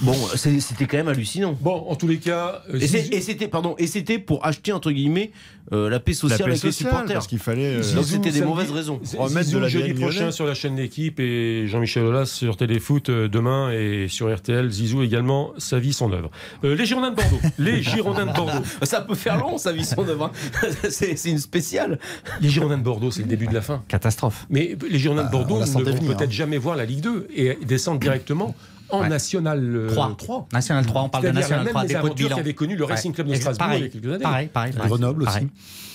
[0.00, 1.56] Bon, c'était quand même hallucinant.
[1.60, 5.30] Bon, en tous les cas, euh, Et c'était, pardon, et c'était pour acheter entre guillemets
[5.72, 7.14] euh, la paix La sociale paix avec les sociale, supporters.
[7.14, 7.76] parce qu'il fallait.
[7.76, 9.00] euh, c'était des mauvaises raisons.
[9.16, 13.08] Remettre Zizou de la jeudi prochain sur la chaîne d'équipe et Jean-Michel Aulas sur Téléfoot
[13.08, 14.68] euh, demain et sur RTL.
[14.70, 16.30] Zizou également, sa vie, son œuvre.
[16.64, 17.38] Euh, les Girondins de Bordeaux.
[17.58, 18.64] les Girondins de Bordeaux.
[18.82, 20.32] Ça peut faire long, sa vie, son œuvre.
[20.64, 20.68] hein.
[20.90, 21.98] c'est une spéciale.
[22.40, 23.84] Les Girondins de Bordeaux, c'est le début de la fin.
[23.88, 24.46] Catastrophe.
[24.50, 26.26] Mais les Girondins de Bah, Bordeaux on la ne vont peut-être hein.
[26.30, 28.54] jamais voir la Ligue 2 et descendre directement
[28.90, 29.08] en Ouais.
[29.08, 30.14] National euh, 3.
[30.16, 30.48] 3.
[30.52, 32.36] National 3, on parle de C'est-à-dire la National même 3, dépôt de bilan.
[32.36, 33.34] qu'avait connu le Racing Club de.
[33.34, 34.22] Strasbourg Pareil, il y a quelques années.
[34.22, 34.72] Pareil, pareil.
[34.72, 34.88] pareil.
[34.88, 35.32] Grenoble aussi.
[35.32, 35.48] Pareil.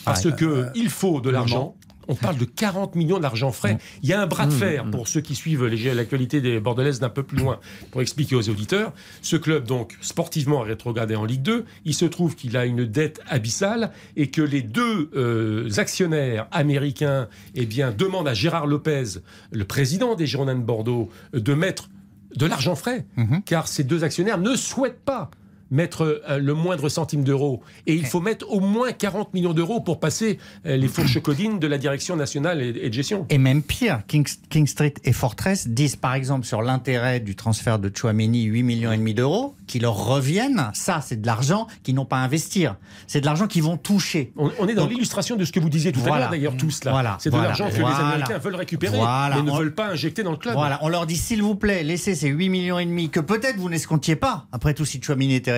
[0.05, 0.35] Parce Pareil.
[0.37, 1.75] que il faut de l'argent.
[2.07, 3.77] On parle de 40 millions d'argent frais.
[4.01, 7.09] Il y a un bras de fer pour ceux qui suivent l'actualité des Bordelaises d'un
[7.09, 7.59] peu plus loin
[7.91, 8.91] pour expliquer aux auditeurs.
[9.21, 13.21] Ce club, donc, sportivement rétrogradé en Ligue 2, il se trouve qu'il a une dette
[13.29, 19.19] abyssale et que les deux euh, actionnaires américains eh bien, demandent à Gérard Lopez,
[19.51, 21.89] le président des Girondins de Bordeaux, de mettre
[22.36, 23.41] de l'argent frais, Mhm.
[23.43, 25.29] car ces deux actionnaires ne souhaitent pas
[25.72, 27.61] mettre euh, le moindre centime d'euro.
[27.88, 31.59] Et il faut mettre au moins 40 millions d'euros pour passer euh, les fourches codines
[31.59, 33.26] de la direction nationale et, de gestion.
[33.30, 37.80] Et même pire, King, King Street et Fortress disent par exemple sur l'intérêt du transfert
[37.80, 40.69] de Chouameni 8 millions et demi d'euros qui leur reviennent.
[40.74, 42.76] Ça, c'est de l'argent qu'ils n'ont pas à investir.
[43.07, 44.34] C'est de l'argent qu'ils vont toucher.
[44.38, 46.19] On, on est dans l'illustration de ce que vous disiez tout à Voilà.
[46.24, 46.91] l'heure d'ailleurs tous là.
[46.91, 47.17] Voilà.
[47.19, 47.49] C'est de Voilà.
[47.49, 50.55] l'argent que les Américains veulent récupérer, mais ne On- veulent pas injecter dans le club.
[50.55, 53.57] Voilà, on leur dit s'il vous plaît, laissez ces 8 millions et demi que peut-être
[53.57, 55.51] vous n'escomptiez pas, après tout si Chouamini était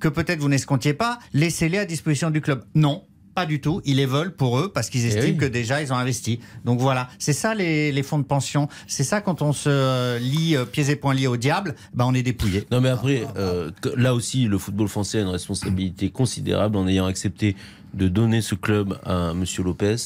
[0.00, 2.64] que peut-être vous n'escomptiez pas, laissez-les à disposition du club.
[2.74, 3.04] Non,
[3.36, 5.36] pas du tout, ils les veulent pour eux parce qu'ils estiment oui.
[5.36, 6.40] que déjà ils ont investi.
[6.64, 10.18] Donc voilà, c'est ça les, les fonds de pension, c'est ça quand on se euh,
[10.18, 12.64] lie euh, pieds et poings liés au diable, ben on est dépouillé.
[12.70, 17.04] Non mais après, euh, là aussi, le football français a une responsabilité considérable en ayant
[17.04, 17.56] accepté
[17.92, 19.96] de donner ce club à Monsieur Lopez.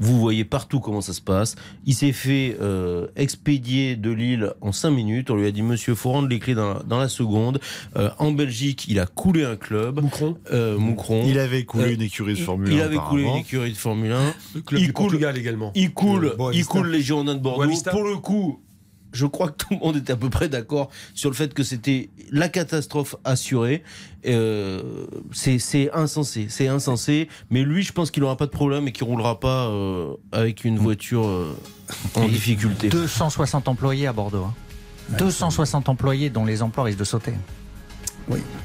[0.00, 1.56] Vous voyez partout comment ça se passe.
[1.84, 5.30] Il s'est fait euh, expédier de Lille en 5 minutes.
[5.30, 7.60] On lui a dit Monsieur, faut rendre les clés dans la, dans la seconde.
[7.96, 10.00] Euh, en Belgique, il a coulé un club.
[10.00, 11.24] Moucron, Euh, Moucron.
[11.26, 12.74] Il avait coulé Euh, une écurie de Il- Formule 1.
[12.76, 14.34] Il avait coulé une écurie de Formule 1.
[14.54, 15.72] le club il du coule- Portugal également.
[15.74, 17.68] Il coule, Euh, il coule les Girondins de Bordeaux.
[17.90, 18.60] Pour le coup,
[19.12, 21.62] je crois que tout le monde était à peu près d'accord sur le fait que
[21.62, 23.82] c'était la catastrophe assurée.
[24.26, 27.28] Euh, c'est c'est insensé, c'est insensé.
[27.50, 30.64] Mais lui, je pense qu'il n'aura pas de problème et qu'il roulera pas euh, avec
[30.64, 31.56] une voiture euh,
[32.14, 32.88] en Et difficulté.
[32.88, 34.44] 260 employés à Bordeaux.
[34.44, 34.54] hein.
[35.18, 37.32] 260 employés dont les emplois risquent de sauter.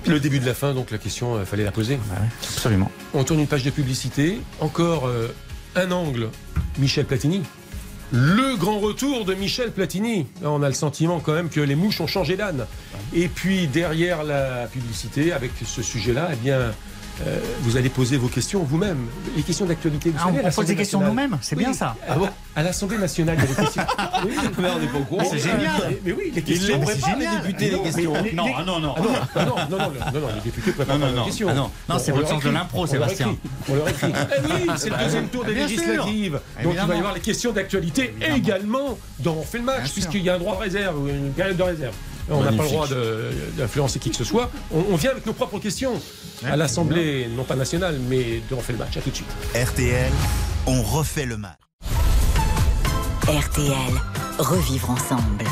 [0.05, 1.97] Le début de la fin, donc la question, il fallait la poser.
[2.41, 2.91] Absolument.
[3.13, 4.41] On tourne une page de publicité.
[4.59, 5.29] Encore euh,
[5.75, 6.29] un angle.
[6.77, 7.43] Michel Platini.
[8.15, 10.27] Le grand retour de Michel Platini.
[10.43, 12.67] On a le sentiment quand même que les mouches ont changé d'âne.
[13.11, 16.75] Et puis derrière la publicité, avec ce sujet-là, eh bien,
[17.27, 19.07] euh, vous allez poser vos questions vous-même.
[19.35, 20.39] Les questions d'actualité, vous Ah, savez.
[20.43, 21.95] on pose des questions nous-mêmes, c'est Oui, bien ça.
[22.07, 22.15] À,
[22.59, 23.83] à l'Assemblée nationale, il y a des questions.
[24.25, 25.23] Oui, Mais on n'est pas au courant.
[25.29, 25.59] C'est génial.
[25.89, 26.73] Mais, mais oui, les Ils questions.
[26.73, 28.13] les Mais préparent, les députés, les questions.
[28.23, 28.95] les- Non, les- ah non, non.
[28.97, 29.77] Ah non, ah non, non, non,
[30.13, 31.25] non, non, les députés préparent Non, non, non.
[31.25, 31.47] questions.
[31.49, 31.71] Ah non.
[31.89, 33.35] Non, c'est votre sens de l'impro, Sébastien.
[33.69, 34.11] On leur écrit.
[34.13, 36.39] Eh oui, c'est le deuxième tour des législatives.
[36.63, 40.23] Donc il va y avoir les questions d'actualité également dans On fait le match, puisqu'il
[40.23, 41.93] y a un droit de réserve, une période de réserve.
[42.29, 42.87] On n'a pas le droit
[43.57, 44.49] d'influencer qui que ce soit.
[44.71, 45.99] On, on vient avec nos propres questions
[46.45, 48.97] à l'Assemblée, non pas nationale, mais de On fait le match.
[48.97, 49.27] À tout de suite.
[49.55, 50.11] RTL,
[50.67, 51.57] on refait le match.
[53.27, 53.73] RTL.
[54.39, 55.43] Revivre ensemble.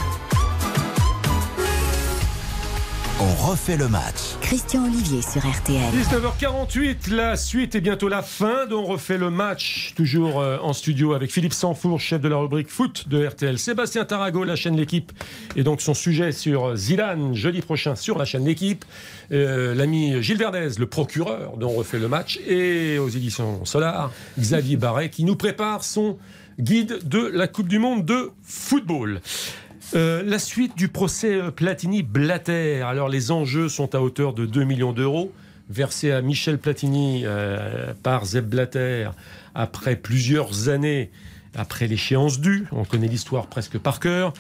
[3.24, 4.16] On refait le match.
[4.42, 5.94] Christian Olivier sur RTL.
[5.94, 8.66] 19h48, la suite et bientôt la fin.
[8.66, 12.38] dont On refait le match, toujours euh, en studio avec Philippe Sanfour, chef de la
[12.38, 13.60] rubrique foot de RTL.
[13.60, 15.12] Sébastien Tarago, la chaîne L'équipe,
[15.56, 18.86] et donc son sujet sur Zidane, jeudi prochain sur la chaîne L'équipe.
[19.32, 22.40] Euh, L'ami Gilles Verdez, le procureur dont on refait le match.
[22.48, 26.18] Et aux éditions Solar, Xavier Barret, qui nous prépare son
[26.60, 29.22] guide de la Coupe du Monde de football.
[29.94, 32.82] Euh, la suite du procès euh, Platini-Blatter.
[32.82, 35.34] Alors, les enjeux sont à hauteur de 2 millions d'euros,
[35.70, 39.10] versés à Michel Platini euh, par Zeb Blatter
[39.56, 41.12] après plusieurs années,
[41.56, 42.68] après l'échéance due.
[42.72, 44.34] On connaît l'histoire presque par cœur.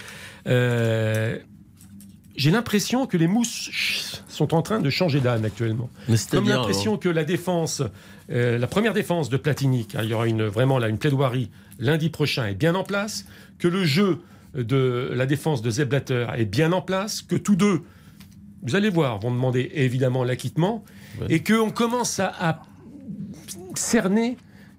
[0.47, 1.37] Euh,
[2.35, 5.89] J'ai l'impression que les mousses sont en train de changer d'âne actuellement.
[6.29, 7.81] Comme l'impression que la défense,
[8.31, 11.49] euh, la première défense de Platini, car il y aura une, vraiment là une plaidoirie
[11.79, 13.25] lundi prochain, est bien en place,
[13.59, 14.19] que le jeu
[14.53, 17.81] de la défense de Zeb Blatter est bien en place, que tous deux,
[18.63, 20.83] vous allez voir, vont demander évidemment l'acquittement,
[21.29, 22.61] et qu'on commence à, à
[23.75, 24.37] cerner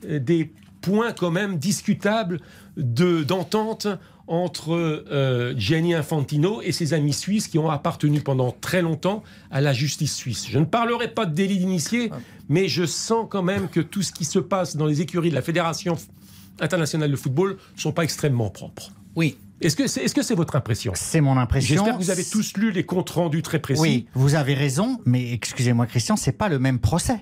[0.08, 2.40] euh, des points quand même discutables
[2.76, 3.86] de- d'entente
[4.26, 9.60] entre euh, Gianni Infantino et ses amis suisses qui ont appartenu pendant très longtemps à
[9.60, 10.46] la justice suisse.
[10.48, 12.10] Je ne parlerai pas de délit d'initié,
[12.48, 15.34] mais je sens quand même que tout ce qui se passe dans les écuries de
[15.34, 15.96] la Fédération
[16.60, 18.90] internationale de football ne sont pas extrêmement propres.
[19.16, 20.92] Oui, Est-ce que c'est est -ce c'est votre impression?
[20.94, 21.74] C'est mon impression.
[21.76, 23.80] J'espère que vous avez tous lu les comptes rendus très précis.
[23.80, 27.20] Oui, vous avez raison, mais excusez-moi Christian, c'est pas le même procès.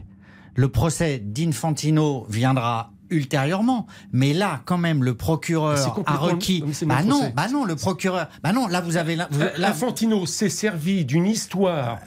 [0.56, 5.76] Le procès d'Infantino viendra ultérieurement, mais là, quand même, le procureur
[6.06, 6.62] a requis.
[6.86, 8.28] Bah non, bah non, le procureur.
[8.42, 11.98] Bah non, là vous avez là, vous- Euh, là- Infantino s'est servi d'une histoire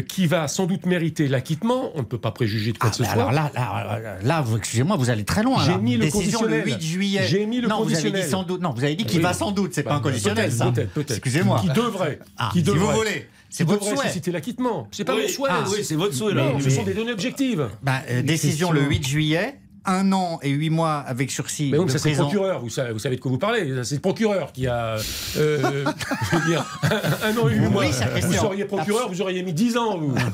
[0.00, 1.90] qui va sans doute mériter l'acquittement.
[1.94, 3.12] On ne peut pas préjuger de quoi Ah, que ce soit.
[3.12, 5.62] alors là, là, là, excusez-moi, vous allez très loin.
[5.64, 6.80] J'ai mis le Décision le conditionnel.
[6.80, 7.20] 8 juillet.
[7.26, 8.22] J'ai mis le non, vous avez conditionnel.
[8.24, 8.60] dit sans doute.
[8.62, 9.22] Non, vous avez dit qu'il Oui.
[9.24, 9.74] va sans doute.
[9.74, 10.72] C'est Bah, pas un conditionnel, peut-être, ça.
[10.72, 11.10] Peut-être, peut-être.
[11.10, 11.60] Excusez-moi.
[11.60, 12.18] Qui devrait.
[12.38, 12.92] Ah, qui si devrait.
[12.92, 13.28] vous voulez.
[13.50, 14.06] C'est qui votre souhait.
[14.06, 14.88] susciter l'acquittement.
[14.92, 15.22] C'est pas Oui.
[15.22, 15.50] mon souhait.
[15.52, 17.68] Ah, oui, c'est votre souhait, Non, ce sont des données objectives.
[17.82, 19.58] Bah, euh, décision le 8 juillet.
[19.84, 21.70] Un an et huit mois avec sursis.
[21.72, 23.82] Mais oui, ça c'est le procureur, vous savez, vous savez de quoi vous parlez.
[23.84, 24.96] C'est le procureur qui a,
[25.36, 25.84] euh,
[26.30, 27.84] je veux dire, un, un an et huit Oui, mois.
[27.86, 29.98] Vous seriez procureur, vous auriez mis 10 ans.
[29.98, 30.14] vous.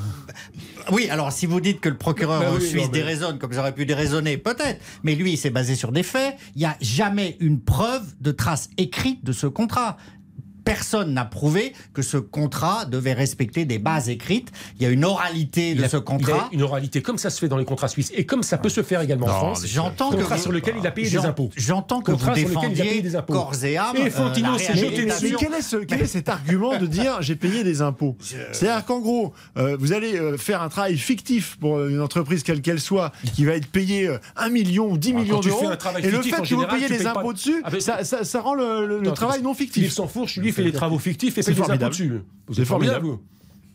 [0.91, 3.73] Oui, alors si vous dites que le procureur Bah oui, suisse mais- déraisonne comme j'aurais
[3.75, 4.79] pu déraisonner, peut-être.
[5.03, 6.35] Mais lui, il s'est basé sur des faits.
[6.55, 9.97] Il n'y a jamais une preuve de trace écrite de ce contrat.
[10.69, 14.51] Personne n'a prouvé que ce contrat devait respecter des bases écrites.
[14.77, 16.47] Il y a une oralité de Il a- ce il contrat.
[16.51, 18.83] une oralité comme ça se fait dans les contrats suisses et comme ça peut se
[18.83, 19.63] faire également en France.
[19.65, 21.49] J'entends que Contrat vous- sur lequel il a payé des impôts.
[21.55, 23.33] J'entends que vous sur lequel il a payé défendiez des impôts.
[23.33, 23.95] corps et âme.
[23.97, 25.29] Et euh, Fantino s'est jeté dessus.
[25.31, 28.15] Mais quel est, ce- quel est cet argument de dire j'ai payé des impôts
[28.51, 32.61] C'est-à-dire qu'en gros, euh, vous allez euh, faire un travail fictif pour une entreprise quelle
[32.61, 35.71] qu'elle soit, qui va être payée euh, 1 million ou 10 Ah, millions d'euros,
[36.03, 39.55] et le fait que vous payez des impôts dessus, Ah, ça, rend le, travail non
[39.55, 39.91] fictif.
[39.91, 41.91] Sanfourche, lui, fait des travaux fictifs et C'est fait des impôts formidable.
[41.91, 42.21] dessus.
[42.47, 43.19] Vous C'est formidable, vous.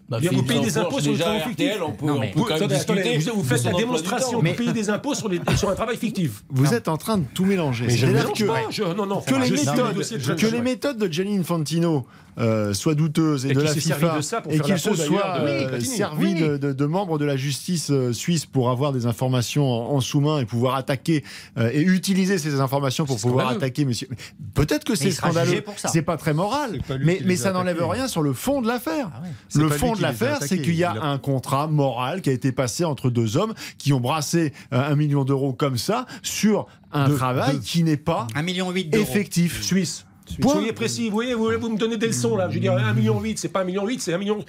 [0.06, 1.70] Bah, payez des impôts sur les travaux fictifs.
[1.70, 3.01] RTL, on peut, Non, on mais- peut Vous, quand même attendez, discuter.
[3.01, 5.70] attendez, vous, vous de faites la démonstration Mais- vous payez des impôts sur, les, sur
[5.70, 6.44] un travail fictif.
[6.51, 7.86] Vous êtes en train de tout mélanger.
[7.86, 8.70] Mais je ne C'est-à-dire mélange que, pas.
[8.70, 9.20] Je, non, non.
[9.23, 12.05] que les méthodes, que les méthodes de Gianni Infantino
[12.39, 14.78] euh, soient douteuses et, Et de qu'il la FIFA servi de ça pour et qu'il
[14.78, 16.40] se soit d'ailleurs, de euh, servi Oui.
[16.40, 20.01] de, de- de membres de la justice euh, suisse pour avoir des informations en, en
[20.01, 21.24] sous-main et pouvoir attaquer
[21.59, 23.65] euh, et utiliser ces informations pour pouvoir scandaleux.
[23.65, 24.09] attaquer monsieur.
[24.55, 28.23] Peut-être que c'est scandaleux, c'est pas très moral, pas mais, mais ça n'enlève rien sur
[28.23, 29.11] le fond de l'affaire.
[29.15, 29.28] Ah ouais.
[29.61, 32.85] Le fond de l'affaire, c'est qu'il y a un contrat moral qui a été passé
[32.85, 37.15] entre deux hommes qui ont brassé euh, un million d'euros comme ça sur un De-
[37.16, 38.86] travail de- qui n'est pas 1,8 million d'euros.
[39.02, 39.62] effectif.
[39.62, 40.05] Suisse.
[40.40, 40.55] Point.
[40.55, 42.48] Soyez précis, vous voyez, vous, vous me donnez des leçons là.
[42.48, 44.44] Je veux dire, 1,8 million, c'est pas 1,8 million, c'est 1,8 million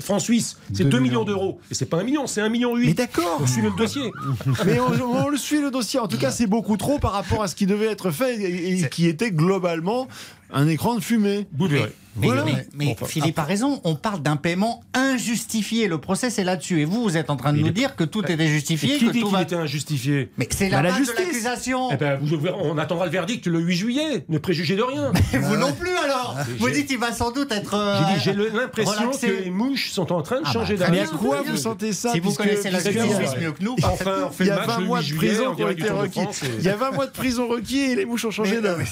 [0.00, 0.58] francs suisses.
[0.72, 1.60] C'est 2 Deux millions d'euros.
[1.70, 2.74] Et c'est pas 1 million, c'est 1,8 million.
[2.76, 3.38] Mais d'accord.
[3.38, 4.10] Vous suivez le dossier.
[4.66, 6.00] Mais on, on le suit le dossier.
[6.00, 8.80] En tout cas, c'est beaucoup trop par rapport à ce qui devait être fait et,
[8.80, 10.08] et qui était globalement
[10.52, 11.46] un écran de fumée.
[11.56, 11.92] Vous verrez.
[12.18, 12.44] Mais, Voilà.
[12.46, 15.86] mais- mais Enfin, Philippe a raison, on parle d'un paiement injustifié.
[15.86, 16.80] Le procès, c'est là-dessus.
[16.80, 18.48] Et vous, vous êtes en train de Il nous est- dire que tout était Et
[18.48, 19.42] justifié, qui que dit tout qu'il va...
[19.42, 21.18] était injustifié Mais c'est Bah, la base de justice.
[21.26, 21.90] l'accusation.
[21.92, 24.24] Eh ben, vous- on attendra le verdict le 8 juillet.
[24.30, 25.12] Ne préjugez de rien.
[25.34, 27.74] Et vous non plus alors Vous dites qu'il va sans doute être.
[27.74, 29.26] euh, J'ai dit, j'ai le- l'impression relaxé.
[29.28, 30.98] que les mouches sont en train de Ah bah, changer Mais d'avis.
[31.00, 31.12] à bien.
[31.18, 34.50] quoi vous sentez ça Si vous connaissez la justice mieux que nous, Enfin, Il y
[34.50, 36.20] a match 20 le mois 8 de prison qui ont été de requis.
[36.60, 38.82] Il y a 20 mois de prison requis et les mouches ont changé Mais- d'homme.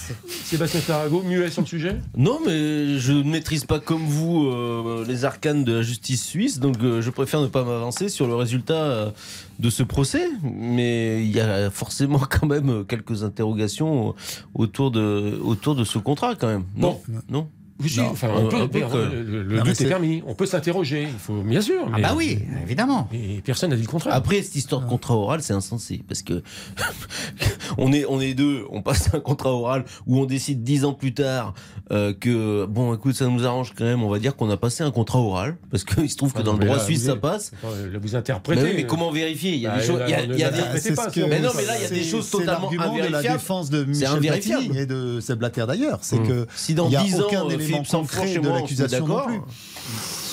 [0.45, 2.01] Sébastien Tarago, sur le sujet?
[2.17, 6.61] Non, mais je ne maîtrise pas comme vous euh, les arcanes de la justice suisse,
[6.61, 9.11] donc euh, je préfère ne pas m'avancer sur le résultat euh,
[9.59, 10.29] de ce procès.
[10.43, 14.15] Mais il y a forcément quand même quelques interrogations
[14.55, 16.65] autour de, autour de ce contrat quand même.
[16.77, 17.49] Non, non?
[17.83, 18.11] Oui, si, Non.
[18.13, 20.23] enfin, on peut- mais, le, mais doute est c'est- permis.
[20.29, 21.09] On peut s'interroger.
[21.13, 21.83] Il faut, bien sûr.
[21.87, 23.09] Ah mais- bah oui, évidemment.
[23.13, 24.15] Et personne n'a dit le contraire.
[24.15, 26.43] Après, cette histoire de contrat oral, c'est insensé parce que
[27.79, 30.93] on est on est deux, on passe un contrat oral où on décide dix ans
[30.93, 31.55] plus tard
[31.91, 34.03] euh, que bon, écoute, ça nous arrange quand même.
[34.03, 36.43] On va dire qu'on a passé un contrat oral parce qu'il se trouve que Ah,
[36.45, 37.53] dans le mais droit là, suisse ça passe.
[37.63, 37.69] Là,
[38.01, 38.63] vous Mais, interprétez.
[38.63, 39.53] oui, mais comment vérifier?
[39.55, 40.01] Il y a Bah, des choses.
[40.07, 41.27] Il y a, on il y a ne des- l'interprète C'est pas, ce si on
[41.27, 43.23] que- Mais non, mais là, il y a des c'est- choses c'est totalement de la
[43.23, 44.21] défense de Michel.
[44.21, 45.99] Platini et de Seb Blatter d'ailleurs.
[46.03, 46.29] C'est Mmh.
[46.29, 47.87] que Si dans il n'y a 10 ans, aucun euh, Philippe
[48.37, 49.15] et de l'accusation non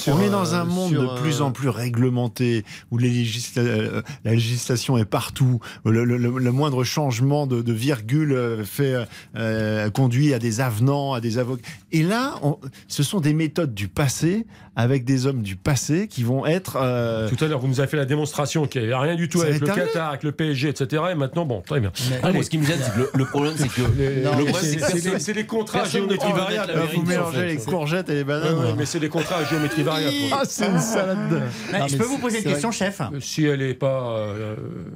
[0.07, 3.59] on est dans un euh, monde sur, de plus en plus réglementé, où les législa-
[3.59, 5.59] euh, la législation est partout.
[5.85, 8.95] Le, le- le- le moindre changement de, de virgule euh, fait,
[9.35, 11.61] euh, conduit à des avenants, à des avocats.
[11.91, 16.23] Et là, on- ce sont des méthodes du passé, avec des hommes du passé qui
[16.23, 16.77] vont être...
[16.81, 19.27] euh, Tout à l'heure, vous nous avez fait la démonstration qu'il n'y avait rien du
[19.27, 19.68] tout Ça avec le.
[19.68, 21.03] Qatar, avec le PSG, etc.
[21.11, 21.91] Et maintenant, bon, très bien.
[22.23, 25.19] Mais- moi, ce qui me gêne, c'est que le, le problème, c'est que Les- le
[25.19, 26.73] c'est- des contrats à géométrie variable.
[26.95, 28.57] vous mélangez les courgettes et les bananes.
[28.60, 30.15] ouais, mais c'est des contrats à géométrie variable.
[30.31, 31.41] Ah, c'est une salade.
[31.89, 34.56] je peux vous poser une question, chef Euh, Si elle n'est pas euh,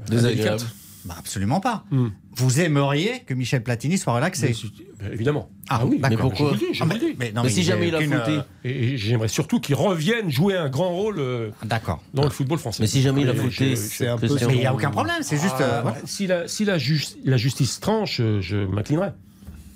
[0.10, 0.62] Désagréable.
[1.06, 1.86] Bah, Absolument pas.
[1.92, 2.08] Hmm.
[2.36, 4.54] Vous aimeriez que Michel Platini soit relaxé
[5.00, 5.50] ben, évidemment.
[5.70, 6.10] Ah, oui, d'accord.
[6.10, 7.16] mais pourquoi Je vous le dis, je Ah, vous mais, le dis.
[7.20, 8.32] mais non, Mais mais si jamais il a fauté.
[8.38, 12.02] euh, Et j'aimerais surtout qu'il revienne jouer un grand rôle euh, D'accord.
[12.14, 12.82] dans le football français.
[12.84, 14.74] Mais si jamais il a fauté, je- c'est un peu- Christian, Mais il n'y a
[14.74, 15.56] aucun problème, c'est juste.
[15.62, 15.98] euh, Ah, voilà.
[16.06, 16.78] Si, la, si la,
[17.24, 19.10] la justice tranche, euh, je m'inclinerai.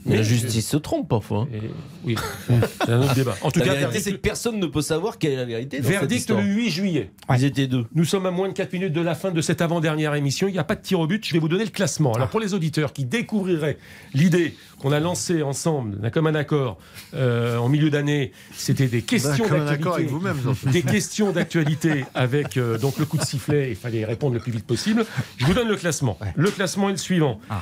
[0.09, 1.47] Mais la justice se trompe parfois.
[1.53, 1.59] Et-
[2.05, 2.15] oui,
[2.85, 3.35] c'est un autre débat.
[3.41, 5.79] En tout La cas, vérité, c'est que personne ne peut savoir quelle est la vérité.
[5.79, 7.11] Dans verdict le 8 juillet.
[7.35, 7.85] Ils étaient deux.
[7.93, 10.47] Nous sommes à moins de 4 minutes de la fin de cette avant-dernière émission.
[10.47, 11.25] Il n'y a pas de tir au but.
[11.25, 12.13] Je vais vous donner le classement.
[12.13, 13.77] Alors, pour les auditeurs qui découvriraient
[14.13, 16.77] l'idée qu'on a lancée ensemble, d'un commun accord,
[17.13, 20.05] euh, en milieu d'année, c'était des questions Comme un d'actualité.
[20.11, 20.37] vous-même.
[20.71, 24.51] Des questions d'actualité avec euh, donc le coup de sifflet, il fallait répondre le plus
[24.51, 25.05] vite possible.
[25.37, 26.17] Je vous donne le classement.
[26.35, 27.39] Le classement est le suivant.
[27.49, 27.61] Ah.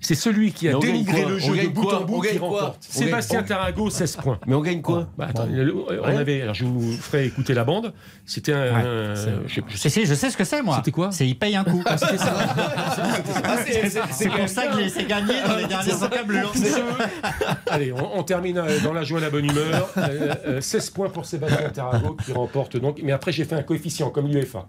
[0.00, 2.38] C'est celui qui a on dénigré le On jeu de bout quoi en bout qui
[2.38, 2.76] remporte.
[2.80, 4.38] Sébastien Tarago, 16 points.
[4.46, 7.92] Mais on gagne quoi Bah, attends, on avait, alors je vous ferai écouter la bande.
[8.24, 8.62] C'était un.
[8.62, 10.76] Ouais, un- je sais- je sais- si, je sais ce que c'est, moi.
[10.76, 11.82] C'était quoi C'est il paye un coup.
[11.84, 12.08] Ah, ça.
[14.10, 16.52] C'est pour ça que j'ai laissé gagner dans les dernières encablures.
[17.66, 19.88] Allez, on, on termine euh, dans la joie et la bonne humeur.
[19.96, 23.00] Euh, euh, 16 points pour Sébastien Tarago qui remporte donc.
[23.02, 24.66] Mais après, j'ai fait un coefficient comme l'UEFA.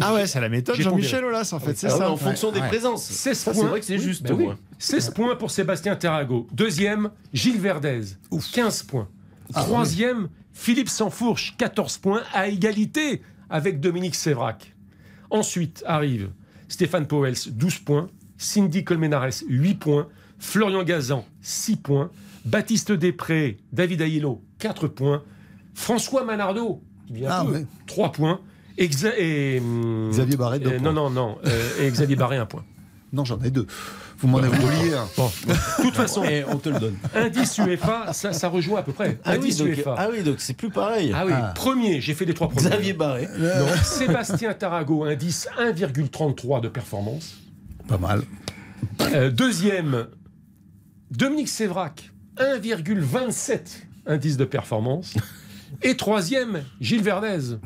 [0.00, 2.10] Ah ouais, c'est la méthode Jean-Michel Aulas, en fait, c'est Ah ouais, ça.
[2.10, 2.68] En fonction des Ouais.
[2.68, 3.04] présences.
[3.04, 3.60] 16 Ça, points.
[3.62, 4.22] c'est vrai que c'est Oui, juste.
[4.22, 4.44] ben oui.
[4.44, 4.56] moi.
[4.78, 6.46] 16 points pour Sébastien Tarago.
[6.52, 8.00] Deuxième, Gilles Verdez.
[8.52, 9.08] 15 points.
[9.52, 11.54] Troisième, Philippe Sansfourche.
[11.58, 14.74] 14 points à égalité avec Dominique Sévrac.
[15.30, 16.30] Ensuite arrive
[16.68, 17.34] Stéphane Powels.
[17.50, 18.08] 12 points.
[18.38, 19.42] Cindy Colmenares.
[19.48, 20.08] 8 points.
[20.38, 21.24] Florian Gazan.
[21.42, 22.10] 6 points.
[22.44, 23.58] Baptiste Després.
[23.72, 24.42] David Aïlo.
[24.58, 25.22] 4 points.
[25.74, 26.82] François Manardo.
[27.28, 27.66] Ah, peu, ouais.
[27.86, 28.40] 3 points.
[28.78, 29.60] Exa- et,
[30.10, 30.92] Xavier Barret, deux euh, points.
[30.92, 31.38] Non, non, non.
[31.46, 32.64] euh, et Xavier Barré, 1 point.
[33.12, 33.66] Non, j'en ai deux.
[34.18, 35.04] Vous m'en avez oublié un.
[35.16, 36.94] Bon, de toute façon, Et on te le donne.
[37.12, 39.18] indice UEFA, ça, ça rejoint à peu près.
[39.24, 39.96] Ah oui, indice donc, UEFA.
[39.98, 41.10] ah oui, donc c'est plus pareil.
[41.12, 41.52] Ah oui, Ah.
[41.56, 42.68] premier, j'ai fait les trois premiers.
[42.68, 43.26] Xavier Barré.
[43.36, 47.34] Non, Sébastien Tarago, indice 1,33 de performance.
[47.88, 48.22] Pas mal.
[49.00, 50.06] Euh, deuxième,
[51.10, 55.14] Dominique Sévrac, 1,27 indice de performance.
[55.82, 57.56] Et troisième, Gilles Verdez,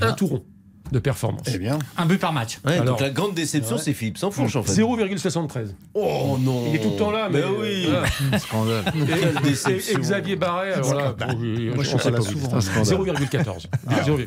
[0.00, 0.44] un touron
[0.92, 1.46] de performance.
[1.52, 1.78] Eh bien.
[1.96, 2.58] Un but par match.
[2.64, 4.72] Ouais, Alors- donc la grande déception, c'est Philippe Sansfourche en fait.
[4.72, 5.74] 0,73.
[5.94, 6.64] Oh non.
[6.68, 7.86] Il est tout le temps là, mais, Mais oui.
[7.90, 8.38] voilà.
[8.38, 8.84] Scandale.
[8.94, 9.98] Et, déception.
[9.98, 11.36] et Xavier Barret, alors là, pour- Moi,
[11.78, 12.58] je suis on pas là souvent.
[12.58, 12.60] est.
[12.60, 13.16] C'est un scandale.
[13.16, 13.66] 0,14.
[14.04, 14.18] Zéro-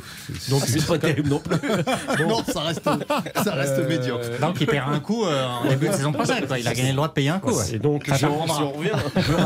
[0.50, 1.58] Donc C'est pas terrible non plus.
[2.28, 4.26] Non, ça reste, ça reste Euh, médiocre.
[4.42, 6.46] Donc il perd un coup euh, en début de saison prochaine.
[6.60, 7.52] Il a gagné le droit de payer un coup.
[7.52, 7.76] ouais.
[7.76, 8.56] Et donc, Ça je- t'apprendra.
[8.56, 8.92] Si on revient,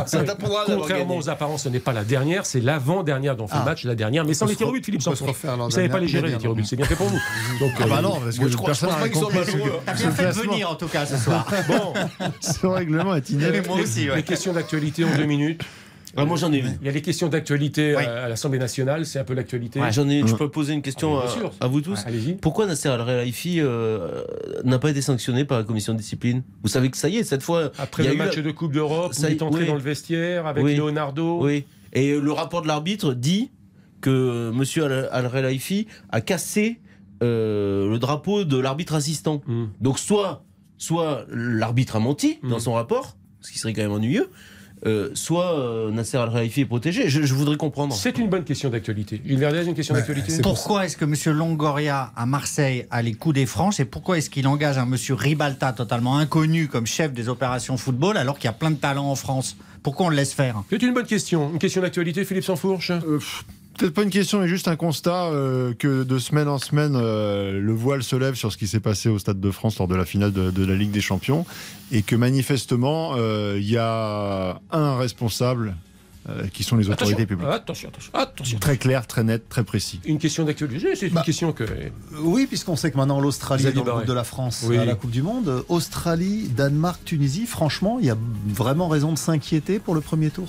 [0.07, 0.23] ça
[0.65, 3.65] contrairement aux apparences, ce n'est pas la dernière, c'est l'avant-dernière dont on fait le Ah.
[3.65, 5.11] match, la dernière, mais sans On les tirs au but, Philippe on
[5.57, 7.59] l'an Vous savez pas les gérer, les tirs au but, c'est bien fait pour vous.
[7.59, 9.21] Donc, Ah euh, bah non, parce que je crois- personne je pense n'a pas qu'ils
[9.21, 9.79] sont malheureux.
[9.85, 11.47] T'as bien fait venir en tout cas ce soir.
[11.67, 11.93] Bon,
[12.41, 13.67] Ce règlement est inédit.
[13.67, 14.15] moi aussi, ouais.
[14.17, 15.61] les questions d'actualité en deux minutes.
[16.17, 16.77] Ah, moi j'en ai une.
[16.81, 19.79] Il y a les questions d'actualité à, à l'Assemblée nationale, c'est un peu l'actualité.
[19.79, 20.27] Ouais, j'en ai une.
[20.27, 21.25] Je peux poser une question Ah,
[21.61, 21.99] à, vous tous.
[21.99, 22.33] Ouais, allez-y.
[22.33, 24.21] Pourquoi Nasser Al-Khelaifi euh,
[24.65, 26.43] n'a pas été sanctionné par la commission de discipline?
[26.63, 27.71] Vous savez que ça y est, cette fois.
[27.79, 29.67] Après il y a le eu match la- de Coupe d'Europe, il est entré oui.
[29.67, 30.75] dans le vestiaire avec Oui.
[30.75, 31.39] Leonardo.
[31.43, 31.63] Oui.
[31.93, 33.49] Et le rapport de l'arbitre dit
[34.01, 34.83] que M.
[34.83, 36.79] Al- Al-Khelaifi a cassé
[37.21, 39.41] euh, le drapeau de l'arbitre assistant.
[39.47, 39.65] Mm.
[39.79, 40.43] Donc soit,
[40.77, 44.29] soit l'arbitre a menti dans son rapport, ce qui serait quand même ennuyeux,
[44.87, 47.07] euh, soit euh, Nasser Al-Khelaifi est protégé.
[47.07, 47.93] Je, je voudrais comprendre.
[47.93, 49.21] C'est une bonne question d'actualité.
[49.23, 51.37] Gilles Verdez, une question d'actualité Pourquoi est-ce que M.
[51.37, 54.95] Longoria à Marseille a les coups des franches et pourquoi est-ce qu'il engage un M.
[55.09, 59.11] Ribalta totalement inconnu comme chef des opérations football alors qu'il y a plein de talents
[59.11, 59.55] en France?
[59.83, 60.63] Pourquoi on le laisse faire?
[60.69, 61.51] C'est une bonne question.
[61.51, 62.91] Une question d'actualité, Philippe Sansfourche?
[62.91, 63.19] Euh,
[63.77, 67.59] Peut-être pas une question, mais juste un constat euh, que de semaine en semaine, euh,
[67.59, 69.95] le voile se lève sur ce qui s'est passé au Stade de France lors de
[69.95, 71.45] la finale de, de la Ligue des Champions,
[71.91, 75.75] et que manifestement, euh, il y a un responsable
[76.29, 77.47] euh, qui sont les autorités Attention, publiques.
[77.51, 78.59] attention, attention, attention.
[78.59, 79.99] Très clair, très net, très précis.
[80.05, 81.63] Une question d'actualité, c'est une Bah, question que.
[82.19, 84.77] Oui, puisqu'on sait que maintenant l'Australie est dans le groupe de la France Oui.
[84.77, 85.63] à la Coupe du Monde.
[85.69, 88.17] Australie, Danemark, Tunisie, franchement, il y a
[88.47, 90.47] vraiment raison de s'inquiéter pour le premier tour?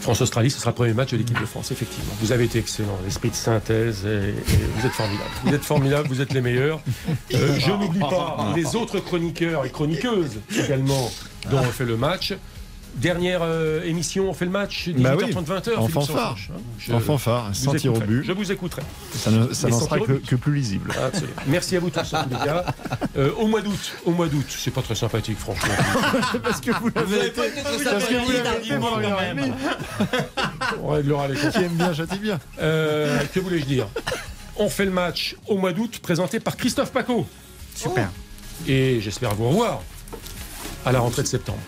[0.00, 2.12] France-Australie, ce sera le premier match de l'équipe de France, effectivement.
[2.20, 5.30] Vous avez été excellent, l'esprit de synthèse, et, et vous êtes formidable.
[5.44, 6.80] Vous êtes formidable, vous êtes les meilleurs.
[7.32, 11.10] Euh, je n'oublie pas les autres chroniqueurs et chroniqueuses également
[11.48, 12.34] dont on fait le match.
[12.96, 15.76] Dernière euh, émission, on fait le match, 18h30, Bah oui, 20h.
[15.76, 16.36] en Philippe fanfare.
[16.38, 16.60] Hein.
[16.78, 18.14] Je En fanfare, vous sans tir au écouterai.
[18.14, 18.24] but.
[18.24, 18.82] Je vous écouterai.
[19.14, 20.92] Ça ne- ça n'en sera que, plus lisible.
[21.02, 21.32] Absolument.
[21.46, 22.66] Merci à vous tous, en tous les cas.
[23.16, 25.72] Euh, au mois d'août, au mois d'août, c'est pas très sympathique, franchement.
[26.42, 29.52] Parce que vous l'avez été- parce que vous l'avez été pendant une heure et demie.
[30.82, 31.52] On réglera les comptes.
[31.52, 32.38] Qui aime bien, châtie bien.
[32.60, 33.86] Euh, que voulais-je dire?
[34.56, 37.26] On fait le match au mois d'août, présenté par Christophe Paco.
[37.74, 38.10] Super.
[38.68, 39.80] Et j'espère vous revoir
[40.84, 41.58] à la rentrée de septembre.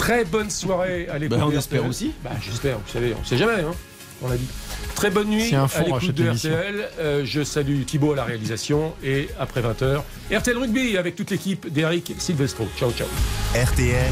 [0.00, 1.38] Très bonne soirée à l'écoute.
[1.38, 2.12] Bah, on espère aussi.
[2.24, 3.74] Bah, j'espère, vous savez, on sait jamais, hein,
[4.22, 4.46] on l'a dit.
[4.94, 6.30] Très bonne nuit un à l'écoute de.
[6.30, 6.88] RTL.
[6.98, 10.00] Euh, je salue Thibaut à la réalisation et après 20h,
[10.34, 12.66] RTL Rugby avec toute l'équipe d'Eric Silvestro.
[12.78, 13.08] Ciao, ciao.
[13.54, 14.10] RTL,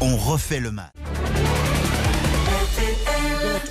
[0.00, 0.92] on refait le match.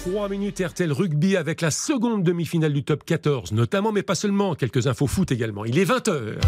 [0.05, 4.15] Dans 3 minutes, RTL Rugby avec la seconde demi-finale du top 14, notamment, mais pas
[4.15, 5.63] seulement, quelques infos foot également.
[5.63, 6.39] Il est 20h.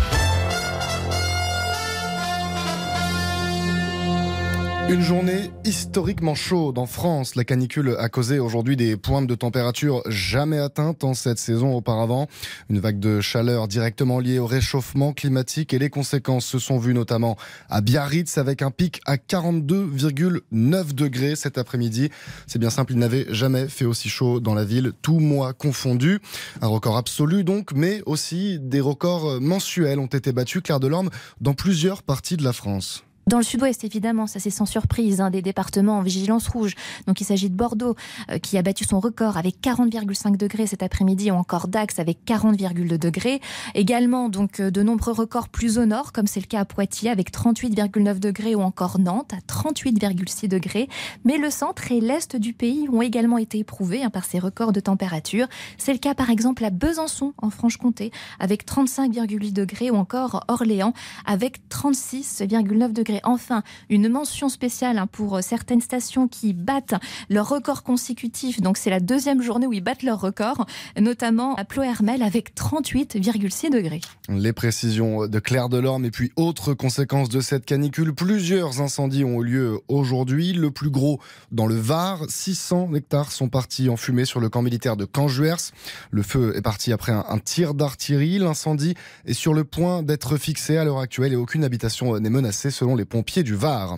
[4.88, 7.34] Une journée historiquement chaude en France.
[7.34, 12.28] La canicule a causé aujourd'hui des pointes de température jamais atteintes en cette saison auparavant.
[12.70, 16.94] Une vague de chaleur directement liée au réchauffement climatique et les conséquences se sont vues
[16.94, 17.36] notamment
[17.68, 22.12] à Biarritz avec un pic à 42,9 degrés cet après-midi.
[22.46, 26.20] C'est bien simple, il n'avait jamais fait aussi chaud dans la ville, tout mois confondu.
[26.62, 31.10] Un record absolu donc, mais aussi des records mensuels ont été battus, Claire Delorme,
[31.42, 33.05] dans plusieurs parties de la France.
[33.28, 36.76] Dans le sud-ouest, évidemment, ça c'est sans surprise, un des départements en vigilance rouge.
[37.08, 37.96] Donc il s'agit de Bordeaux,
[38.30, 42.20] euh, qui a battu son record avec 40,5 degrés cet après-midi, ou encore Dax avec
[42.24, 43.42] 40,2 degrés.
[43.74, 47.10] Également, donc, euh, de nombreux records plus au nord, comme c'est le cas à Poitiers,
[47.10, 50.88] avec 38,9 degrés, ou encore Nantes à 38,6 degrés.
[51.24, 54.72] Mais le centre et l'est du pays ont également été éprouvés hein, par ces records
[54.72, 55.48] de température.
[55.80, 60.94] C'est le cas, par exemple, à Besançon, en Franche-Comté, avec 35,8 degrés, ou encore Orléans,
[61.26, 63.15] avec 36,9 degrés.
[63.24, 66.96] Enfin, une mention spéciale hein, pour certaines stations qui battent
[67.30, 68.62] leur record consécutif.
[68.62, 70.66] Donc, c'est la deuxième journée où ils battent leur record,
[71.00, 74.02] notamment à Plohermel avec 38,6 degrés.
[74.30, 78.14] Les précisions de Claire Delorme et puis autres conséquences de cette canicule.
[78.14, 80.54] Plusieurs incendies ont eu lieu aujourd'hui.
[80.54, 81.20] Le plus gros
[81.52, 82.22] dans le Var.
[82.28, 85.72] 600 hectares sont partis en fumée sur le camp militaire de Canjuers.
[86.12, 88.40] Le feu est parti après un, un tir d'artillerie.
[88.40, 92.72] L'incendie est sur le point d'être fixé à l'heure actuelle et aucune habitation n'est menacée
[92.72, 93.98] selon les pompiers du Var.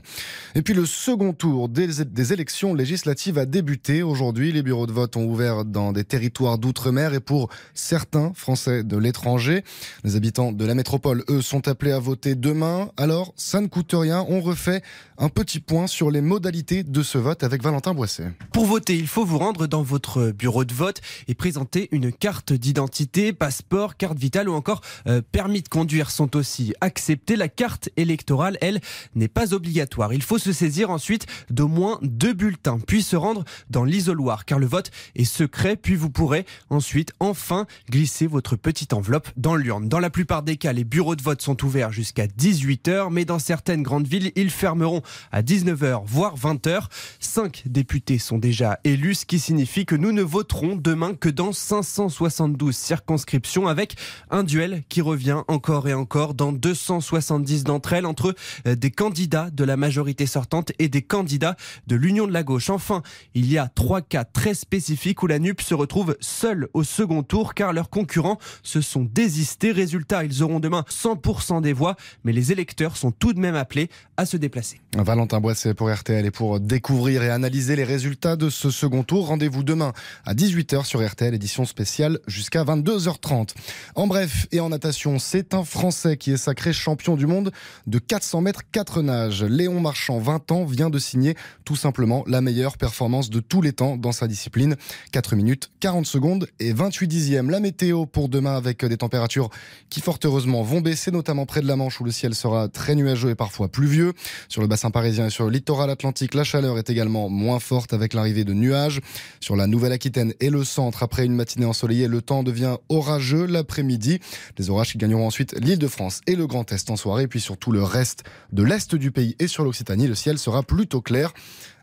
[0.56, 4.52] Et puis le second tour des, élections législatives a débuté aujourd'hui.
[4.52, 8.98] Les bureaux de vote ont ouvert dans des territoires d'outre-mer et pour certains Français de
[8.98, 9.64] l'étranger.
[10.04, 12.90] Les habitants de la métropole, eux, sont appelés à voter demain.
[12.98, 14.26] Alors, ça ne coûte rien.
[14.28, 14.82] On refait
[15.18, 18.32] un petit point sur les modalités de ce vote avec Valentin Boisset.
[18.54, 22.54] Pour voter, il faut vous rendre dans votre bureau de vote et présenter une carte
[22.54, 27.36] d'identité, passeport, carte vitale ou encore euh, permis de conduire sont aussi acceptés.
[27.36, 28.80] La carte électorale, elle,
[29.16, 30.14] n'est pas obligatoire.
[30.14, 34.60] Il faut se saisir ensuite d'au moins deux bulletins, puis se rendre dans l'isoloir car
[34.60, 39.88] le vote est secret, puis vous pourrez ensuite enfin glisser votre petite enveloppe dans l'urne.
[39.90, 43.40] Dans la plupart des cas, les bureaux de vote sont ouverts jusqu'à 18h, mais dans
[43.40, 45.02] certaines grandes villes, ils fermeront
[45.32, 46.86] à 19h, voire 20h.
[47.20, 51.52] Cinq députés sont déjà élus, ce qui signifie que nous ne voterons demain que dans
[51.52, 53.96] 572 circonscriptions avec
[54.30, 58.36] un duel qui revient encore et encore dans 270 d'entre elles entre
[58.68, 61.58] euh, des des candidats de la majorité sortante et des candidats
[61.88, 62.70] de l'Union de la gauche.
[62.70, 63.02] Enfin,
[63.34, 67.22] il y a trois cas très spécifiques où la NUP se retrouve seule au second
[67.22, 69.74] tour car leurs concurrents se sont désistés.
[69.74, 73.90] Résultat, ils auront demain 100% des voix, mais les électeurs sont tout de même appelés
[74.16, 74.80] à se déplacer.
[74.96, 79.28] Valentin Boisset pour RTL et pour découvrir et analyser les résultats de ce second tour,
[79.28, 79.92] rendez-vous demain
[80.26, 83.50] à 18h sur RTL, édition spéciale jusqu'à 22h30.
[83.96, 87.52] En bref et en natation, c'est un Français qui est sacré champion du monde
[87.86, 89.44] de 400 mètres 4 nages.
[89.44, 91.34] Léon Marchand, 20 ans, vient de signer
[91.66, 94.76] tout simplement la meilleure performance de tous les temps dans sa discipline.
[95.14, 97.50] 4 minutes, 40 secondes et 28 dixièmes.
[97.50, 99.50] La météo pour demain avec des températures
[99.90, 102.94] qui fort heureusement vont baisser, notamment près de la Manche où le ciel sera très
[102.94, 104.14] nuageux et parfois pluvieux.
[104.48, 107.94] Sur le bassin parisien et sur le littoral atlantique, la chaleur est également moins forte
[107.94, 109.02] avec l'arrivée de nuages.
[109.40, 114.20] Sur la Nouvelle-Aquitaine et le centre, après une matinée ensoleillée, le temps devient orageux l'après-midi.
[114.60, 117.42] Les orages qui gagneront ensuite l'île de France et le Grand Est en soirée, puis
[117.42, 118.24] sur tout le reste
[118.54, 121.34] de l'Est du pays et sur l'Occitanie, le ciel sera plutôt clair.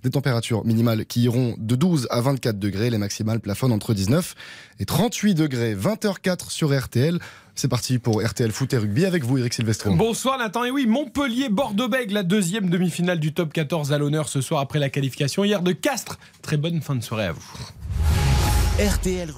[0.02, 4.34] Des températures minimales qui iront de 12 à 24 degrés, les maximales plafonnent entre 19
[4.80, 5.74] et 38 degrés.
[5.74, 7.18] 20h04 sur RTL.
[7.54, 9.94] C'est parti pour RTL Foot et Rugby avec vous, Eric Silvestro.
[9.94, 10.64] Bonsoir Nathan.
[10.64, 14.90] Et oui, Montpellier-Bordeaux-Bègles, la deuxième demi-finale du top 14 à l'honneur ce soir après la
[14.90, 16.18] qualification hier de Castres.
[16.42, 17.44] Très bonne fin de soirée à vous.
[18.78, 19.32] RTL